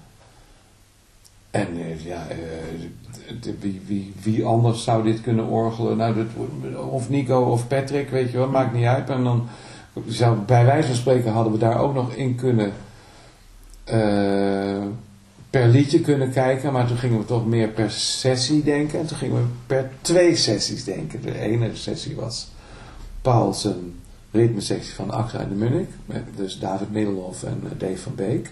En 1.50 1.78
uh, 1.78 2.06
ja, 2.06 2.28
wie, 3.60 3.82
wie, 3.86 4.14
wie 4.22 4.46
anders 4.46 4.84
zou 4.84 5.04
dit 5.04 5.22
kunnen 5.22 5.48
orgelen? 5.48 5.98
Nou, 5.98 6.16
dat, 6.16 6.26
of 6.80 7.10
Nico 7.10 7.42
of 7.42 7.68
Patrick, 7.68 8.10
weet 8.10 8.32
je 8.32 8.38
wel, 8.38 8.50
maakt 8.50 8.74
niet 8.74 8.86
uit. 8.86 9.10
En 9.10 9.24
dan 9.24 9.48
zou, 10.08 10.38
bij 10.38 10.66
wijze 10.66 10.88
van 10.88 10.96
spreken 10.96 11.32
hadden 11.32 11.54
we 11.54 11.60
daar 11.60 11.80
ook 11.80 11.94
nog 11.94 12.14
in 12.14 12.36
kunnen 12.36 12.74
per 15.50 15.68
liedje 15.68 16.02
kunnen 16.02 16.32
kijken, 16.32 16.74
maar 16.74 16.88
toen 16.88 16.98
gingen 16.98 17.20
we 17.20 17.26
toch 17.26 17.46
meer 17.46 17.68
per 17.68 17.92
sessie 17.92 18.64
denken. 18.64 19.00
En 19.00 19.06
toen 19.06 19.18
gingen 19.18 19.36
we 19.36 19.48
per 19.68 19.90
twee 20.02 20.36
sessies 20.36 20.84
denken. 20.84 21.22
De 21.22 21.40
ene 21.40 21.70
sessie 21.74 22.16
was 22.16 22.48
Paul 23.22 23.54
zijn 23.54 24.00
ritmesectie 24.32 24.94
van 24.94 25.12
Axa 25.12 25.44
de 25.44 25.56
Munnik. 25.56 25.90
Met 26.06 26.24
dus 26.36 26.60
David 26.60 26.92
Middelhoff 26.92 27.44
en 27.44 27.62
eh, 27.64 27.80
Dave 27.80 27.98
van 27.98 28.16
Beek. 28.16 28.52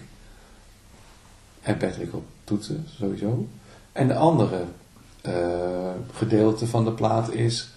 En 1.62 1.76
Patrick 1.76 2.14
op 2.14 2.24
toetsen, 2.44 2.86
sowieso. 2.98 3.46
En 3.92 4.08
de 4.08 4.14
andere 4.14 4.64
uh, 5.26 5.32
gedeelte 6.12 6.66
van 6.66 6.84
de 6.84 6.92
plaat 6.92 7.32
is 7.32 7.68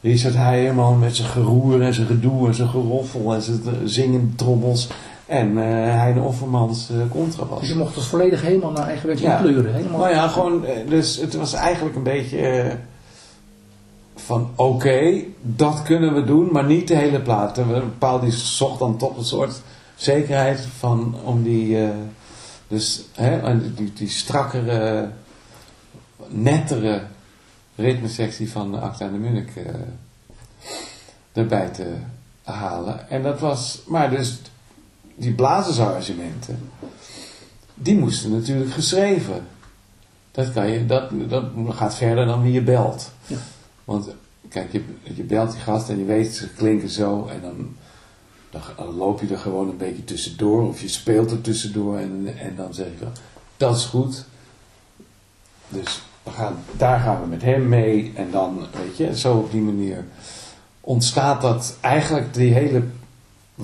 Richard 0.00 0.34
Heijerman 0.34 0.98
met 0.98 1.16
zijn 1.16 1.28
geroer 1.28 1.82
en 1.82 1.94
zijn 1.94 2.06
gedoe 2.06 2.46
en 2.46 2.54
zijn 2.54 2.68
geroffel 2.68 3.34
en 3.34 3.42
zijn 3.42 3.88
zingende 3.88 4.34
trommels. 4.34 4.88
En 5.30 5.50
uh, 5.50 5.62
Heine 5.62 6.20
Offermans 6.20 6.90
uh, 6.90 7.02
contrabas. 7.10 7.60
Dus 7.60 7.68
je 7.68 7.74
mocht 7.74 7.94
het 7.94 8.04
volledig 8.04 8.42
helemaal 8.42 8.70
naar 8.70 8.86
eigen 8.86 9.06
wens 9.06 9.20
ja. 9.20 9.36
kleuren. 9.36 9.74
Helemaal. 9.74 9.98
Nou 9.98 10.10
ja, 10.10 10.28
gewoon, 10.28 10.64
dus 10.88 11.16
het 11.16 11.34
was 11.34 11.52
eigenlijk 11.52 11.96
een 11.96 12.02
beetje 12.02 12.64
uh, 12.64 12.72
van 14.14 14.50
oké, 14.56 14.62
okay, 14.62 15.28
dat 15.40 15.82
kunnen 15.82 16.14
we 16.14 16.24
doen, 16.24 16.48
maar 16.52 16.64
niet 16.64 16.88
de 16.88 16.96
hele 16.96 17.20
plaat. 17.20 17.58
En 17.58 17.94
Paul 17.98 18.20
die 18.20 18.32
zocht 18.32 18.78
dan 18.78 18.96
toch 18.96 19.16
een 19.16 19.24
soort 19.24 19.62
zekerheid 19.94 20.60
van 20.78 21.16
om 21.24 21.42
die, 21.42 21.88
dus, 22.68 23.04
hè, 23.14 23.58
die, 23.74 23.92
die 23.92 24.08
strakkere, 24.08 25.08
nettere 26.28 27.02
ritmesectie 27.76 28.50
van 28.50 28.80
Acta 28.80 29.04
en 29.04 29.12
de 29.12 29.18
Munnik 29.18 29.50
erbij 31.32 31.68
te 31.68 31.92
halen. 32.42 33.10
En 33.10 33.22
dat 33.22 33.40
was, 33.40 33.82
maar 33.86 34.10
dus 34.10 34.40
die 35.20 35.32
blazersarrangementen, 35.32 36.70
die 37.74 37.98
moesten 37.98 38.30
natuurlijk 38.30 38.72
geschreven. 38.72 39.46
Dat, 40.30 40.52
kan 40.52 40.70
je, 40.70 40.86
dat, 40.86 41.10
dat 41.28 41.44
gaat 41.68 41.94
verder 41.94 42.26
dan 42.26 42.42
wie 42.42 42.52
je 42.52 42.62
belt. 42.62 43.10
Ja. 43.26 43.36
Want 43.84 44.08
kijk, 44.48 44.72
je, 44.72 44.82
je 45.14 45.22
belt 45.22 45.52
die 45.52 45.60
gast 45.60 45.88
en 45.88 45.98
je 45.98 46.04
weet 46.04 46.34
ze 46.34 46.48
klinken 46.48 46.88
zo 46.88 47.26
en 47.26 47.40
dan, 47.40 47.76
dan, 48.50 48.94
loop 48.94 49.20
je 49.20 49.28
er 49.28 49.38
gewoon 49.38 49.68
een 49.68 49.76
beetje 49.76 50.04
tussendoor 50.04 50.68
of 50.68 50.80
je 50.80 50.88
speelt 50.88 51.30
er 51.30 51.40
tussendoor 51.40 51.98
en, 51.98 52.38
en 52.38 52.56
dan 52.56 52.74
zeg 52.74 52.86
je 52.86 53.06
dat 53.56 53.76
is 53.76 53.84
goed. 53.84 54.24
Dus 55.68 56.02
we 56.22 56.30
gaan, 56.30 56.56
daar 56.76 57.00
gaan 57.00 57.20
we 57.20 57.26
met 57.26 57.42
hem 57.42 57.68
mee 57.68 58.12
en 58.14 58.30
dan, 58.30 58.66
weet 58.72 58.96
je, 58.96 59.18
zo 59.18 59.36
op 59.36 59.50
die 59.50 59.60
manier 59.60 60.04
ontstaat 60.80 61.40
dat 61.40 61.76
eigenlijk 61.80 62.34
die 62.34 62.52
hele 62.52 62.82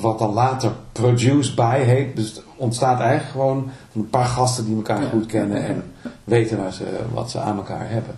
wat 0.00 0.18
dan 0.18 0.32
later 0.32 0.72
Produce 0.92 1.54
By 1.54 1.78
heet. 1.78 2.16
Dus 2.16 2.28
het 2.28 2.42
ontstaat 2.56 3.00
eigenlijk 3.00 3.30
gewoon 3.30 3.70
van 3.90 4.00
een 4.00 4.10
paar 4.10 4.26
gasten 4.26 4.64
die 4.64 4.76
elkaar 4.76 5.02
goed 5.02 5.26
kennen 5.26 5.66
en 5.66 5.92
weten 6.24 6.58
waar 6.58 6.72
ze, 6.72 7.04
wat 7.12 7.30
ze 7.30 7.40
aan 7.40 7.56
elkaar 7.56 7.90
hebben. 7.90 8.16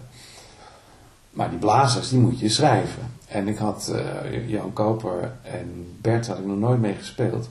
Maar 1.31 1.51
die 1.51 1.59
blazers, 1.59 2.09
die 2.09 2.19
moet 2.19 2.39
je 2.39 2.49
schrijven. 2.49 3.17
En 3.29 3.49
ik 3.49 3.59
had 3.59 3.93
uh, 3.93 4.49
Jan 4.49 4.73
Koper 4.73 5.33
en 5.43 5.97
Bert 6.01 6.27
had 6.27 6.39
ik 6.39 6.47
nog 6.47 6.59
nooit 6.59 6.81
mee 6.81 6.95
gespeeld. 6.95 7.49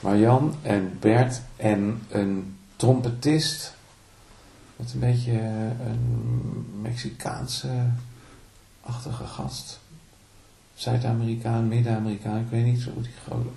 Maar 0.00 0.16
Jan 0.16 0.54
en 0.62 0.96
Bert 1.00 1.40
en 1.56 2.02
een 2.08 2.56
trompetist. 2.76 3.74
Met 4.76 4.92
een 4.92 5.00
beetje 5.00 5.40
een 5.86 6.66
Mexicaanse-achtige 6.80 9.24
gast. 9.24 9.80
Zuid-Amerikaan, 10.82 11.68
Midden-Amerikaan, 11.68 12.40
ik 12.40 12.50
weet 12.50 12.64
niet 12.64 12.80
zo 12.80 12.90
goed 12.94 13.04
die 13.04 13.12
grote. 13.26 13.48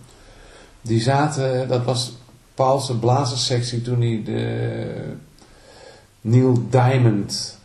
Die 0.81 1.01
zaten, 1.01 1.67
dat 1.67 1.83
was 1.83 2.17
Paul's 2.53 2.91
blazerssectie 2.99 3.81
toen 3.81 4.01
hij 4.01 4.21
de 4.25 5.13
Neil 6.21 6.69
Diamond, 6.69 7.59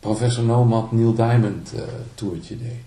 professor 0.00 0.44
Nomad 0.44 0.92
Neil 0.92 1.14
Diamond 1.14 1.72
uh, 1.74 1.80
toertje 2.14 2.58
deed. 2.58 2.82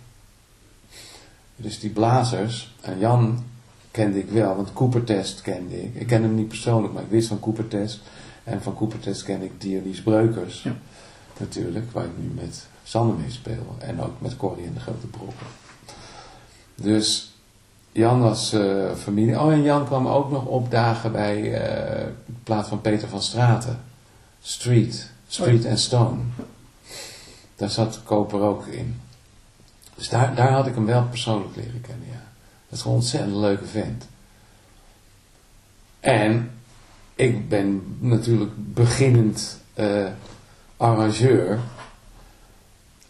Dus 1.55 1.79
die 1.79 1.89
blazers, 1.89 2.75
en 2.81 2.99
Jan 2.99 3.43
kende 3.91 4.19
ik 4.19 4.29
wel, 4.29 4.55
want 4.55 4.73
Cooper 4.73 5.03
Test 5.03 5.41
kende 5.41 5.83
ik. 5.83 5.95
Ik 5.95 6.07
ken 6.07 6.21
hem 6.21 6.35
niet 6.35 6.47
persoonlijk, 6.47 6.93
maar 6.93 7.03
ik 7.03 7.09
wist 7.09 7.27
van 7.27 7.39
Cooper 7.39 7.67
Test. 7.67 7.99
En 8.43 8.61
van 8.61 8.73
Cooper 8.73 8.99
Test 8.99 9.23
ken 9.23 9.41
ik 9.41 9.51
Dionys 9.61 10.01
Breukers. 10.01 10.63
Ja. 10.63 10.75
Natuurlijk, 11.39 11.91
waar 11.91 12.05
ik 12.05 12.17
nu 12.19 12.31
met 12.41 12.67
Sanne 12.83 13.13
mee 13.13 13.31
speel. 13.31 13.75
En 13.77 14.01
ook 14.01 14.21
met 14.21 14.37
Corrie 14.37 14.65
en 14.65 14.73
de 14.73 14.79
Grote 14.79 15.07
Brokken. 15.07 15.47
Dus 16.81 17.31
Jan 17.91 18.21
was 18.21 18.53
uh, 18.53 18.95
familie. 18.95 19.39
Oh, 19.39 19.51
en 19.51 19.61
Jan 19.61 19.85
kwam 19.85 20.07
ook 20.07 20.31
nog 20.31 20.45
opdagen 20.45 21.11
bij 21.11 21.41
uh, 21.41 22.07
in 22.25 22.39
plaats 22.43 22.69
van 22.69 22.81
Peter 22.81 23.07
van 23.07 23.21
Straten. 23.21 23.79
Street. 24.41 25.11
Street 25.27 25.63
oh. 25.63 25.69
and 25.69 25.79
Stone. 25.79 26.19
Daar 27.55 27.69
zat 27.69 28.01
Koper 28.03 28.39
ook 28.39 28.65
in. 28.65 28.99
Dus 29.95 30.09
daar, 30.09 30.35
daar 30.35 30.51
had 30.51 30.67
ik 30.67 30.75
hem 30.75 30.85
wel 30.85 31.03
persoonlijk 31.03 31.55
leren 31.55 31.81
kennen, 31.81 32.07
ja. 32.07 32.23
Dat 32.69 32.77
is 32.77 32.81
gewoon 32.81 32.97
een 32.97 33.03
ontzettend 33.03 33.35
leuke 33.35 33.65
vent. 33.65 34.07
En 35.99 36.51
ik 37.15 37.49
ben 37.49 37.97
natuurlijk 37.99 38.51
beginnend 38.55 39.61
uh, 39.75 40.07
arrangeur. 40.77 41.59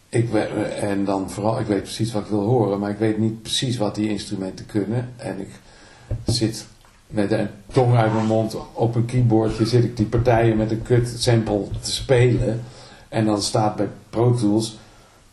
Ik, 0.09 0.33
en 0.81 1.05
dan 1.05 1.29
vooral, 1.29 1.59
ik 1.59 1.67
weet 1.67 1.81
precies 1.81 2.11
wat 2.11 2.21
ik 2.21 2.29
wil 2.29 2.43
horen, 2.43 2.79
maar 2.79 2.89
ik 2.89 2.97
weet 2.97 3.17
niet 3.17 3.41
precies 3.41 3.77
wat 3.77 3.95
die 3.95 4.09
instrumenten 4.09 4.65
kunnen. 4.65 5.09
En 5.15 5.39
ik 5.39 5.49
zit 6.25 6.65
met 7.07 7.31
een 7.31 7.47
tong 7.71 7.95
uit 7.95 8.13
mijn 8.13 8.25
mond 8.25 8.55
op 8.73 8.95
een 8.95 9.05
keyboardje, 9.05 9.65
zit 9.65 9.83
ik 9.83 9.97
die 9.97 10.05
partijen 10.05 10.57
met 10.57 10.71
een 10.71 10.81
cut 10.81 11.15
sample 11.17 11.67
te 11.81 11.91
spelen. 11.91 12.61
En 13.09 13.25
dan 13.25 13.41
staat 13.41 13.75
bij 13.75 13.89
Pro 14.09 14.33
Tools 14.33 14.77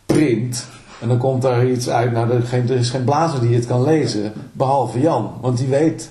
print. 0.07 0.67
En 1.01 1.09
dan 1.09 1.19
komt 1.19 1.43
daar 1.43 1.67
iets 1.67 1.89
uit. 1.89 2.13
Nou, 2.13 2.31
er, 2.31 2.71
is 2.71 2.91
geen 2.91 3.05
blazer 3.05 3.41
die 3.41 3.55
het 3.55 3.67
kan 3.67 3.83
lezen. 3.83 4.33
Behalve 4.53 5.01
Jan. 5.01 5.33
Want 5.41 5.59
die 5.59 5.67
weet 5.67 6.11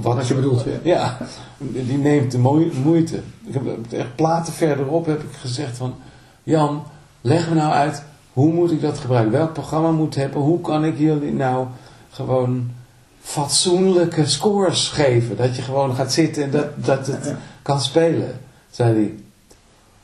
wat, 0.00 0.14
wat 0.14 0.28
je 0.28 0.34
bedoelt. 0.34 0.64
Ja. 0.64 0.78
ja. 0.82 1.18
die 1.58 1.98
neemt 1.98 2.30
de 2.32 2.38
moeite. 2.84 3.20
Ik 3.46 3.54
heb 3.54 3.92
echt 3.92 4.16
platen 4.16 4.52
verderop 4.52 5.06
heb 5.06 5.22
ik 5.22 5.32
gezegd 5.32 5.76
van... 5.76 5.94
Jan, 6.42 6.82
leg 7.26 7.48
me 7.48 7.54
nou 7.54 7.72
uit, 7.72 8.02
hoe 8.32 8.52
moet 8.52 8.70
ik 8.70 8.80
dat 8.80 8.98
gebruiken? 8.98 9.32
Welk 9.32 9.52
programma 9.52 9.90
moet 9.90 10.14
ik 10.16 10.20
hebben? 10.20 10.40
Hoe 10.40 10.60
kan 10.60 10.84
ik 10.84 10.98
jullie 10.98 11.32
nou 11.32 11.66
gewoon 12.10 12.70
fatsoenlijke 13.20 14.26
scores 14.26 14.88
geven? 14.88 15.36
Dat 15.36 15.56
je 15.56 15.62
gewoon 15.62 15.94
gaat 15.94 16.12
zitten 16.12 16.42
en 16.42 16.50
dat, 16.50 16.84
dat 16.84 17.06
het 17.06 17.34
kan 17.62 17.80
spelen. 17.80 18.40
Zei 18.70 18.94
hij, 18.94 19.14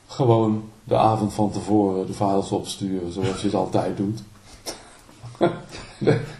gewoon 0.07 0.70
de 0.85 0.97
avond 0.97 1.35
van 1.35 1.51
tevoren 1.51 2.07
de 2.07 2.12
files 2.12 2.51
opsturen 2.51 3.12
zoals 3.12 3.41
je 3.41 3.47
het 3.47 3.55
altijd 3.55 3.97
doet. 3.97 4.23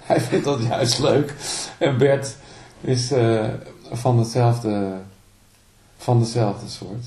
hij 0.03 0.21
vindt 0.21 0.45
dat 0.45 0.63
juist 0.63 0.99
leuk. 0.99 1.35
En 1.79 1.99
Bert 1.99 2.37
is 2.81 3.13
uh, 3.13 3.49
van 3.91 4.19
hetzelfde 4.19 5.01
van 5.97 6.19
dezelfde 6.19 6.69
soort. 6.69 7.05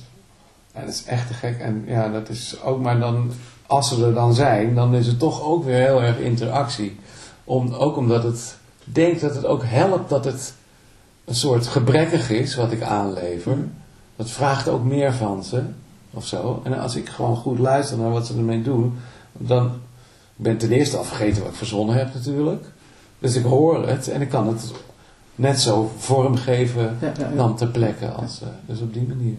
Ja, 0.73 0.79
dat 0.79 0.89
is 0.89 1.03
echt 1.03 1.27
te 1.27 1.33
gek. 1.33 1.59
En 1.59 1.83
ja, 1.87 2.09
dat 2.09 2.29
is 2.29 2.61
ook 2.61 2.79
maar 2.79 2.99
dan, 2.99 3.31
als 3.67 3.89
ze 3.89 4.05
er 4.05 4.13
dan 4.13 4.33
zijn, 4.33 4.75
dan 4.75 4.95
is 4.95 5.07
het 5.07 5.19
toch 5.19 5.43
ook 5.43 5.63
weer 5.63 5.79
heel 5.79 6.01
erg 6.01 6.19
interactie. 6.19 6.99
Om, 7.43 7.73
ook 7.73 7.97
omdat 7.97 8.23
het, 8.23 8.57
ik 8.85 8.95
denk 8.95 9.19
dat 9.19 9.35
het 9.35 9.45
ook 9.45 9.63
helpt 9.65 10.09
dat 10.09 10.25
het 10.25 10.53
een 11.25 11.35
soort 11.35 11.67
gebrekkig 11.67 12.29
is 12.29 12.55
wat 12.55 12.71
ik 12.71 12.81
aanlever. 12.81 13.57
Dat 14.15 14.29
vraagt 14.29 14.67
ook 14.67 14.83
meer 14.83 15.13
van 15.13 15.43
ze, 15.43 15.61
of 16.11 16.25
zo. 16.25 16.61
En 16.63 16.79
als 16.79 16.95
ik 16.95 17.09
gewoon 17.09 17.35
goed 17.35 17.59
luister 17.59 17.97
naar 17.97 18.11
wat 18.11 18.27
ze 18.27 18.33
ermee 18.33 18.61
doen, 18.61 18.97
dan 19.31 19.71
ben 20.35 20.53
ik 20.53 20.59
ten 20.59 20.71
eerste 20.71 20.97
al 20.97 21.03
vergeten 21.03 21.41
wat 21.41 21.51
ik 21.51 21.57
verzonnen 21.57 21.95
heb 21.95 22.13
natuurlijk. 22.13 22.65
Dus 23.19 23.35
ik 23.35 23.43
hoor 23.43 23.87
het 23.87 24.07
en 24.07 24.21
ik 24.21 24.29
kan 24.29 24.47
het 24.47 24.71
net 25.35 25.59
zo 25.59 25.91
vormgeven 25.97 26.97
Ja, 27.01 27.11
ja, 27.17 27.29
ja. 27.29 27.35
dan 27.35 27.55
ter 27.55 27.67
plekke. 27.67 28.07
Als, 28.07 28.41
eh, 28.41 28.47
dus 28.65 28.79
op 28.79 28.93
die 28.93 29.07
manier. 29.07 29.37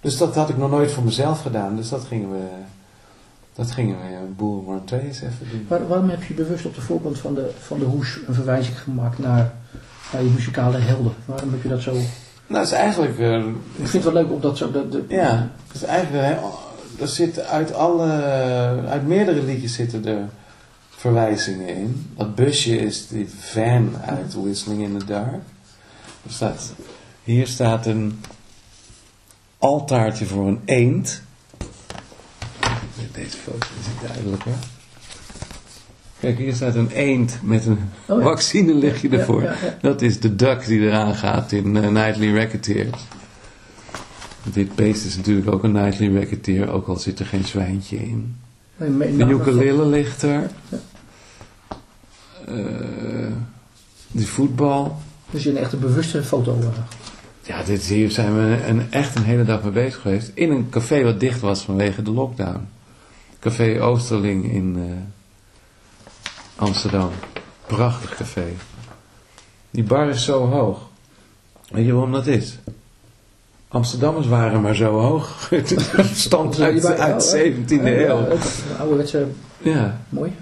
Dus 0.00 0.18
dat 0.18 0.34
had 0.34 0.48
ik 0.48 0.56
nog 0.56 0.70
nooit 0.70 0.90
voor 0.90 1.04
mezelf 1.04 1.42
gedaan. 1.42 1.76
Dus 1.76 1.88
dat 1.88 2.04
gingen 2.04 2.30
we, 2.30 2.44
dat 3.56 3.70
gingen 3.70 3.96
we 3.98 4.14
een 4.14 4.34
boel 4.36 4.62
maar 4.62 4.84
twee 4.84 5.00
eens 5.00 5.20
even 5.20 5.48
doen. 5.50 5.66
Waar- 5.68 5.88
waarom 5.88 6.08
heb 6.08 6.22
je 6.22 6.34
bewust 6.34 6.64
op 6.66 6.74
de 6.74 6.80
voorkant 6.80 7.18
van 7.18 7.34
de, 7.34 7.50
van 7.60 7.78
de 7.78 7.84
hoes 7.84 8.18
een 8.26 8.34
verwijzing 8.34 8.78
gemaakt 8.80 9.18
naar, 9.18 9.52
naar 10.12 10.22
je 10.22 10.28
muzikale 10.30 10.78
helden? 10.78 11.12
Waarom 11.24 11.50
heb 11.52 11.62
je 11.62 11.68
dat 11.68 11.80
zo... 11.82 11.92
Nou, 12.46 12.60
het 12.62 12.72
is 12.72 12.78
eigenlijk... 12.78 13.18
eh, 13.18 13.36
Ik 13.76 13.88
vind 13.88 13.92
het 13.92 14.12
wel 14.12 14.12
leuk 14.22 14.32
om 14.32 14.40
dat 14.40 14.56
zo... 14.58 14.70
Dat, 14.70 14.92
de, 14.92 15.04
ja, 15.08 15.50
het 15.66 15.76
is 15.76 15.82
eigenlijk... 15.82 16.38
Er 17.00 17.08
zit 17.08 17.40
uit 17.40 17.72
alle... 17.74 18.10
Uit 18.88 19.06
meerdere 19.06 19.42
liedjes 19.42 19.74
zitten 19.74 20.06
er 20.06 20.28
verwijzingen 20.90 21.68
in. 21.68 22.10
Dat 22.16 22.34
busje 22.34 22.76
is 22.78 23.08
die 23.08 23.28
van 23.38 23.96
uit 24.06 24.34
Whistling 24.34 24.82
in 24.82 24.98
the 24.98 25.04
Dark. 25.04 25.42
Er 26.26 26.32
staat, 26.32 26.72
hier 27.22 27.46
staat 27.46 27.86
een 27.86 28.20
altaartje 29.58 30.26
voor 30.26 30.46
een 30.46 30.60
eend. 30.64 31.22
Deze 33.16 33.36
foto 33.36 33.66
is 33.80 33.86
het 33.86 34.08
duidelijker. 34.08 34.52
Kijk, 36.20 36.38
hier 36.38 36.54
staat 36.54 36.74
een 36.74 36.90
eend 36.90 37.38
met 37.42 37.66
een 37.66 37.78
Oh 38.06 38.18
ja. 38.18 38.24
vaccinelichtje 38.24 39.08
ervoor. 39.08 39.42
ja, 39.42 39.54
ja. 39.62 39.76
Dat 39.80 40.02
is 40.02 40.20
de 40.20 40.36
duck 40.36 40.66
die 40.66 40.80
eraan 40.80 41.14
gaat 41.14 41.52
in 41.52 41.76
eh, 41.76 41.88
Nightly 41.88 42.36
Racketeers. 42.36 43.00
Dit 44.42 44.74
beest 44.74 45.04
is 45.04 45.16
natuurlijk 45.16 45.52
ook 45.52 45.62
een 45.64 45.72
Nightly 45.72 46.16
Racketeer, 46.18 46.70
ook 46.70 46.86
al 46.86 46.96
zit 46.96 47.18
er 47.18 47.26
geen 47.26 47.44
zwijntje 47.44 47.96
in. 47.96 48.36
Nee, 48.76 49.16
De 49.16 49.24
ukulele 49.24 49.86
ligt 49.86 50.22
er. 50.22 50.50
Ja. 50.68 50.78
Eh, 52.46 53.32
die 54.10 54.26
voetbal. 54.26 54.98
Dus 55.30 55.42
je 55.42 55.50
een 55.50 55.56
echte 55.56 55.76
bewuste 55.76 56.22
foto. 56.22 56.58
Ja, 57.42 57.62
dit, 57.62 57.82
hier 57.82 58.10
zijn 58.10 58.34
we 58.36 58.64
een, 58.66 58.92
echt 58.92 59.16
een 59.16 59.22
hele 59.24 59.44
dag 59.44 59.62
mee 59.62 59.72
bezig 59.72 60.00
geweest. 60.00 60.30
In 60.34 60.50
een 60.50 60.68
café 60.70 61.02
wat 61.02 61.20
dicht 61.20 61.40
was 61.40 61.62
vanwege 61.62 62.02
de 62.02 62.10
lockdown. 62.10 62.60
Café 63.40 63.80
Oosterling 63.80 64.52
in 64.52 64.76
eh, 64.76 66.62
Amsterdam. 66.64 67.10
Prachtig 67.66 68.14
café. 68.16 68.46
Die 69.70 69.82
bar 69.84 70.08
is 70.08 70.24
zo 70.24 70.46
hoog. 70.46 70.78
Weet 71.70 71.86
je 71.86 71.92
waarom 71.92 72.12
dat 72.12 72.26
is? 72.26 72.58
Amsterdammers 73.68 74.26
waren 74.26 74.60
maar 74.60 74.74
zo 74.74 74.98
hoog. 74.98 75.48
Het 75.50 76.10
stamt 76.14 76.60
uit, 76.60 76.84
uit 76.86 77.32
eh, 77.32 77.54
17e 77.54 77.68
eh, 77.68 78.00
eeuw. 78.00 78.06
ja, 78.06 78.12
ook 78.12 78.30
Een 78.32 78.78
ouderwetse, 78.78 79.26
Ja. 79.58 80.00
mooi. 80.08 80.32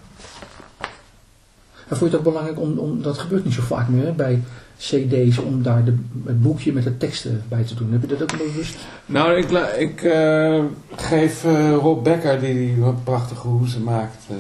En 1.89 1.97
vond 1.97 2.11
je 2.11 2.17
het 2.17 2.27
ook 2.27 2.33
belangrijk 2.33 2.61
om, 2.61 2.79
om, 2.79 3.03
dat 3.03 3.19
gebeurt 3.19 3.45
niet 3.45 3.55
zo 3.55 3.63
vaak 3.63 3.89
meer 3.89 4.15
bij 4.15 4.43
cd's, 4.79 5.39
om 5.39 5.63
daar 5.63 5.85
de, 5.85 5.97
het 6.25 6.43
boekje 6.43 6.73
met 6.73 6.85
de 6.85 6.97
teksten 6.97 7.45
bij 7.49 7.63
te 7.63 7.75
doen. 7.75 7.93
Heb 7.93 8.01
je 8.01 8.07
dat 8.07 8.23
ook 8.23 8.39
bewust? 8.39 8.77
Nou, 9.07 9.37
ik, 9.37 9.51
ik 9.79 10.03
eh, 10.03 10.65
geef 10.97 11.45
eh, 11.45 11.75
Rob 11.75 12.05
Becker, 12.05 12.41
die 12.41 12.55
die 12.55 12.93
prachtige 13.05 13.47
hoesen 13.47 13.83
maakt, 13.83 14.25
eh, 14.29 14.37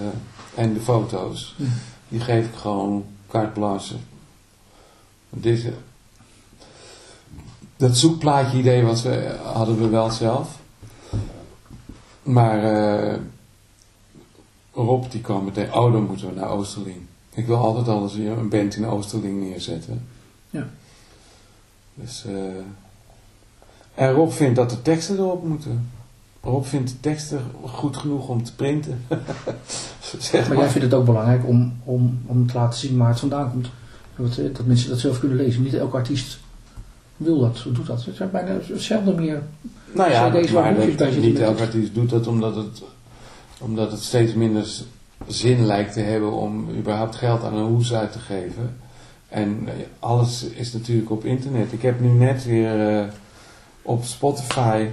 en 0.62 0.74
de 0.74 0.80
foto's, 0.80 1.57
die 2.09 2.20
geef 2.20 2.47
ik 2.47 2.55
gewoon 2.55 3.05
carte 3.28 3.53
blanche. 3.53 3.95
Deze, 5.30 5.72
dat 7.76 7.97
zoekplaatje 7.97 8.59
idee 8.59 8.82
was, 8.82 9.03
we, 9.03 9.37
hadden 9.43 9.78
we 9.78 9.89
wel 9.89 10.11
zelf. 10.11 10.59
Maar 12.22 12.62
Rob 14.72 15.11
die 15.11 15.20
kwam 15.20 15.45
meteen, 15.45 15.74
oh 15.74 15.93
dan 15.93 16.07
moeten 16.07 16.28
we 16.28 16.35
naar 16.35 16.49
Oosterling. 16.49 16.97
Ik 17.35 17.47
wil 17.47 17.57
altijd 17.57 17.89
alles 17.89 18.14
weer 18.14 18.39
een 18.39 18.49
band 18.49 18.76
in 18.76 18.87
Oosterling 18.87 19.41
neerzetten. 19.41 20.07
Ja. 20.55 20.66
Dus, 21.94 22.24
eh, 22.26 22.34
en 23.94 24.12
Rob 24.12 24.30
vindt 24.30 24.57
dat 24.57 24.70
de 24.70 24.82
teksten 24.82 25.16
erop 25.16 25.44
moeten. 25.44 25.90
Rob 26.42 26.64
vindt 26.64 26.90
de 26.90 27.00
teksten 27.00 27.40
goed 27.64 27.96
genoeg 27.96 28.28
om 28.28 28.44
te 28.44 28.55
printen. 28.55 29.05
zeg 30.18 30.48
Maar 30.48 30.57
jij 30.57 30.68
vindt 30.68 30.86
het 30.86 30.94
ook 30.94 31.05
belangrijk 31.05 31.46
om, 31.46 31.76
om, 31.84 32.18
om 32.26 32.46
te 32.46 32.55
laten 32.55 32.78
zien 32.78 32.96
waar 32.96 33.09
het 33.09 33.20
vandaan 33.20 33.50
komt. 33.50 33.68
Dat, 34.16 34.38
eh, 34.38 34.55
dat 34.55 34.66
mensen 34.66 34.90
dat 34.90 34.98
zelf 34.98 35.18
kunnen 35.18 35.36
lezen. 35.36 35.62
Niet 35.62 35.74
elke 35.74 35.96
artiest 35.96 36.38
wil 37.16 37.40
dat, 37.40 37.64
doet 37.72 37.86
dat. 37.86 38.05
Het 38.05 38.16
zijn 38.16 38.30
bijna 38.30 38.59
hetzelfde 38.66 39.14
meer. 39.14 39.42
Nou 39.92 40.11
ja, 40.11 40.30
CD's 40.30 40.50
waar 40.50 40.62
maar 40.74 40.86
dat, 40.86 40.96
bij 40.96 41.16
niet 41.16 41.38
elke 41.38 41.62
artiest 41.62 41.94
doet 41.94 42.11
dat 42.11 42.26
omdat 42.26 42.57
het, 42.57 42.82
omdat 43.61 43.90
het 43.90 44.02
steeds 44.02 44.34
minder 44.34 44.66
zin 45.26 45.66
lijkt 45.66 45.92
te 45.92 46.00
hebben 46.00 46.32
om 46.32 46.70
überhaupt 46.78 47.16
geld 47.16 47.42
aan 47.42 47.55
een 47.55 47.66
hoes 47.66 47.94
uit 47.94 48.12
te 48.12 48.18
geven. 48.18 48.76
En 49.35 49.62
eh, 49.66 49.72
alles 49.99 50.43
is 50.43 50.72
natuurlijk 50.72 51.11
op 51.11 51.24
internet. 51.24 51.72
Ik 51.72 51.82
heb 51.82 52.01
nu 52.01 52.09
net 52.09 52.45
weer 52.45 52.99
eh, 52.99 53.09
op 53.82 54.05
Spotify, 54.05 54.89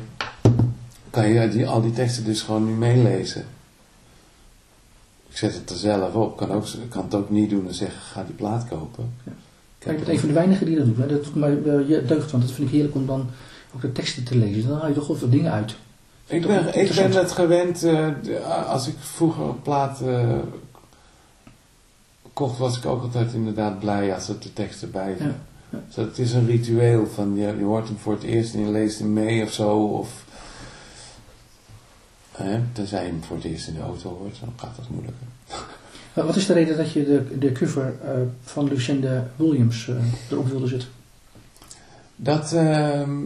kan 1.09 1.29
je 1.29 1.49
die, 1.49 1.67
al 1.67 1.81
die 1.81 1.91
teksten 1.91 2.23
dus 2.23 2.41
gewoon 2.41 2.65
nu 2.65 2.71
meelezen. 2.71 3.45
Ik 5.29 5.37
zet 5.37 5.53
het 5.53 5.69
er 5.69 5.75
zelf 5.75 6.13
op. 6.13 6.37
Kan 6.37 6.51
ook, 6.51 6.65
ik 6.65 6.89
kan 6.89 7.03
het 7.03 7.15
ook 7.15 7.29
niet 7.29 7.49
doen 7.49 7.67
en 7.67 7.73
zeggen, 7.73 8.01
ga 8.01 8.23
die 8.23 8.35
plaat 8.35 8.67
kopen. 8.67 9.13
Ja. 9.23 9.31
Kijk, 9.79 9.99
ik 9.99 10.05
ben 10.05 10.13
een 10.13 10.19
van 10.19 10.27
de 10.27 10.35
weinigen 10.35 10.65
die 10.65 10.75
dat 10.75 10.85
doet. 10.85 10.97
hè. 10.97 11.07
Dat 11.07 11.23
doet 11.23 11.35
mij 11.35 11.63
eh, 11.63 11.89
je 11.89 12.03
deugd, 12.05 12.31
want 12.31 12.43
dat 12.43 12.51
vind 12.51 12.67
ik 12.67 12.73
heerlijk 12.73 12.95
om 12.95 13.05
dan 13.05 13.29
ook 13.75 13.81
de 13.81 13.91
teksten 13.91 14.23
te 14.23 14.37
lezen. 14.37 14.69
Dan 14.69 14.79
haal 14.79 14.87
je 14.87 14.93
toch 14.93 15.07
wel 15.07 15.19
wat 15.19 15.31
dingen 15.31 15.51
uit. 15.51 15.75
Ik 16.27 16.47
ben, 16.47 16.79
ik 16.79 16.95
ben 16.95 17.11
het 17.11 17.31
gewend, 17.31 17.83
eh, 17.83 18.69
als 18.69 18.87
ik 18.87 18.95
vroeger 18.99 19.53
plaat 19.63 20.01
eh, 20.01 20.37
kocht, 22.33 22.57
was 22.57 22.77
ik 22.77 22.85
ook 22.85 23.01
altijd 23.01 23.33
inderdaad 23.33 23.79
blij 23.79 24.13
als 24.13 24.27
er 24.27 24.39
de 24.39 24.53
tekst 24.53 24.81
erbij 24.81 25.15
zat. 25.17 25.27
Ja, 25.27 25.35
ja. 25.69 25.79
Dus 25.87 25.95
het 25.95 26.17
is 26.17 26.33
een 26.33 26.45
ritueel 26.45 27.07
van 27.07 27.35
je, 27.35 27.57
je 27.57 27.63
hoort 27.63 27.87
hem 27.87 27.97
voor 27.97 28.13
het 28.13 28.23
eerst 28.23 28.53
en 28.53 28.59
je 28.59 28.71
leest 28.71 28.99
hem 28.99 29.13
mee 29.13 29.43
of 29.43 29.51
zo. 29.51 29.77
Of, 29.77 30.23
hè, 32.31 32.59
tenzij 32.73 33.05
je 33.05 33.09
hem 33.09 33.23
voor 33.23 33.35
het 33.35 33.45
eerst 33.45 33.67
in 33.67 33.73
de 33.73 33.81
auto 33.81 34.17
hoort, 34.19 34.39
dan 34.39 34.53
gaat 34.55 34.75
dat 34.75 34.89
moeilijker. 34.89 35.27
Wat 36.25 36.35
is 36.35 36.45
de 36.45 36.53
reden 36.53 36.77
dat 36.77 36.91
je 36.91 37.03
de, 37.03 37.37
de 37.37 37.51
cover 37.51 37.93
eh, 38.03 38.11
van 38.43 38.67
Lucinda 38.67 39.27
Williams 39.35 39.87
eh, 39.87 39.95
erop 40.29 40.47
wilde 40.47 40.67
zetten? 40.67 40.89
Dat 42.15 42.53
ehm, 42.53 43.17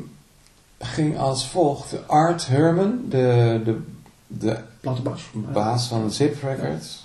ging 0.79 1.17
als 1.17 1.47
volgt. 1.47 2.07
Art 2.07 2.47
Herman, 2.47 2.99
de, 3.09 3.61
de, 3.65 3.77
de 4.27 4.57
baas 5.51 5.87
van 5.87 6.11
Zip 6.11 6.43
Records, 6.43 7.04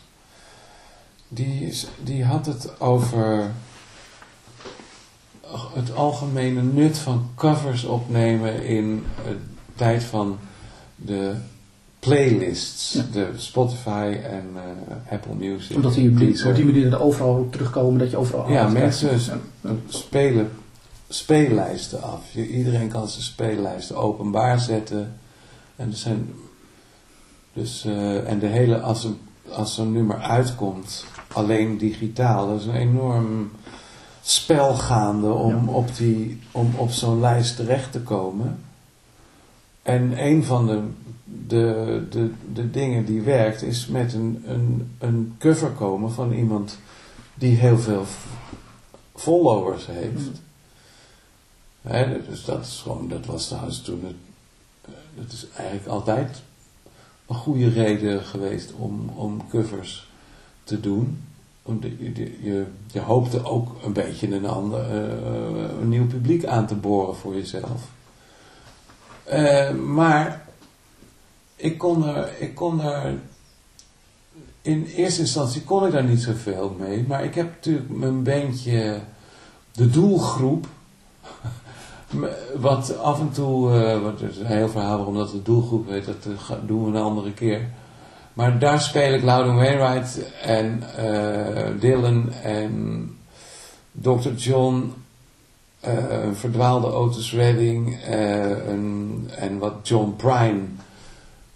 die, 1.33 1.73
die 2.03 2.25
had 2.25 2.47
het 2.47 2.81
over 2.81 3.51
het 5.75 5.95
algemene 5.95 6.63
nut 6.63 6.99
van 6.99 7.31
covers 7.35 7.85
opnemen 7.85 8.65
in 8.65 9.05
de 9.25 9.37
tijd 9.75 10.03
van 10.05 10.39
de 10.97 11.35
playlists, 11.99 12.93
Ja. 12.93 13.05
de 13.13 13.29
Spotify 13.37 14.17
en 14.25 14.45
eh, 14.55 15.13
Apple 15.13 15.35
Music. 15.35 15.77
Omdat 15.77 15.95
die, 15.95 16.15
die, 16.15 16.27
Deezer. 16.27 16.49
op 16.49 16.55
die 16.57 16.65
manier 16.65 16.93
er 16.93 17.01
overal 17.03 17.49
terugkomen, 17.51 17.99
dat 17.99 18.11
je 18.11 18.17
overal... 18.17 18.51
Ja, 18.51 18.69
mensen. 18.69 19.11
Ja. 19.63 19.71
spelen 19.89 20.51
speellijsten 21.09 22.03
af. 22.03 22.21
Je- 22.33 22.49
Iedereen 22.49 22.89
kan 22.89 23.09
zijn 23.09 23.23
speellijsten 23.23 23.97
openbaar 23.97 24.61
zetten. 24.61 25.19
En 25.77 25.91
er 25.91 25.97
zijn 25.97 26.33
dus 27.53 27.85
eh, 27.85 28.29
en 28.31 28.39
de 28.39 28.47
hele 28.47 28.81
als 28.81 29.05
een 29.05 29.19
als 29.53 29.75
zo'n 29.75 29.93
nummer 29.93 30.19
uitkomt, 30.19 31.05
alleen 31.33 31.79
digitaal, 31.79 32.49
dat 32.49 32.61
is 32.61 32.67
een 32.67 32.75
enorm 32.75 33.51
spel 34.23 34.75
gaande 34.75 35.33
om 35.33 35.67
Ja. 35.67 35.73
op 35.73 35.97
die 35.97 36.41
om 36.51 36.73
op 36.77 36.91
zo'n 36.91 37.21
lijst 37.21 37.57
terecht 37.57 37.93
te 37.93 38.01
komen. 38.01 38.59
En 39.83 40.25
een 40.27 40.45
van 40.45 40.67
de, 40.67 40.83
de, 41.47 42.07
de, 42.11 42.33
de 42.53 42.71
dingen 42.71 43.05
die 43.05 43.21
werkt 43.21 43.63
is 43.63 43.87
met 43.87 44.13
een, 44.13 44.43
een, 44.47 44.95
een 44.99 45.35
cover 45.39 45.71
komen 45.71 46.13
van 46.13 46.33
iemand 46.33 46.79
die 47.35 47.57
heel 47.57 47.79
veel 47.79 48.05
followers 49.15 49.87
heeft. 49.87 50.15
Mhm. 50.15 50.37
Hè, 51.83 52.23
dus 52.29 52.45
dat 52.45 52.65
is 52.65 52.81
gewoon, 52.83 53.09
dat 53.09 53.27
was 53.27 53.47
trouwens 53.49 53.83
toen 53.83 54.05
het, 54.05 54.15
eh, 54.85 55.23
dat 55.23 55.33
is 55.33 55.47
eigenlijk 55.57 55.89
altijd 55.89 56.43
een 57.27 57.35
goede 57.35 57.69
reden 57.69 58.23
geweest 58.23 58.73
om, 58.73 59.09
om 59.15 59.49
covers 59.49 60.10
te 60.65 60.81
doen. 60.81 61.23
Je, 61.81 62.37
je, 62.43 62.67
je 62.93 63.01
hoopte 63.01 63.45
ook 63.45 63.85
een 63.85 63.93
beetje 63.93 64.35
een, 64.35 64.47
ander, 64.47 64.81
eh, 64.81 65.81
een 65.81 65.89
nieuw 65.89 66.07
publiek 66.07 66.45
aan 66.45 66.67
te 66.67 66.75
boren 66.75 67.17
voor 67.17 67.35
jezelf. 67.35 67.89
Eh, 69.25 69.71
maar 69.71 70.47
ik 71.57 71.79
kon 71.79 72.07
er, 72.07 72.31
ik 72.39 72.55
kon 72.55 72.81
er, 72.81 73.19
in 74.63 74.85
eerste 74.85 75.21
instantie 75.21 75.63
kon 75.63 75.87
ik 75.87 75.93
daar 75.93 76.05
niet 76.05 76.23
zoveel 76.23 76.77
mee, 76.79 77.05
maar 77.09 77.25
ik 77.25 77.35
heb 77.35 77.47
natuurlijk 77.55 77.89
mijn 77.89 78.23
beentje, 78.23 79.01
de 79.73 79.91
doelgroep, 79.91 80.67
wat 82.57 82.99
af 82.99 83.21
en 83.21 83.31
toe, 83.31 83.73
uh, 83.73 84.03
wat 84.03 84.21
is 84.21 84.39
een 84.39 84.47
heel 84.47 84.69
verhaal 84.69 84.97
waarom 84.97 85.17
dat 85.17 85.31
de 85.31 85.43
doelgroep 85.43 85.89
heet, 85.89 86.07
dat 86.07 86.27
doen 86.67 86.85
we 86.85 86.99
een 86.99 87.05
andere 87.05 87.33
keer. 87.33 87.69
Maar 88.41 88.59
daar 88.59 88.81
speel 88.81 89.13
ik 89.13 89.23
Loudon 89.23 89.57
Wainwright 89.57 90.19
en 90.43 90.83
uh, 90.99 91.81
Dylan 91.81 92.33
en 92.33 93.17
Dr. 93.93 94.31
John, 94.37 94.95
een 95.81 96.37
verdwaalde 96.37 96.87
Otis 96.87 97.33
Redding 97.33 97.99
een, 98.67 99.31
en 99.37 99.59
wat 99.59 99.75
John 99.83 100.15
Prine 100.17 100.61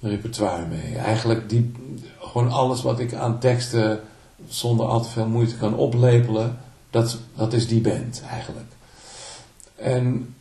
repertoire 0.00 0.66
mee. 0.66 0.96
Eigenlijk 0.96 1.48
die, 1.48 1.72
gewoon 2.20 2.50
alles 2.50 2.82
wat 2.82 3.00
ik 3.00 3.14
aan 3.14 3.38
teksten 3.38 4.00
zonder 4.48 4.86
al 4.86 5.02
te 5.02 5.08
veel 5.08 5.28
moeite 5.28 5.56
kan 5.56 5.74
oplepelen, 5.76 6.58
dat, 6.90 7.18
dat 7.36 7.52
is 7.52 7.68
die 7.68 7.80
band 7.80 8.22
eigenlijk. 8.30 8.70
En 9.76 10.34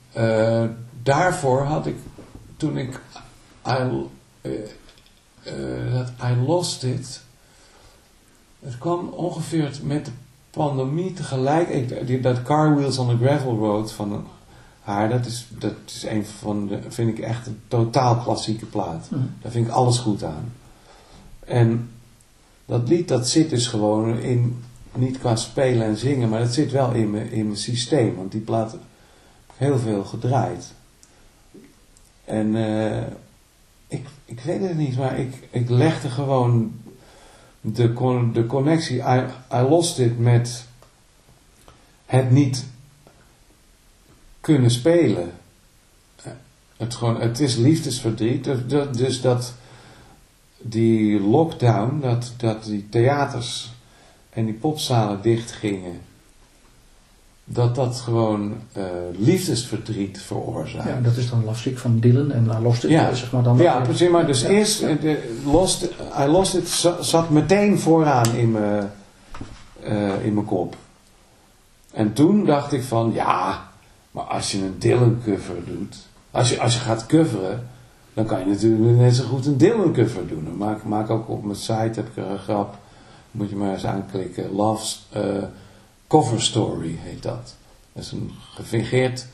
daarvoor 1.04 1.62
had 1.62 1.86
ik, 1.86 1.96
toen 2.58 2.78
ik 2.78 3.00
I, 3.68 4.08
uh, 5.48 5.94
uh, 5.94 6.32
I 6.32 6.46
Lost 6.46 6.84
It, 6.84 7.22
het 8.60 8.78
kwam 8.78 9.08
ongeveer 9.08 9.80
met 9.84 10.06
de 10.06 10.12
pandemie 10.50 11.14
tegelijk, 11.14 11.70
ik, 11.70 12.24
dat 12.24 12.42
Car 12.42 12.76
Wheels 12.76 12.98
on 12.98 13.08
the 13.08 13.26
Gravel 13.26 13.58
Road 13.58 13.92
van 13.92 14.26
haar, 14.82 15.10
dat 15.10 15.26
is, 15.26 15.48
dat 15.50 15.74
is 15.86 16.04
een 16.04 16.26
van 16.26 16.68
de, 16.68 16.80
vind 16.88 17.18
ik 17.18 17.20
echt 17.20 17.48
een 17.48 17.62
totaal 17.68 18.16
klassieke 18.16 18.66
plaat. 18.66 19.08
Mm. 19.10 19.32
Daar 19.42 19.52
vind 19.52 19.68
ik 19.68 19.74
alles 19.74 19.98
goed 19.98 20.24
aan. 20.24 20.54
En 21.40 21.90
dat 22.66 22.90
lied, 22.90 23.08
dat 23.08 23.28
zit 23.28 23.50
dus 23.50 23.68
gewoon 23.68 24.18
in, 24.18 24.64
niet 24.96 25.20
qua 25.20 25.36
spelen 25.36 25.88
en 25.88 25.98
zingen, 25.98 26.30
maar 26.30 26.40
dat 26.40 26.54
zit 26.54 26.72
wel 26.72 26.92
in 26.92 27.12
mijn, 27.12 27.32
in 27.32 27.46
mijn 27.46 27.58
systeem. 27.58 28.16
Want 28.16 28.32
die 28.32 28.42
plaat 28.42 28.72
heb 28.72 28.80
ik 28.82 28.88
heel 29.56 29.80
veel 29.80 30.04
gedraaid. 30.04 30.74
En 32.26 32.48
uh, 32.56 33.04
ik, 33.94 34.08
ik 34.26 34.40
weet 34.40 34.62
het 34.62 34.78
niet, 34.78 34.98
maar 34.98 35.20
ik, 35.20 35.48
ik 35.50 35.70
legde 35.70 36.10
gewoon 36.10 36.74
de, 37.62 37.94
de 38.34 38.46
connectie, 38.46 38.98
I, 38.98 39.24
I 39.54 39.62
lost 39.62 40.00
it 40.00 40.20
met 40.20 40.66
het 42.06 42.32
niet 42.32 42.66
kunnen 44.42 44.72
spelen. 44.72 45.32
Het, 46.78 46.96
gewoon, 46.96 47.22
het 47.22 47.40
is 47.40 47.56
liefdesverdriet. 47.56 48.50
Dus 48.98 49.22
dat 49.22 49.54
die 50.58 51.20
lockdown, 51.20 52.00
dat, 52.00 52.34
dat 52.38 52.64
die 52.64 52.90
theaters 52.90 53.72
en 54.30 54.46
die 54.46 54.54
popzalen 54.54 55.22
dichtgingen, 55.22 56.02
dat 57.46 57.76
dat 57.76 57.96
gewoon 57.96 58.54
uh, 58.78 58.84
liefdesverdriet 59.18 60.22
veroorzaakt. 60.22 60.90
Ja, 60.90 61.00
dat 61.00 61.18
is 61.18 61.30
dan 61.30 61.46
lastig 61.46 61.80
van 61.80 62.00
Dylan 62.00 62.32
en 62.32 62.46
I 62.60 62.64
Lost 62.64 62.84
It. 62.84 62.90
Ja, 62.90 63.14
zeg 63.14 63.32
maar 63.32 63.44
dan 63.44 63.58
ja 63.58 63.80
precies. 63.80 64.10
Maar 64.10 64.28
dus 64.28 64.44
eerst, 64.44 64.80
de, 64.80 65.40
lost, 65.46 65.90
I 66.20 66.26
Lost 66.26 66.54
It 66.54 66.68
zat 67.00 67.30
meteen 67.30 67.80
vooraan 67.80 68.36
in 68.36 68.52
mijn, 68.52 68.92
uh, 69.84 70.26
in 70.26 70.34
mijn 70.34 70.46
kop. 70.46 70.76
En 71.94 72.14
toen 72.14 72.46
dacht 72.46 72.72
ik 72.72 72.84
van, 72.84 73.12
ja, 73.14 73.68
maar 74.12 74.24
als 74.24 74.52
je 74.52 74.58
een 74.58 74.76
Dylan 74.80 75.18
cover 75.26 75.66
doet, 75.66 75.96
als 76.32 76.50
je, 76.50 76.60
als 76.60 76.74
je 76.74 76.80
gaat 76.80 77.06
coveren, 77.06 77.68
dan 78.14 78.26
kan 78.26 78.40
je 78.40 78.46
natuurlijk 78.46 78.98
net 78.98 79.16
zo 79.16 79.24
goed 79.24 79.46
een 79.46 79.58
Dylan 79.58 79.94
cover 79.94 80.28
doen. 80.28 80.48
Ik 80.48 80.58
maak, 80.58 80.84
maak 80.84 81.10
ook 81.10 81.30
op 81.30 81.44
mijn 81.44 81.58
site, 81.58 81.92
heb 81.94 82.08
ik 82.08 82.18
er 82.18 82.30
een 82.30 82.40
grap, 82.40 82.78
moet 83.32 83.50
je 83.50 83.56
maar 83.56 83.74
eens 83.74 83.86
aanklikken. 83.86 84.52
Love's 84.52 85.08
uh, 85.18 85.22
Cover 86.14 86.42
Story 86.42 86.98
heet 87.02 87.24
dat. 87.24 87.56
Dat 87.94 88.04
is 88.04 88.12
een 88.12 88.32
gefingeerd 88.54 89.26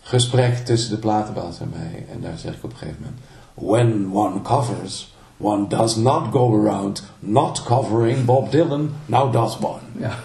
gesprek 0.00 0.56
tussen 0.56 0.90
de 0.90 0.96
platenbaas 0.96 1.60
en 1.60 1.72
mij. 1.76 2.06
En 2.12 2.20
daar 2.20 2.38
zeg 2.38 2.54
ik 2.54 2.64
op 2.64 2.70
een 2.70 2.76
gegeven 2.76 3.00
moment, 3.00 3.20
when 3.54 4.12
one 4.12 4.42
covers, 4.42 5.14
one 5.36 5.66
does 5.66 5.96
not 5.96 6.32
go 6.32 6.60
around 6.60 7.02
not 7.18 7.62
covering 7.62 8.24
Bob 8.24 8.50
Dylan, 8.50 8.94
now 9.06 9.32
does 9.32 9.58
one. 9.60 9.80
Ja, 9.98 10.18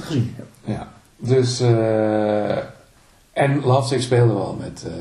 gezien. 0.00 0.36
Ja, 0.64 0.92
dus... 1.16 1.60
Uh, 1.60 2.56
en 3.32 3.60
Lovesick 3.64 4.02
speelde 4.02 4.32
wel 4.32 4.56
met... 4.60 4.84
Uh, 4.86 4.92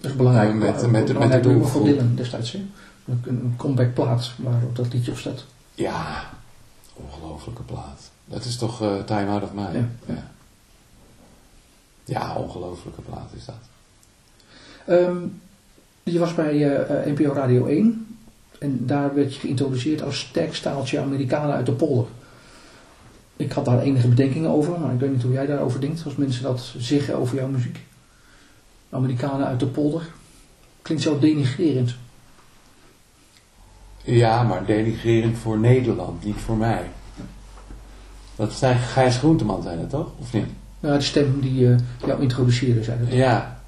dat 0.00 0.10
is 0.10 0.16
belangrijk. 0.16 0.54
Met, 0.54 0.90
met, 0.90 0.90
met, 0.90 1.18
met 1.18 1.32
de 1.32 1.40
doelgroep. 1.40 1.70
van 1.70 1.82
Dylan 1.82 2.14
destijds. 2.14 2.54
Een, 2.54 2.72
een 3.24 3.54
comeback 3.56 3.94
plaat 3.94 4.32
waarop 4.36 4.76
dat 4.76 4.92
liedje 4.92 5.10
op 5.10 5.18
staat. 5.18 5.44
Ja, 5.74 6.30
ongelofelijke 6.94 7.62
plaat. 7.62 8.10
Dat 8.30 8.44
is 8.44 8.56
toch 8.56 8.82
uh, 8.82 9.02
Time 9.04 9.30
Out 9.30 9.42
of 9.42 9.52
Mind? 9.52 9.72
Ja. 9.72 9.88
Ja, 10.06 10.30
ja 12.04 12.34
ongelofelijke 12.34 13.00
plaat 13.00 13.30
is 13.36 13.44
dat. 13.44 13.54
Um, 14.88 15.40
je 16.02 16.18
was 16.18 16.34
bij 16.34 16.54
uh, 16.54 17.14
NPO 17.14 17.32
Radio 17.32 17.66
1 17.66 18.16
en 18.58 18.86
daar 18.86 19.14
werd 19.14 19.34
je 19.34 19.40
geïntroduceerd 19.40 20.02
als 20.02 20.18
sterk 20.18 20.54
staaltje 20.54 21.00
Amerikanen 21.00 21.54
uit 21.54 21.66
de 21.66 21.72
polder. 21.72 22.06
Ik 23.36 23.52
had 23.52 23.64
daar 23.64 23.80
enige 23.80 24.08
bedenkingen 24.08 24.50
over, 24.50 24.80
maar 24.80 24.92
ik 24.92 25.00
weet 25.00 25.12
niet 25.12 25.22
hoe 25.22 25.32
jij 25.32 25.46
daarover 25.46 25.80
denkt. 25.80 26.04
Als 26.04 26.16
mensen 26.16 26.42
dat 26.42 26.74
zeggen 26.78 27.16
over 27.16 27.36
jouw 27.36 27.48
muziek. 27.48 27.78
Amerikanen 28.90 29.46
uit 29.46 29.60
de 29.60 29.66
polder. 29.66 30.02
Klinkt 30.82 31.02
zo 31.02 31.18
denigrerend. 31.18 31.94
Ja, 34.02 34.42
maar 34.42 34.66
denigrerend 34.66 35.38
voor 35.38 35.58
Nederland, 35.58 36.24
niet 36.24 36.36
voor 36.36 36.56
mij. 36.56 36.90
Dat 38.40 38.52
zei 38.52 38.74
Gijs 38.74 39.16
Groenteman, 39.16 39.62
zei 39.62 39.78
dat 39.80 39.90
toch? 39.90 40.08
Of 40.18 40.32
niet? 40.32 40.46
Ja, 40.80 40.96
de 40.96 41.00
stem 41.00 41.40
die 41.40 41.60
uh, 41.60 41.76
jou 42.06 42.22
introduceerde, 42.22 42.84
zei 42.84 42.98
dat. 42.98 43.12
Ja. 43.12 43.60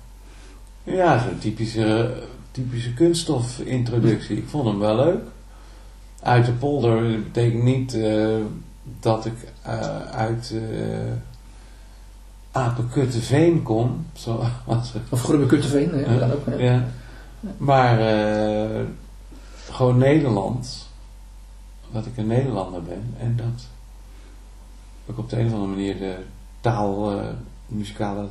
Ja, 0.82 1.18
zo'n 1.18 1.38
typische, 1.38 2.14
typische 2.50 2.94
kunststofintroductie. 2.94 4.36
Ik 4.36 4.48
vond 4.48 4.64
hem 4.66 4.78
wel 4.78 4.96
leuk. 4.96 5.22
Uit 6.22 6.46
de 6.46 6.52
polder 6.52 7.22
betekent 7.22 7.62
niet... 7.62 7.94
Uh, 7.94 8.36
dat 9.00 9.26
ik 9.26 9.32
uh, 9.66 10.00
uit 10.10 10.54
Apenkutteveen 12.52 13.62
kom. 13.62 14.06
Zo, 14.12 14.44
of 15.08 15.22
Grubbekutteveen, 15.22 15.98
ja, 15.98 16.18
dat 16.18 16.32
ook. 16.32 16.46
Ja. 16.58 16.64
ja. 16.64 16.84
Maar 17.56 17.98
gewoon 19.70 19.98
Nederland. 19.98 20.88
Dat 21.92 22.06
ik 22.06 22.16
een 22.16 22.26
Nederlander 22.26 22.82
ben. 22.82 23.14
En 23.18 23.36
dat 23.36 23.66
ik 25.06 25.18
op 25.18 25.30
de 25.30 25.38
een 25.38 25.46
of 25.46 25.52
andere 25.52 25.70
manier 25.70 25.98
de 25.98 26.16
taal, 26.60 27.20
muzikale, 27.66 28.28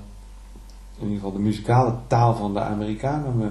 in 0.97 1.03
ieder 1.03 1.15
geval 1.15 1.32
de 1.32 1.39
muzikale 1.39 1.93
taal 2.07 2.36
van 2.36 2.53
de 2.53 2.59
Amerikanen 2.59 3.38
me 3.38 3.49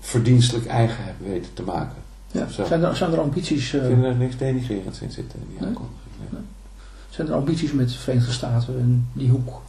verdienstelijk 0.00 0.66
eigen 0.66 1.04
heb 1.04 1.14
weten 1.18 1.54
te 1.54 1.62
maken. 1.62 1.96
Ja. 2.26 2.48
Zijn, 2.48 2.82
er, 2.82 2.96
zijn 2.96 3.12
er 3.12 3.20
ambities... 3.20 3.72
Uh, 3.72 3.82
ik 3.82 3.88
vind 3.88 4.04
er 4.04 4.14
niks 4.14 4.36
denigrerends 4.36 5.00
in 5.00 5.10
zitten 5.10 5.40
in 5.40 5.46
die 5.48 5.66
aankondiging. 5.66 6.14
Nee. 6.30 6.40
Zijn 7.10 7.28
er 7.28 7.34
ambities 7.34 7.72
met 7.72 7.88
de 7.88 7.98
Verenigde 7.98 8.32
Staten 8.32 8.78
en 8.78 9.08
die 9.12 9.30
hoek 9.30 9.62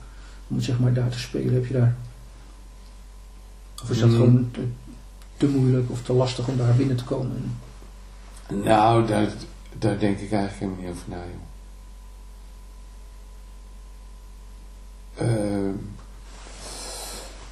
om 0.48 0.62
zeg 0.62 0.80
maar 0.80 0.94
daar 0.94 1.10
te 1.10 1.20
spelen? 1.20 1.54
Heb 1.54 1.66
je 1.66 1.74
daar... 1.74 1.96
Of 3.84 3.90
is 3.90 4.00
dat 4.00 4.10
mm. 4.10 4.16
gewoon 4.16 4.50
te, 4.52 4.68
te, 5.38 5.48
moeilijk 5.48 5.92
of 5.92 6.04
te 6.04 6.14
lastig 6.14 6.48
om 6.48 6.58
daar 6.58 6.76
binnen 6.76 6.96
te 6.96 7.04
komen? 7.04 7.56
Nou, 8.64 9.08
daar, 9.08 9.28
daar 9.80 10.00
denk 10.00 10.20
ik 10.20 10.32
eigenlijk 10.32 10.60
helemaal 10.60 10.80
niet 10.80 10.90
over 10.90 11.10
na, 11.10 11.16
joh. 11.16 11.51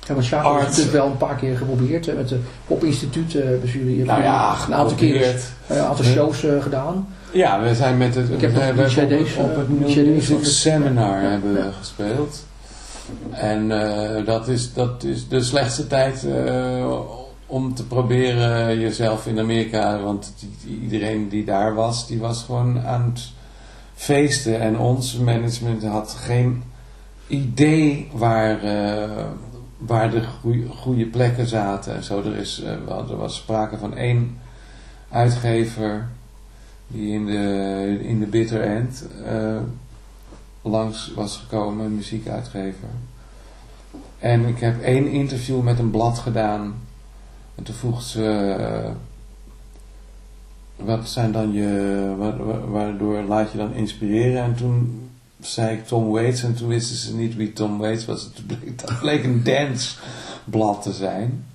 Ja, 0.09 0.13
want 0.13 0.25
Sjaak 0.25 0.43
heeft 0.43 0.67
natuurlijk 0.67 0.91
wel 0.91 1.05
een 1.05 1.17
paar 1.17 1.35
keer 1.35 1.57
geprobeerd. 1.57 2.05
Hè, 2.05 2.13
met 2.13 2.29
de 2.29 2.39
Popinstituut 2.67 3.33
uh, 3.33 3.73
jullie 3.73 4.05
nou 4.05 4.21
ja, 4.21 4.55
een 4.67 4.73
aantal 4.73 4.97
keer 4.97 5.35
een 5.67 5.79
aantal 5.79 6.05
shows 6.05 6.43
gedaan. 6.59 7.07
Ja, 7.31 7.61
we 7.61 7.75
zijn 7.75 7.97
met 7.97 8.15
het, 8.15 8.29
Ik 8.29 8.41
heb 8.41 8.53
we, 8.53 8.73
we, 8.73 9.25
op, 9.37 9.45
op, 9.45 9.55
het 9.55 9.79
Music 10.05 10.43
Seminar 10.45 11.21
hebben 11.21 11.53
we 11.53 11.71
gespeeld. 11.79 12.45
En 13.31 13.69
uh, 13.69 14.25
dat, 14.25 14.47
is, 14.47 14.73
dat 14.73 15.03
is 15.03 15.27
de 15.27 15.43
slechtste 15.43 15.87
tijd 15.87 16.25
om 17.45 17.75
te 17.75 17.85
proberen 17.85 18.79
jezelf 18.79 19.27
in 19.27 19.39
Amerika, 19.39 19.99
want 19.99 20.33
iedereen 20.81 21.29
die 21.29 21.45
daar 21.45 21.73
was, 21.73 22.07
die 22.07 22.19
was 22.19 22.43
gewoon 22.43 22.79
aan 22.85 23.11
het 23.13 23.31
feesten. 23.95 24.59
En 24.59 24.77
ons 24.77 25.17
management 25.17 25.83
had 25.83 26.15
geen 26.19 26.63
idee 27.29 28.09
waar 28.13 28.59
waar 29.77 30.11
de 30.11 30.23
goede 30.75 31.05
plekken 31.05 31.47
zaten 31.47 31.95
en 31.95 32.03
zo. 32.03 32.19
Er, 32.23 32.35
is, 32.35 32.61
uh, 32.63 32.69
er 33.09 33.15
was 33.17 33.35
sprake 33.35 33.77
van 33.77 33.95
één 33.95 34.37
uitgever 35.09 36.07
die 36.87 37.13
in 37.13 37.25
de, 37.25 37.99
in 38.01 38.19
de 38.19 38.25
bitter 38.25 38.61
end 38.61 39.07
uh, 39.31 39.57
langs 40.61 41.11
was 41.15 41.37
gekomen, 41.37 41.85
een 41.85 41.95
muziekuitgever. 41.95 42.87
En 44.19 44.45
ik 44.45 44.59
heb 44.59 44.81
één 44.81 45.07
interview 45.07 45.61
met 45.61 45.79
een 45.79 45.91
blad 45.91 46.19
gedaan 46.19 46.73
En 47.55 47.63
toen 47.63 47.75
vroeg 47.75 48.01
ze, 48.01 48.55
eh, 48.59 48.91
wat 50.75 51.09
zijn 51.09 51.31
dan 51.31 51.51
je, 51.53 52.15
wa- 52.17 52.37
wa- 52.37 52.65
waardoor 52.67 53.21
laat 53.21 53.51
je 53.51 53.57
dan 53.57 53.73
inspireren? 53.73 54.43
En 54.43 54.55
toen 54.55 55.08
zei 55.39 55.77
ik 55.77 55.85
Tom 55.85 56.09
Waits 56.09 56.43
en 56.43 56.55
toen 56.55 56.67
wisten 56.67 56.95
ze 56.95 57.15
niet 57.15 57.35
wie 57.35 57.53
Tom 57.53 57.77
Waits 57.77 58.05
was. 58.05 58.23
Het 58.23 58.47
bleek, 58.47 58.79
dat 58.79 58.99
bleek 58.99 59.23
een 59.23 59.43
danceblad 59.43 60.81
te 60.81 60.93
zijn. 60.93 61.45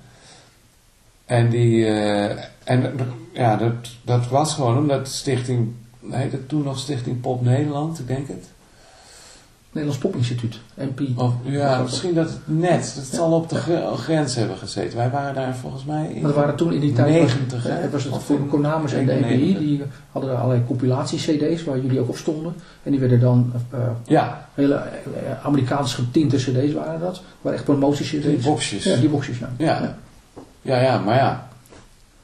En 1.25 1.51
die, 1.51 1.87
eh, 1.87 2.45
en 2.65 2.99
ja, 3.33 3.57
dat, 3.57 3.75
dat 4.03 4.29
was 4.29 4.55
gewoon 4.55 4.79
omdat 4.79 5.09
Stichting, 5.09 5.73
heette 6.11 6.47
toen 6.47 6.63
nog 6.63 6.79
Stichting 6.79 7.21
Pop 7.21 7.43
Nederland, 7.43 7.99
ik 7.99 8.07
denk 8.07 8.29
het. 8.29 8.54
Nederlands 9.75 9.99
Popinstituut, 10.03 10.59
MP. 10.75 11.01
Of, 11.19 11.33
ja, 11.45 11.83
misschien 11.83 12.15
dat 12.15 12.29
het 12.29 12.39
net, 12.45 12.93
dat 12.97 13.05
zal 13.05 13.33
op 13.33 13.49
de 13.49 13.55
gr- 13.57 13.95
grens 13.97 14.35
hebben 14.35 14.57
gezeten. 14.57 14.99
Wij 14.99 15.11
waren 15.11 15.35
daar 15.35 15.57
volgens 15.57 15.85
mij 15.85 16.07
in 16.13 16.21
Maar 16.23 16.31
er 16.31 16.37
waren 16.37 16.55
toen 16.57 16.73
in 16.73 16.81
die 16.81 16.93
tijd... 16.93 17.09
90, 17.09 17.63
was, 17.91 17.91
was 17.91 18.05
het 18.05 18.23
voor 18.23 18.37
in 18.39 18.49
Konamis 18.49 18.93
en 18.93 19.07
de 19.07 19.13
91. 19.13 19.49
NPI. 19.57 19.59
Die 19.67 19.83
hadden 20.13 20.37
allerlei 20.39 20.65
compilatie-cd's 20.67 21.65
waar 21.65 21.79
jullie 21.81 22.01
ook 22.01 22.09
op 22.09 22.17
stonden. 22.17 22.55
En 22.83 22.91
die 22.91 23.01
werden 23.01 23.21
dan... 23.21 23.53
eh, 23.71 23.79
Ja, 24.07 24.49
hele 24.55 24.75
eh, 24.75 24.91
Amerikaans 25.45 25.95
getinte 25.95 26.37
cd's 26.37 26.73
waren 26.73 27.01
dat. 27.01 27.23
Waren 27.41 27.59
echt 27.59 27.67
promotie-cd's. 27.67 28.25
die 28.27 28.39
boxjes. 28.39 28.85
Ja, 28.85 28.97
die 28.97 29.09
boxjes, 29.09 29.39
ja. 29.39 29.49
Ja. 29.57 29.97
Ja, 30.63 30.81
ja, 30.81 30.99
maar 30.99 31.17
ja, 31.17 31.49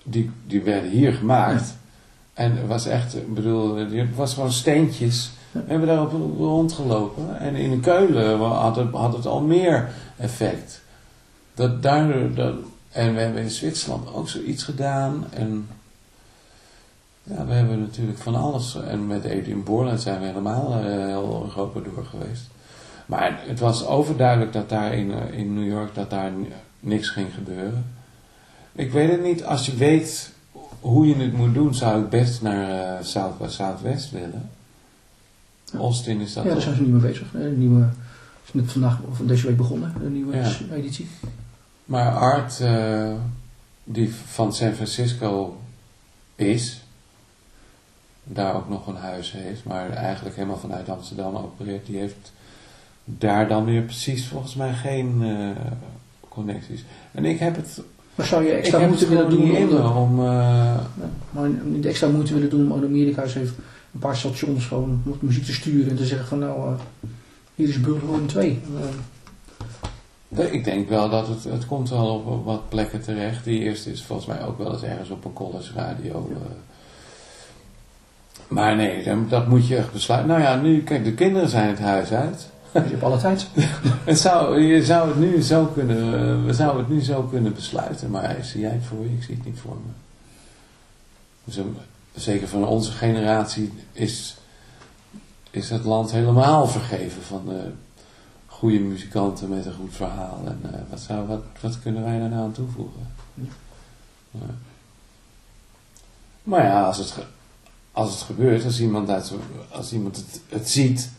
die, 0.02 0.30
die 0.46 0.62
werden 0.62 0.90
hier 0.90 1.12
gemaakt. 1.12 1.74
En 2.34 2.56
het 2.56 2.66
was 2.66 2.86
echt, 2.86 3.16
ik 3.16 3.34
bedoel, 3.34 3.76
het 3.76 4.14
was 4.16 4.34
gewoon 4.34 4.52
steentjes. 4.52 5.30
We 5.52 5.62
hebben 5.66 5.88
daarop 5.88 6.12
rondgelopen. 6.38 7.38
En 7.38 7.54
in 7.54 7.80
Keulen 7.80 8.38
had 8.38 8.76
het, 8.76 8.92
had 8.92 9.12
het 9.12 9.26
al 9.26 9.40
meer 9.40 9.88
effect. 10.16 10.80
Dat 11.54 11.82
daar, 11.82 12.34
dat, 12.34 12.54
en 12.90 13.14
we 13.14 13.20
hebben 13.20 13.42
in 13.42 13.50
Zwitserland 13.50 14.14
ook 14.14 14.28
zoiets 14.28 14.62
gedaan. 14.62 15.24
En 15.30 15.68
ja, 17.22 17.44
we 17.46 17.52
hebben 17.52 17.80
natuurlijk 17.80 18.18
van 18.18 18.34
alles. 18.34 18.74
En 18.74 19.06
met 19.06 19.64
Borland 19.64 20.00
zijn 20.00 20.20
we 20.20 20.26
helemaal 20.26 20.72
eh, 20.72 20.84
heel 20.84 21.44
Europa 21.48 21.80
door 21.80 22.04
geweest. 22.04 22.48
Maar 23.06 23.40
het 23.46 23.60
was 23.60 23.86
overduidelijk 23.86 24.52
dat 24.52 24.68
daar 24.68 24.94
in, 24.94 25.12
eh, 25.12 25.38
in 25.38 25.54
New 25.54 25.68
York 25.68 25.94
dat 25.94 26.10
daar 26.10 26.32
niks 26.80 27.08
ging 27.08 27.34
gebeuren. 27.34 27.84
Ik 28.72 28.92
weet 28.92 29.10
het 29.10 29.22
niet. 29.22 29.44
Als 29.44 29.66
je 29.66 29.74
weet 29.74 30.32
hoe 30.80 31.06
je 31.06 31.14
het 31.14 31.32
moet 31.32 31.54
doen, 31.54 31.74
zou 31.74 32.02
ik 32.02 32.08
best 32.08 32.42
naar 32.42 32.96
eh 32.98 33.04
South 33.04 33.52
Southwest 33.52 34.10
willen. 34.10 34.50
Austin 35.78 36.20
is 36.20 36.32
dat 36.32 36.44
Ja, 36.44 36.50
daar 36.52 36.60
zijn 36.62 36.74
ze 36.76 36.82
nu 36.82 36.88
mee 36.88 37.00
bezig. 37.10 37.26
Een 37.34 37.58
nieuwe, 37.58 37.88
is 38.46 38.52
net 38.52 38.72
vandaag 38.72 38.98
of 39.10 39.18
deze 39.18 39.46
week 39.46 39.56
begonnen, 39.56 39.94
een 40.04 40.12
nieuwe 40.12 40.36
Ja. 40.36 40.50
editie. 40.74 41.08
Maar 41.84 42.10
Art, 42.12 42.60
eh, 42.60 43.12
die 43.84 44.14
van 44.14 44.52
San 44.54 44.72
Francisco 44.72 45.56
is, 46.34 46.80
daar 48.24 48.54
ook 48.54 48.68
nog 48.68 48.86
een 48.86 48.96
huis 48.96 49.32
heeft, 49.32 49.64
maar 49.64 49.90
eigenlijk 49.90 50.36
helemaal 50.36 50.58
vanuit 50.58 50.88
Amsterdam 50.88 51.36
opereert, 51.36 51.86
die 51.86 51.96
heeft 51.98 52.32
daar 53.04 53.48
dan 53.48 53.64
weer 53.64 53.82
precies 53.82 54.26
volgens 54.26 54.54
mij 54.54 54.72
geen 54.72 55.22
eh, 55.22 55.62
connecties. 56.28 56.84
En 57.12 57.24
ik 57.24 57.38
heb 57.38 57.56
het, 57.56 57.80
Maar 58.14 58.26
zou 58.26 58.44
je 58.44 58.50
extra 58.50 58.78
heb 58.78 58.88
moeite 58.88 59.04
het 59.04 59.14
willen 59.14 59.30
doen 59.30 59.44
niet 59.44 59.72
om, 59.80 60.18
eh, 60.18 60.24
ja, 60.24 61.10
maar 61.30 61.48
niet 61.64 61.86
extra 61.86 62.08
moeite 62.08 62.34
willen 62.34 62.50
doen 62.50 62.72
om 62.72 62.84
Amerika 62.84 63.22
eens 63.22 63.34
even 63.34 63.54
een 63.92 64.00
paar 64.00 64.16
stations 64.16 64.66
gewoon 64.66 65.02
met 65.04 65.22
muziek 65.22 65.44
te 65.44 65.52
sturen 65.52 65.90
en 65.90 65.96
te 65.96 66.06
zeggen 66.06 66.28
van 66.28 66.38
nou, 66.38 66.68
eh, 66.74 66.80
hier 67.54 67.68
is 67.68 67.80
Bullhorn 67.80 68.26
2. 68.26 68.60
Eh, 70.36 70.52
ik 70.52 70.64
denk 70.64 70.88
wel 70.88 71.10
dat 71.10 71.28
het, 71.28 71.44
het 71.44 71.66
komt 71.66 71.90
wel 71.90 72.14
op 72.14 72.44
wat 72.44 72.68
plekken 72.68 73.02
terecht. 73.02 73.44
Die 73.44 73.60
eerste 73.60 73.90
is 73.92 74.02
volgens 74.04 74.28
mij 74.28 74.44
ook 74.46 74.58
wel 74.58 74.72
eens 74.72 74.82
ergens 74.82 75.10
op 75.10 75.24
een 75.24 75.32
college 75.32 75.72
radio. 75.74 76.30
eh. 76.32 76.36
Maar 78.48 78.76
nee, 78.76 79.04
dan- 79.04 79.26
dat 79.28 79.46
moet 79.48 79.66
je 79.68 79.76
echt 79.76 79.92
besluiten. 79.92 80.28
Nou 80.30 80.40
ja, 80.42 80.56
nu, 80.56 80.82
kijk, 80.82 81.04
de 81.04 81.12
kinderen 81.14 81.48
zijn 81.48 81.68
het 81.68 81.78
huis 81.78 82.10
uit. 82.12 82.48
je 82.72 82.78
hebt 82.80 83.02
alle 83.02 83.18
tijd. 83.18 83.46
Het 84.04 84.18
zou, 84.18 84.60
je 84.60 84.84
zou 84.84 85.08
het 85.08 85.18
nu 85.18 85.40
zo 85.42 85.64
kunnen, 85.64 86.46
we 86.46 86.52
zouden 86.52 86.84
het 86.84 86.88
nu 86.94 87.00
zo 87.00 87.22
kunnen 87.22 87.54
besluiten, 87.54 88.10
maar 88.10 88.36
zie 88.42 88.60
jij 88.60 88.70
het 88.70 88.84
voor 88.84 89.04
je? 89.04 89.10
Ik 89.16 89.22
zie 89.22 89.34
het 89.34 89.44
niet 89.44 89.58
voor 89.58 89.74
me. 89.84 89.92
Dus 91.44 91.56
een- 91.56 91.76
zeker 92.14 92.48
van 92.48 92.66
onze 92.66 92.92
generatie 92.92 93.72
is, 93.92 94.36
is 95.50 95.70
het 95.70 95.84
land 95.84 96.10
helemaal 96.10 96.66
vergeven 96.66 97.22
van 97.22 97.42
de 97.46 97.70
goede 98.46 98.78
muzikanten 98.78 99.48
met 99.48 99.66
een 99.66 99.74
goed 99.74 99.94
verhaal. 99.94 100.42
En 100.46 100.60
eh, 100.62 100.80
wat, 100.90 101.00
zou, 101.00 101.26
wat, 101.26 101.42
wat 101.60 101.80
kunnen 101.80 102.02
wij 102.04 102.18
daar 102.18 102.28
nou 102.28 102.42
aan 102.42 102.52
toevoegen? 102.52 103.08
Maar 106.42 106.64
ja, 106.64 106.84
als 106.84 106.98
het, 106.98 107.14
als 107.92 108.10
het 108.12 108.20
gebeurt, 108.20 108.64
als 108.64 108.80
iemand, 108.80 109.10
uit, 109.10 109.32
als 109.68 109.92
iemand 109.92 110.16
het, 110.16 110.40
het 110.48 110.70
ziet 110.70 111.10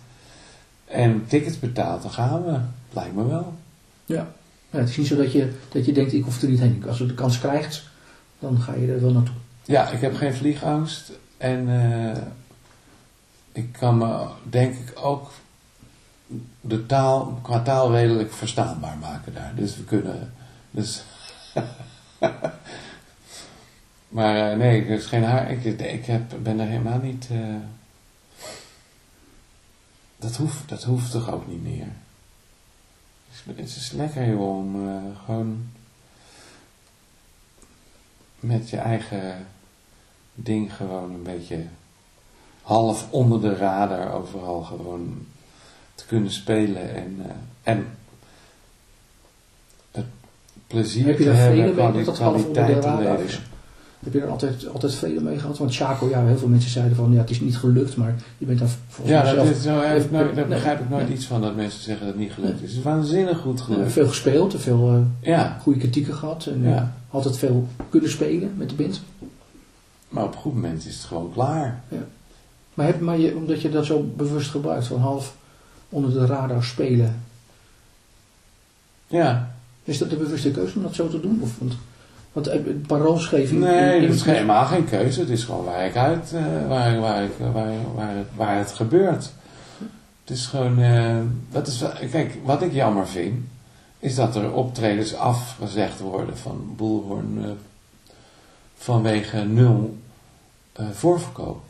en 0.86 1.26
tickets 1.28 1.60
betaalt, 1.60 2.02
dan 2.02 2.12
gaan 2.12 2.44
we. 2.44 2.60
Lijkt 2.94 3.16
me 3.16 3.28
wel. 3.28 3.54
Ja. 4.06 4.28
ja. 4.70 4.80
Het 4.80 4.90
is 4.90 4.98
niet 4.98 5.08
zo 5.08 5.16
dat 5.16 5.32
je, 5.32 5.54
dat 5.70 5.86
je 5.86 5.92
denkt 5.92 6.14
ik 6.14 6.24
hoef 6.24 6.42
er 6.42 6.50
niet 6.50 6.60
heen. 6.60 6.84
Als 6.88 6.98
je 6.98 7.06
de 7.06 7.14
kans 7.14 7.40
krijgt, 7.40 7.84
dan 8.40 8.62
ga 8.62 8.74
je 8.74 8.94
er 8.94 9.02
wel 9.02 9.12
naartoe. 9.12 9.36
Ja, 9.66 9.90
ik 9.90 10.02
heb 10.02 10.16
geen 10.16 10.34
vliegangst. 10.34 11.12
En 11.38 11.70
eh, 11.70 12.22
ik 13.52 13.72
kan 13.72 13.98
me, 13.98 14.28
denk 14.44 14.76
ik, 14.76 14.92
ook 14.96 15.32
de 16.62 16.86
taal, 16.86 17.40
qua 17.42 17.62
taal 17.62 17.92
redelijk 17.92 18.34
verstaanbaar 18.34 18.98
maken 18.98 19.34
daar. 19.34 19.56
Dus 19.56 19.78
we 19.78 19.84
kunnen... 19.84 20.34
Dus 20.72 21.04
maar 24.08 24.52
eh, 24.52 24.58
nee, 24.58 24.86
er 24.86 24.90
is 24.90 25.06
geen 25.06 25.24
haar. 25.24 25.52
Ik, 25.52 25.64
ik 25.80 26.06
heb, 26.06 26.34
ben 26.42 26.60
er 26.60 26.68
helemaal 26.68 27.00
niet... 27.00 27.28
eh, 27.32 27.56
dat, 30.18 30.36
hoeft, 30.36 30.70
dat 30.70 30.84
hoeft 30.84 31.12
toch 31.12 31.32
ook 31.32 31.48
niet 31.48 31.64
meer. 31.64 31.88
Het 33.30 33.58
is, 33.58 33.76
het 33.76 33.76
is 33.76 33.92
lekker 33.92 34.28
joh, 34.28 34.58
om 34.58 34.76
gewoon 35.26 35.70
met 38.42 38.70
je 38.70 38.78
eigen 38.78 39.22
ding 40.36 40.76
gewoon 40.76 41.14
een 41.14 41.24
beetje 41.24 41.58
half 42.62 43.08
onder 43.12 43.42
de 43.42 43.56
radar 43.56 44.14
overal 44.14 44.62
gewoon 44.62 45.26
te 45.96 46.06
kunnen 46.06 46.32
spelen 46.32 46.96
en, 46.96 47.16
eh, 47.24 47.32
en 47.64 47.86
het 49.92 50.06
plezier 50.68 51.06
Heb 51.06 51.18
je 51.18 51.24
te 51.24 51.30
hebben, 51.30 51.46
vrede 51.56 51.62
mee 51.68 51.74
kwali- 51.74 51.98
dat 51.98 52.06
dat 52.06 52.18
half 52.18 52.36
onder 52.46 52.54
de 52.54 52.60
kwaliteit 52.60 52.98
te 52.98 53.04
leven. 53.24 53.44
Heb 54.00 54.14
je 54.14 54.22
er 54.22 54.30
altijd, 54.30 54.68
altijd 54.68 54.96
vrede 54.96 55.22
mee 55.22 55.40
gehad? 55.40 55.58
Want 55.58 55.76
Chaco, 55.76 56.10
ja, 56.10 56.26
heel 56.26 56.38
veel 56.38 56.48
mensen 56.48 56.72
zeiden 56.72 56.96
van 56.96 57.12
ja, 57.14 57.20
het 57.20 57.30
is 57.30 57.40
niet 57.40 57.58
gelukt, 57.58 57.96
maar 57.98 58.16
je 58.38 58.46
bent 58.46 58.60
daar 58.60 58.70
volgens 58.88 59.16
Ja, 59.18 59.24
mij 59.24 59.34
dat 59.36 59.46
is 59.46 59.64
nooit- 59.66 60.06
daar 60.12 60.34
Nee, 60.34 60.46
begrijp 60.46 60.80
ik 60.80 60.90
nooit 60.90 61.08
nee. 61.08 61.16
iets 61.16 61.26
van 61.26 61.42
dat 61.42 61.56
mensen 61.56 61.82
zeggen 61.82 62.06
dat 62.06 62.14
het 62.16 62.24
niet 62.24 62.34
gelukt 62.34 62.62
is. 62.62 62.70
Het 62.70 62.78
is 62.78 62.84
waanzinnig 62.84 63.40
goed 63.40 63.60
eh, 63.60 63.66
gelukt. 63.66 63.92
veel 63.92 64.08
gespeeld, 64.08 64.56
veel 64.62 64.90
eh, 64.90 65.30
Ja, 65.30 65.58
goede 65.62 65.80
kritieken 65.80 66.14
gehad 66.14 66.46
en 66.46 66.64
Ja. 66.64 66.94
Eh, 67.12 67.16
altijd 67.16 67.38
veel 67.38 67.68
kunnen 67.90 68.10
spelen 68.10 68.54
met 68.58 68.70
de 68.70 68.76
band. 68.76 69.02
maar 70.10 70.24
op 70.24 70.34
een 70.34 70.40
goed 70.40 70.54
moment 70.54 70.86
is 70.86 70.96
het 70.96 71.04
gewoon 71.04 71.32
klaar. 71.34 71.82
Maar, 72.74 72.86
heb, 72.86 73.00
maar 73.00 73.18
je, 73.18 73.36
omdat 73.36 73.62
je 73.62 73.70
dat 73.70 73.86
zo 73.86 74.12
bewust 74.16 74.50
gebruikt, 74.50 74.88
van 74.88 75.00
half 75.00 75.36
onder 75.90 76.14
de 76.14 76.26
radar 76.26 76.64
spelen, 76.64 77.22
Ja, 79.08 79.56
is 79.84 79.98
dat 79.98 80.10
de 80.10 80.16
bewuste 80.16 80.52
keuze 80.52 80.76
om 80.76 80.82
dat 80.84 80.96
zo 80.96 81.08
te 81.10 81.20
doen? 81.22 81.40
Of, 81.42 81.58
want, 81.60 81.74
want 82.32 82.48
eh, 82.48 82.60
paroolscheving... 82.88 83.60
nee, 83.62 83.96
in- 83.96 84.02
in- 84.02 84.08
dat 84.08 84.16
is 84.16 84.24
helemaal 84.24 84.66
geen 84.66 84.86
keuze. 84.86 85.20
Het 85.20 85.30
is 85.30 85.44
gewoon 85.44 85.66
waar 85.66 85.86
ik 85.86 85.96
uit, 85.96 86.32
eh, 86.34 86.68
waar, 86.68 87.00
waar, 87.00 87.24
ik, 87.24 87.32
waar, 87.54 87.72
waar, 87.96 88.16
het, 88.16 88.28
waar 88.36 88.58
het 88.58 88.72
gebeurt. 88.72 89.32
Het 90.24 90.38
is 90.38 90.46
gewoon, 90.46 90.80
eh, 90.80 91.18
dat 91.52 91.68
is, 91.68 91.84
kijk, 92.12 92.38
wat 92.44 92.62
ik 92.62 92.74
jammer 92.74 93.08
vind, 93.08 93.46
is 94.02 94.16
dat 94.16 94.36
er 94.36 94.54
optredens 94.54 95.16
afgezegd 95.16 96.00
worden 96.00 96.38
van 96.38 96.74
Boelhoorn 96.76 97.44
eh, 97.44 97.52
vanwege 98.76 99.38
nul 99.38 99.98
eh, 100.74 100.86
voorverkoop. 100.92 101.62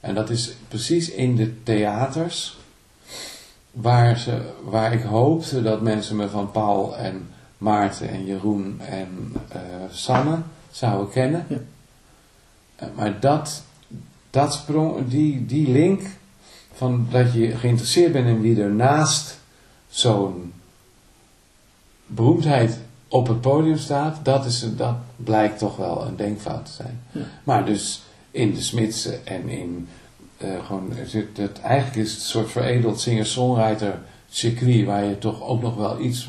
En 0.00 0.14
dat 0.14 0.30
is 0.30 0.54
precies 0.68 1.10
in 1.10 1.36
de 1.36 1.62
theaters 1.62 2.58
waar, 3.70 4.18
ze, 4.18 4.52
waar 4.64 4.92
ik 4.92 5.02
hoopte 5.02 5.62
dat 5.62 5.80
mensen 5.80 6.16
me 6.16 6.28
van 6.28 6.50
Paul 6.50 6.96
en 6.96 7.28
Maarten 7.58 8.08
en 8.08 8.24
Jeroen 8.24 8.80
en 8.80 9.32
eh, 9.48 9.60
Sanne 9.90 10.38
zouden 10.70 11.10
kennen. 11.10 11.46
Ja. 11.48 11.58
Maar 12.96 13.20
dat, 13.20 13.62
dat 14.30 14.52
sprong, 14.52 15.08
die, 15.08 15.46
die 15.46 15.68
link 15.68 16.02
van 16.72 17.06
dat 17.10 17.32
je 17.32 17.56
geïnteresseerd 17.56 18.12
bent 18.12 18.26
in 18.26 18.40
wie 18.40 18.62
er 18.62 18.70
naast 18.70 19.38
zo'n 19.88 20.52
beroemdheid 22.08 22.78
op 23.08 23.28
het 23.28 23.40
podium 23.40 23.78
staat, 23.78 24.18
dat, 24.22 24.44
is, 24.44 24.66
dat 24.76 24.94
blijkt 25.16 25.58
toch 25.58 25.76
wel 25.76 26.06
een 26.06 26.16
denkfout 26.16 26.66
te 26.66 26.72
zijn. 26.72 27.00
Ja. 27.10 27.20
Maar 27.44 27.64
dus 27.64 28.02
in 28.30 28.54
de 28.54 28.60
Smitsen 28.60 29.26
en 29.26 29.48
in 29.48 29.88
eh, 30.38 30.64
gewoon, 30.66 30.92
zit 31.06 31.36
het, 31.36 31.60
eigenlijk 31.60 31.96
is 31.96 32.10
het 32.10 32.20
een 32.20 32.26
soort 32.26 32.50
veredeld 32.50 33.00
singer-songwriter 33.00 33.98
circuit 34.30 34.86
waar 34.86 35.04
je 35.04 35.18
toch 35.18 35.42
ook 35.42 35.62
nog 35.62 35.76
wel 35.76 36.00
iets 36.00 36.28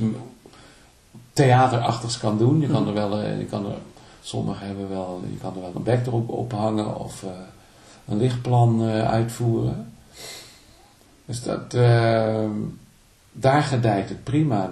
theaterachtigs 1.34 2.18
kan 2.18 2.38
doen. 2.38 2.62
Je 2.62 2.68
kan 2.68 2.88
er 2.88 2.94
wel, 2.94 3.20
eh, 3.20 3.40
je 3.40 3.46
kan 3.46 3.66
er 3.66 3.78
Sommigen 4.22 4.68
hebben 4.68 4.90
wel, 4.90 5.22
je 5.32 5.38
kan 5.38 5.56
er 5.56 5.62
wel 5.62 5.72
een 5.76 5.84
backdrop 5.84 6.30
op 6.30 6.52
hangen 6.52 7.00
of 7.00 7.24
eh, 7.24 7.30
een 8.08 8.18
lichtplan 8.18 8.82
uitvoeren. 8.90 9.92
Dus 11.26 11.44
dat, 11.44 11.72
daar 13.32 13.64
gedijt 13.64 14.10
het 14.10 14.24
prima. 14.24 14.70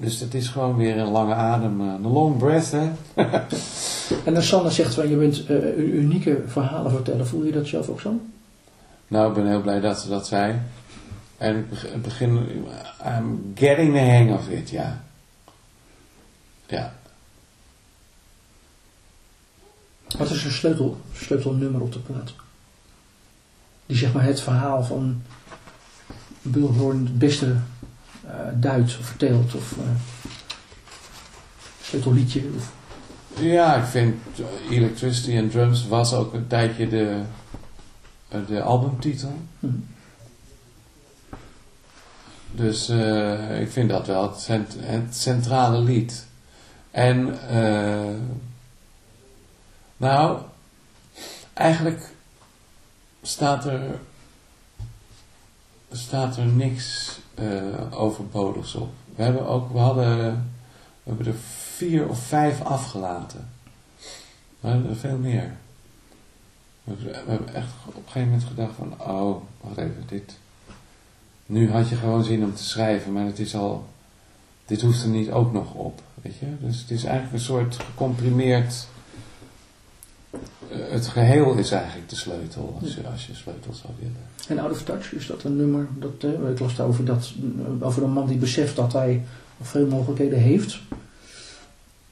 Dus 0.00 0.18
dat 0.18 0.34
is 0.34 0.48
gewoon 0.48 0.76
weer 0.76 0.98
een 0.98 1.10
lange 1.10 1.34
adem, 1.34 1.80
een 1.80 2.06
long 2.06 2.36
breath, 2.36 2.70
hè. 2.70 2.90
En 4.24 4.36
als 4.36 4.48
Sanne 4.48 4.70
zegt 4.70 4.94
van 4.94 5.08
je 5.08 5.16
bent 5.16 5.46
eh, 5.46 5.76
unieke 5.76 6.42
verhalen 6.46 6.90
vertellen, 6.90 7.26
voel 7.26 7.44
je 7.44 7.52
dat 7.52 7.66
zelf 7.66 7.88
ook 7.88 8.00
zo? 8.00 8.20
Nou, 9.08 9.28
ik 9.28 9.34
ben 9.34 9.46
heel 9.46 9.60
blij 9.60 9.80
dat 9.80 10.00
ze 10.00 10.08
dat 10.08 10.26
zei. 10.26 10.60
En 11.38 11.56
ik 11.70 11.82
ik 11.82 12.02
begin, 12.02 12.46
I'm 13.06 13.52
getting 13.54 13.92
the 13.92 14.00
hang 14.00 14.32
of 14.32 14.48
it, 14.48 14.70
ja. 14.70 15.04
Ja. 16.66 16.92
Wat 20.18 20.30
is 20.30 20.44
een 20.44 20.50
sleutel, 20.50 21.00
sleutelnummer 21.12 21.80
op 21.80 21.92
de 21.92 21.98
plaat? 21.98 22.32
Die 23.86 23.96
zeg 23.96 24.12
maar 24.12 24.24
het 24.24 24.40
verhaal 24.40 24.84
van 24.84 25.22
Bulhoorn 26.42 26.98
het 27.04 27.18
beste 27.18 27.56
eh, 28.28 28.34
duidt 28.54 28.98
of 29.00 29.14
of 29.54 29.72
eh, 29.78 29.84
sleutelliedje. 31.82 32.42
Of, 32.56 32.72
Ja, 33.40 33.74
ik 33.76 33.84
vind 33.84 34.14
uh, 34.38 34.76
Electricity 34.76 35.38
and 35.38 35.50
Drums 35.50 35.86
was 35.86 36.12
ook 36.12 36.34
een 36.34 36.46
tijdje 36.46 36.88
de, 36.88 37.22
de 38.46 38.62
albumtitel. 38.62 39.38
Hm. 39.60 39.66
Dus 42.50 42.88
eh, 42.88 43.60
ik 43.60 43.70
vind 43.70 43.88
dat 43.88 44.06
wel 44.06 44.22
het, 44.30 44.40
cent- 44.40 44.76
het 44.80 45.16
centrale 45.16 45.78
lied. 45.80 46.26
En, 46.90 47.48
eh, 47.48 48.14
nou, 49.96 50.40
eigenlijk 51.52 52.02
staat 53.22 53.64
er, 53.64 53.80
staat 55.92 56.36
er 56.36 56.46
niks 56.46 57.18
eh, 57.38 58.00
overbodigs 58.00 58.74
op. 58.74 58.88
We 59.14 59.22
hebben 59.22 59.46
ook, 59.46 59.72
we 59.72 59.78
hadden, 59.78 60.50
we 61.02 61.10
hebben 61.10 61.26
er 61.26 61.38
vier 61.76 62.08
of 62.08 62.18
vijf 62.18 62.62
afgelaten. 62.62 63.48
We 64.60 64.68
hadden 64.68 64.90
er 64.90 64.96
veel 64.96 65.16
meer. 65.16 65.56
We 66.84 66.92
hebben, 66.94 67.24
we 67.24 67.30
hebben 67.30 67.54
echt 67.54 67.72
op 67.84 67.96
een 67.96 68.02
gegeven 68.04 68.28
moment 68.28 68.48
gedacht 68.48 68.74
van, 68.74 68.92
oh, 69.00 69.42
wacht 69.60 69.76
even, 69.76 70.04
dit... 70.06 70.38
Nu 71.46 71.70
had 71.70 71.88
je 71.88 71.96
gewoon 71.96 72.24
zin 72.24 72.44
om 72.44 72.54
te 72.54 72.64
schrijven, 72.64 73.12
maar 73.12 73.24
het 73.24 73.38
is 73.38 73.54
al... 73.54 73.86
Dit 74.66 74.80
hoeft 74.80 75.02
er 75.02 75.08
niet 75.08 75.30
ook 75.30 75.52
nog 75.52 75.74
op, 75.74 76.02
weet 76.22 76.38
je. 76.38 76.46
Dus 76.60 76.80
het 76.80 76.90
is 76.90 77.04
eigenlijk 77.04 77.34
een 77.34 77.44
soort 77.44 77.76
gecomprimeerd... 77.76 78.86
eh, 80.70 80.92
Het 80.92 81.06
geheel 81.06 81.54
is 81.54 81.70
eigenlijk 81.70 82.08
de 82.08 82.16
sleutel, 82.16 82.78
als 82.80 82.94
je, 82.94 83.00
als 83.12 83.26
je 83.26 83.34
sleutel 83.34 83.74
zou 83.74 83.92
willen. 83.98 84.16
en 84.48 84.58
Out 84.58 84.70
of 84.70 84.82
Touch, 84.82 85.12
is 85.12 85.26
dat 85.26 85.44
een 85.44 85.56
nummer? 85.56 85.86
Dat, 85.98 86.12
eh, 86.32 86.50
ik 86.50 86.58
las 86.58 86.70
het 86.70 86.80
over, 86.80 87.04
dat, 87.04 87.32
over 87.80 88.02
een 88.02 88.10
man 88.10 88.26
die 88.26 88.38
beseft 88.38 88.76
dat 88.76 88.92
hij 88.92 89.24
veel 89.60 89.86
mogelijkheden 89.86 90.38
heeft. 90.38 90.78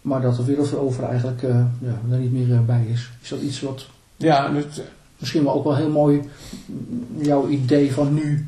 Maar 0.06 0.20
dat 0.20 0.36
de 0.36 0.44
wereldover 0.44 1.04
eigenlijk 1.04 1.42
eh, 1.42 1.64
ja, 1.78 2.00
er 2.10 2.18
niet 2.18 2.32
meer 2.32 2.52
eh, 2.52 2.64
bij 2.64 2.86
is. 2.92 3.10
Is 3.22 3.28
dat 3.28 3.40
iets 3.40 3.60
wat 3.60 3.86
Ja, 4.16 4.54
het, 4.54 4.82
misschien 5.18 5.44
wel 5.44 5.54
ook 5.54 5.64
wel 5.64 5.76
heel 5.76 5.90
mooi 5.90 6.22
mm, 6.66 7.22
jouw 7.22 7.48
idee 7.48 7.92
van 7.92 8.14
nu 8.14 8.46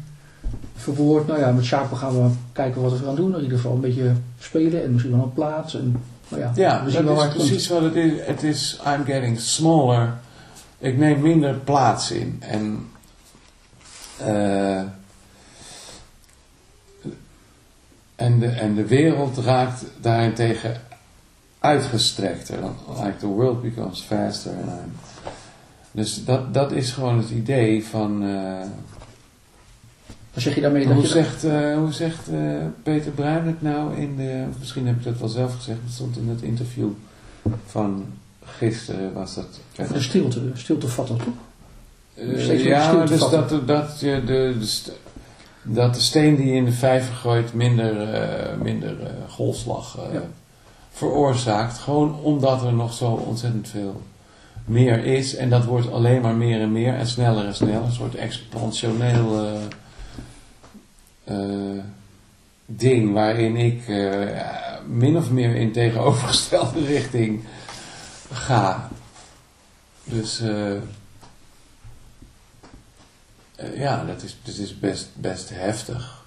verwoord. 0.74 1.26
Nou 1.26 1.40
ja, 1.40 1.52
met 1.52 1.64
Sjaak 1.64 1.96
gaan 1.96 2.22
we 2.22 2.30
kijken 2.52 2.82
wat 2.82 2.92
we 2.92 3.04
gaan 3.04 3.14
doen. 3.14 3.36
In 3.36 3.42
ieder 3.42 3.56
geval 3.56 3.74
een 3.74 3.80
beetje 3.80 4.12
spelen 4.38 4.82
en 4.82 4.92
misschien 4.92 5.12
wel 5.12 5.22
een 5.22 5.32
plaats. 5.32 5.74
En, 5.74 5.96
nou 6.28 6.42
ja, 6.42 6.52
Ja, 6.54 6.84
wel 6.84 7.04
dat 7.04 7.16
waar 7.16 7.26
is 7.28 7.34
komt. 7.34 7.46
precies 7.48 7.68
wat 7.68 7.82
het 7.82 7.94
is. 7.94 8.12
Het 8.26 8.42
is, 8.42 8.80
I'm 8.86 9.04
getting 9.04 9.40
smaller. 9.40 10.12
Ik 10.78 10.98
neem 10.98 11.20
minder 11.20 11.54
plaats 11.54 12.10
in. 12.10 12.36
En, 12.40 12.88
eh, 14.18 14.78
en, 18.16 18.38
de, 18.38 18.46
en 18.48 18.74
de 18.74 18.86
wereld 18.86 19.36
raakt 19.38 19.84
daarentegen 20.00 20.80
uitgestrekter. 21.58 22.58
Like 23.02 23.16
the 23.18 23.26
world 23.26 23.62
becomes 23.62 24.00
faster. 24.00 24.52
And 24.52 24.64
I'm, 24.70 24.92
dus 25.90 26.24
dat, 26.24 26.54
dat 26.54 26.72
is 26.72 26.90
gewoon 26.92 27.18
het 27.18 27.30
idee 27.30 27.86
van... 27.86 28.22
eh, 28.24 28.66
Dan 30.38 30.46
zeg 30.46 30.54
je 30.54 30.60
daarmee 30.60 30.84
dat 30.84 30.92
hoe 30.92 31.02
je... 31.02 31.08
zegt, 31.08 31.44
eh, 31.44 31.76
hoe 31.76 31.92
zegt 31.92 32.28
eh, 32.28 32.40
Peter 32.82 33.10
Bruin 33.10 33.46
het 33.46 33.62
nou 33.62 33.96
in 33.96 34.16
de... 34.16 34.44
Misschien 34.58 34.86
heb 34.86 34.96
ik 34.96 35.04
dat 35.04 35.18
wel 35.18 35.28
zelf 35.28 35.54
gezegd. 35.54 35.78
Het 35.84 35.92
stond 35.92 36.16
in 36.16 36.28
het 36.28 36.42
interview 36.42 36.88
van 37.66 38.04
gisteren 38.44 39.12
was 39.12 39.34
dat. 39.34 39.60
de 39.92 40.00
stilte, 40.00 40.52
de 40.52 40.58
stilte 40.58 40.88
vat 40.88 41.08
dat 41.08 41.18
toch? 41.18 41.34
Eh, 42.14 42.26
meer 42.26 42.66
ja, 42.66 43.04
dus 43.04 43.18
vatten. 43.18 43.48
dat, 43.48 43.66
dat, 43.66 44.00
je 44.00 44.22
de, 44.24 44.54
de 44.58 44.92
dat 45.62 45.94
de 45.94 46.00
steen 46.00 46.36
die 46.36 46.46
je 46.46 46.52
in 46.52 46.64
de 46.64 46.72
vijver 46.72 47.14
gooit 47.14 47.54
minder, 47.54 48.12
eh, 48.14 48.56
minder 48.60 49.02
eh, 49.02 49.10
golfslag 49.28 49.98
eh, 49.98 50.14
Ja. 50.14 50.22
veroorzaakt. 50.90 51.78
Gewoon 51.78 52.20
omdat 52.22 52.62
er 52.62 52.72
nog 52.72 52.92
zo 52.92 53.10
ontzettend 53.10 53.68
veel 53.68 54.02
meer 54.64 55.04
is. 55.04 55.36
En 55.36 55.50
dat 55.50 55.64
wordt 55.64 55.92
alleen 55.92 56.20
maar 56.20 56.34
meer 56.34 56.60
en 56.60 56.72
meer 56.72 56.94
en 56.94 57.06
sneller 57.06 57.46
en 57.46 57.54
sneller. 57.54 57.82
Een 57.82 57.92
soort 57.92 58.14
expansioneel 58.14 59.46
eh, 61.28 61.84
ding 62.66 63.12
waarin 63.12 63.56
ik 63.56 63.88
eh, 63.88 64.80
min 64.86 65.16
of 65.16 65.30
meer 65.30 65.54
in 65.54 65.72
tegenovergestelde 65.72 66.84
richting 66.94 67.44
ga. 68.32 68.90
Dus 70.04 70.40
eh, 70.40 70.80
ja, 73.74 74.04
dat 74.04 74.22
is, 74.22 74.36
dat 74.42 74.56
is 74.56 74.78
best, 74.78 75.08
best 75.14 75.48
heftig. 75.48 76.24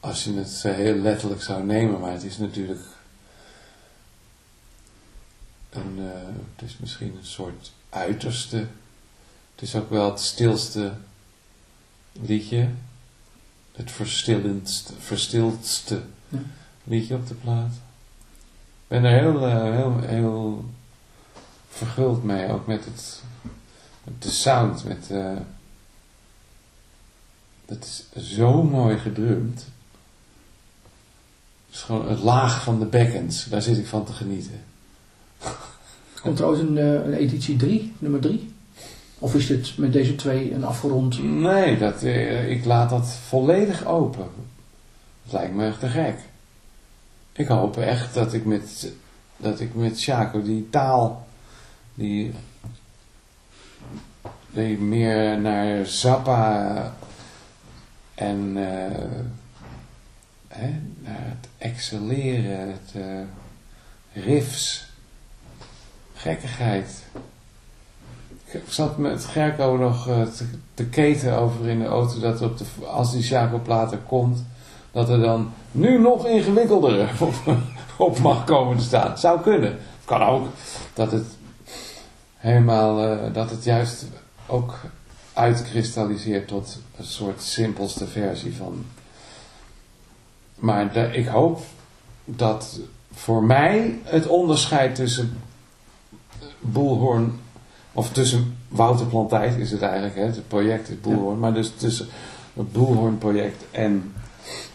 Als 0.00 0.24
je 0.24 0.34
het 0.34 0.62
heel 0.62 0.96
letterlijk 0.96 1.42
zou 1.42 1.64
nemen, 1.64 2.00
maar 2.00 2.12
het 2.12 2.24
is 2.24 2.38
natuurlijk 2.38 2.80
een, 5.70 5.98
het 6.56 6.68
is 6.68 6.76
misschien 6.78 7.16
een 7.18 7.26
soort 7.26 7.72
uiterste. 7.88 8.56
Het 9.54 9.62
is 9.62 9.74
ook 9.74 9.90
wel 9.90 10.10
het 10.10 10.20
stilste 10.20 10.92
liedje. 12.12 12.68
Het 13.80 13.90
verstillendste, 14.98 16.00
Ja. 16.28 16.38
liedje 16.84 17.14
op 17.14 17.28
de 17.28 17.34
plaat. 17.34 17.72
Ik 17.72 18.86
ben 18.88 19.04
er 19.04 19.18
heel, 19.20 19.46
eh, 19.46 19.62
heel, 19.62 20.00
heel 20.00 20.64
verguld 21.68 22.24
mee, 22.24 22.48
ook 22.48 22.66
met 22.66 22.84
het, 22.84 23.22
met 24.04 24.22
de 24.22 24.30
sound, 24.30 24.84
met, 24.84 25.10
eh, 25.10 25.36
het 27.66 28.06
is 28.12 28.34
zo 28.36 28.62
mooi 28.62 28.98
gedrumd. 28.98 29.64
Het 31.66 31.74
is 31.74 31.80
gewoon 31.80 32.08
het 32.08 32.18
laag 32.20 32.62
van 32.62 32.78
de 32.78 32.86
bekkens, 32.86 33.44
daar 33.44 33.62
zit 33.62 33.78
ik 33.78 33.86
van 33.86 34.04
te 34.04 34.12
genieten. 34.12 34.60
Komt 36.22 36.38
er 36.38 36.46
ooit 36.46 36.60
een, 36.60 36.78
eh, 36.78 36.92
een 36.92 37.12
editie 37.14 37.56
3, 37.56 37.92
nummer 37.98 38.20
3? 38.20 38.52
Of 39.22 39.34
is 39.34 39.46
dit 39.46 39.78
met 39.78 39.92
deze 39.92 40.14
twee 40.14 40.52
een 40.54 40.64
afgerond? 40.64 41.22
Nee, 41.22 41.78
dat, 41.78 42.02
eh, 42.02 42.50
ik 42.50 42.64
laat 42.64 42.90
dat 42.90 43.08
volledig 43.08 43.86
open. 43.86 44.28
Het 45.22 45.32
lijkt 45.32 45.54
me 45.54 45.66
echt 45.66 45.80
te 45.80 45.88
gek. 45.88 46.18
Ik 47.32 47.46
hoop 47.46 47.76
echt 47.76 48.14
dat 48.14 48.32
ik 48.32 48.44
met, 48.44 48.92
dat 49.36 49.60
ik 49.60 49.74
met 49.74 50.02
Chaco 50.02 50.42
die 50.42 50.68
taal, 50.70 51.26
die, 51.94 52.32
meer 54.78 55.40
naar 55.40 55.86
Zappa 55.86 56.94
en 58.14 58.52
eh, 58.56 58.98
hè, 60.48 60.80
naar 60.98 61.24
het 61.24 61.48
excelleren, 61.58 62.68
het 62.68 62.92
eh, 62.94 64.22
riffs, 64.24 64.88
gekkigheid. 66.14 67.04
Ik 68.52 68.62
zat 68.68 68.98
met 68.98 69.24
Gerco 69.24 69.76
nog 69.76 70.08
eh, 70.08 70.22
te, 70.22 70.44
te 70.74 70.84
keten 70.84 71.38
over 71.38 71.68
in 71.68 71.78
de 71.78 71.86
auto 71.86 72.20
dat 72.20 72.42
op 72.42 72.58
de, 72.58 72.64
als 72.86 73.12
die 73.12 73.22
Chaco-plaat 73.22 73.92
er 73.92 73.98
komt, 73.98 74.44
dat 74.92 75.08
er 75.08 75.20
dan 75.20 75.52
nu 75.70 75.98
nog 75.98 76.26
ingewikkelder 76.26 77.10
op, 77.96 78.18
mag 78.18 78.44
komen 78.44 78.76
te 78.76 78.82
staan. 78.82 79.18
Zou 79.18 79.40
kunnen. 79.40 79.78
Kan 80.04 80.22
ook 80.22 80.46
dat 80.94 81.12
het 81.12 81.26
helemaal, 82.36 83.02
eh, 83.02 83.34
dat 83.34 83.50
het 83.50 83.64
juist 83.64 84.06
ook 84.46 84.74
uitkristalliseert 85.32 86.48
tot 86.48 86.78
een 86.96 87.04
soort 87.04 87.42
simpelste 87.42 88.06
versie 88.06 88.56
van. 88.56 88.84
Maar 90.54 91.14
ik 91.14 91.26
hoop 91.26 91.60
dat 92.24 92.80
voor 93.12 93.44
mij 93.44 93.98
het 94.02 94.26
onderscheid 94.26 94.94
tussen 94.94 95.42
Boelhoorn 96.60 97.38
of 97.92 98.12
tussen 98.12 98.56
Wouter 98.68 99.06
Plantijt 99.06 99.56
is 99.56 99.70
het 99.70 99.82
eigenlijk, 99.82 100.14
hè? 100.14 100.22
het 100.22 100.48
project 100.48 100.88
is 100.88 101.00
Boelhoorn, 101.00 101.38
maar 101.38 101.54
dus 101.54 101.72
tussen 101.76 102.06
het 102.54 102.72
Boelhoorn 102.72 103.18
project 103.18 103.64
en 103.70 104.12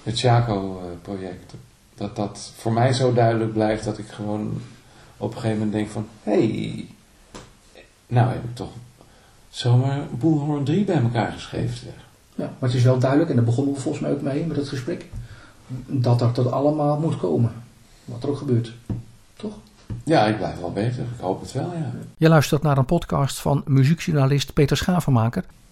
het 0.03 0.19
Chaco 0.19 0.79
eh, 0.79 0.85
project, 1.01 1.53
dat 1.95 2.15
dat 2.15 2.51
voor 2.55 2.73
mij 2.73 2.93
zo 2.93 3.13
duidelijk 3.13 3.53
blijft 3.53 3.83
dat 3.83 3.97
ik 3.97 4.07
gewoon 4.07 4.61
op 5.17 5.29
een 5.29 5.39
gegeven 5.39 5.57
moment 5.57 5.73
denk 5.73 5.89
van, 5.89 6.07
hé, 6.23 6.31
hey, 6.31 6.87
nou 8.07 8.29
heb 8.29 8.43
ik 8.43 8.55
toch 8.55 8.71
zomaar 9.49 10.01
Boelhorn 10.11 10.63
3 10.63 10.85
bij 10.85 11.01
elkaar 11.01 11.31
geschreven. 11.31 11.77
Zeg. 11.77 11.93
Ja, 12.35 12.43
maar 12.43 12.69
het 12.69 12.77
is 12.77 12.83
wel 12.83 12.99
duidelijk, 12.99 13.29
en 13.29 13.35
daar 13.35 13.45
begonnen 13.45 13.73
we 13.73 13.79
volgens 13.79 14.03
mij 14.03 14.11
ook 14.11 14.21
mee 14.21 14.45
met 14.45 14.57
het 14.57 14.69
gesprek, 14.69 15.05
dat 15.85 16.19
dat 16.19 16.33
tot 16.33 16.51
allemaal 16.51 16.99
moet 16.99 17.17
komen. 17.17 17.53
Wat 18.05 18.23
er 18.23 18.29
ook 18.29 18.37
gebeurt. 18.37 18.73
Toch? 19.33 19.53
Ja, 20.03 20.25
ik 20.25 20.37
blijf 20.37 20.59
wel 20.59 20.71
beter. 20.71 21.03
Ik 21.03 21.19
hoop 21.19 21.41
het 21.41 21.51
wel, 21.51 21.71
ja. 21.73 21.91
Je 22.17 22.29
luistert 22.29 22.61
naar 22.61 22.77
een 22.77 22.85
podcast 22.85 23.39
van 23.39 23.63
muziekjournalist 23.65 24.53
Peter 24.53 24.77
Schavenmaker. 24.77 25.43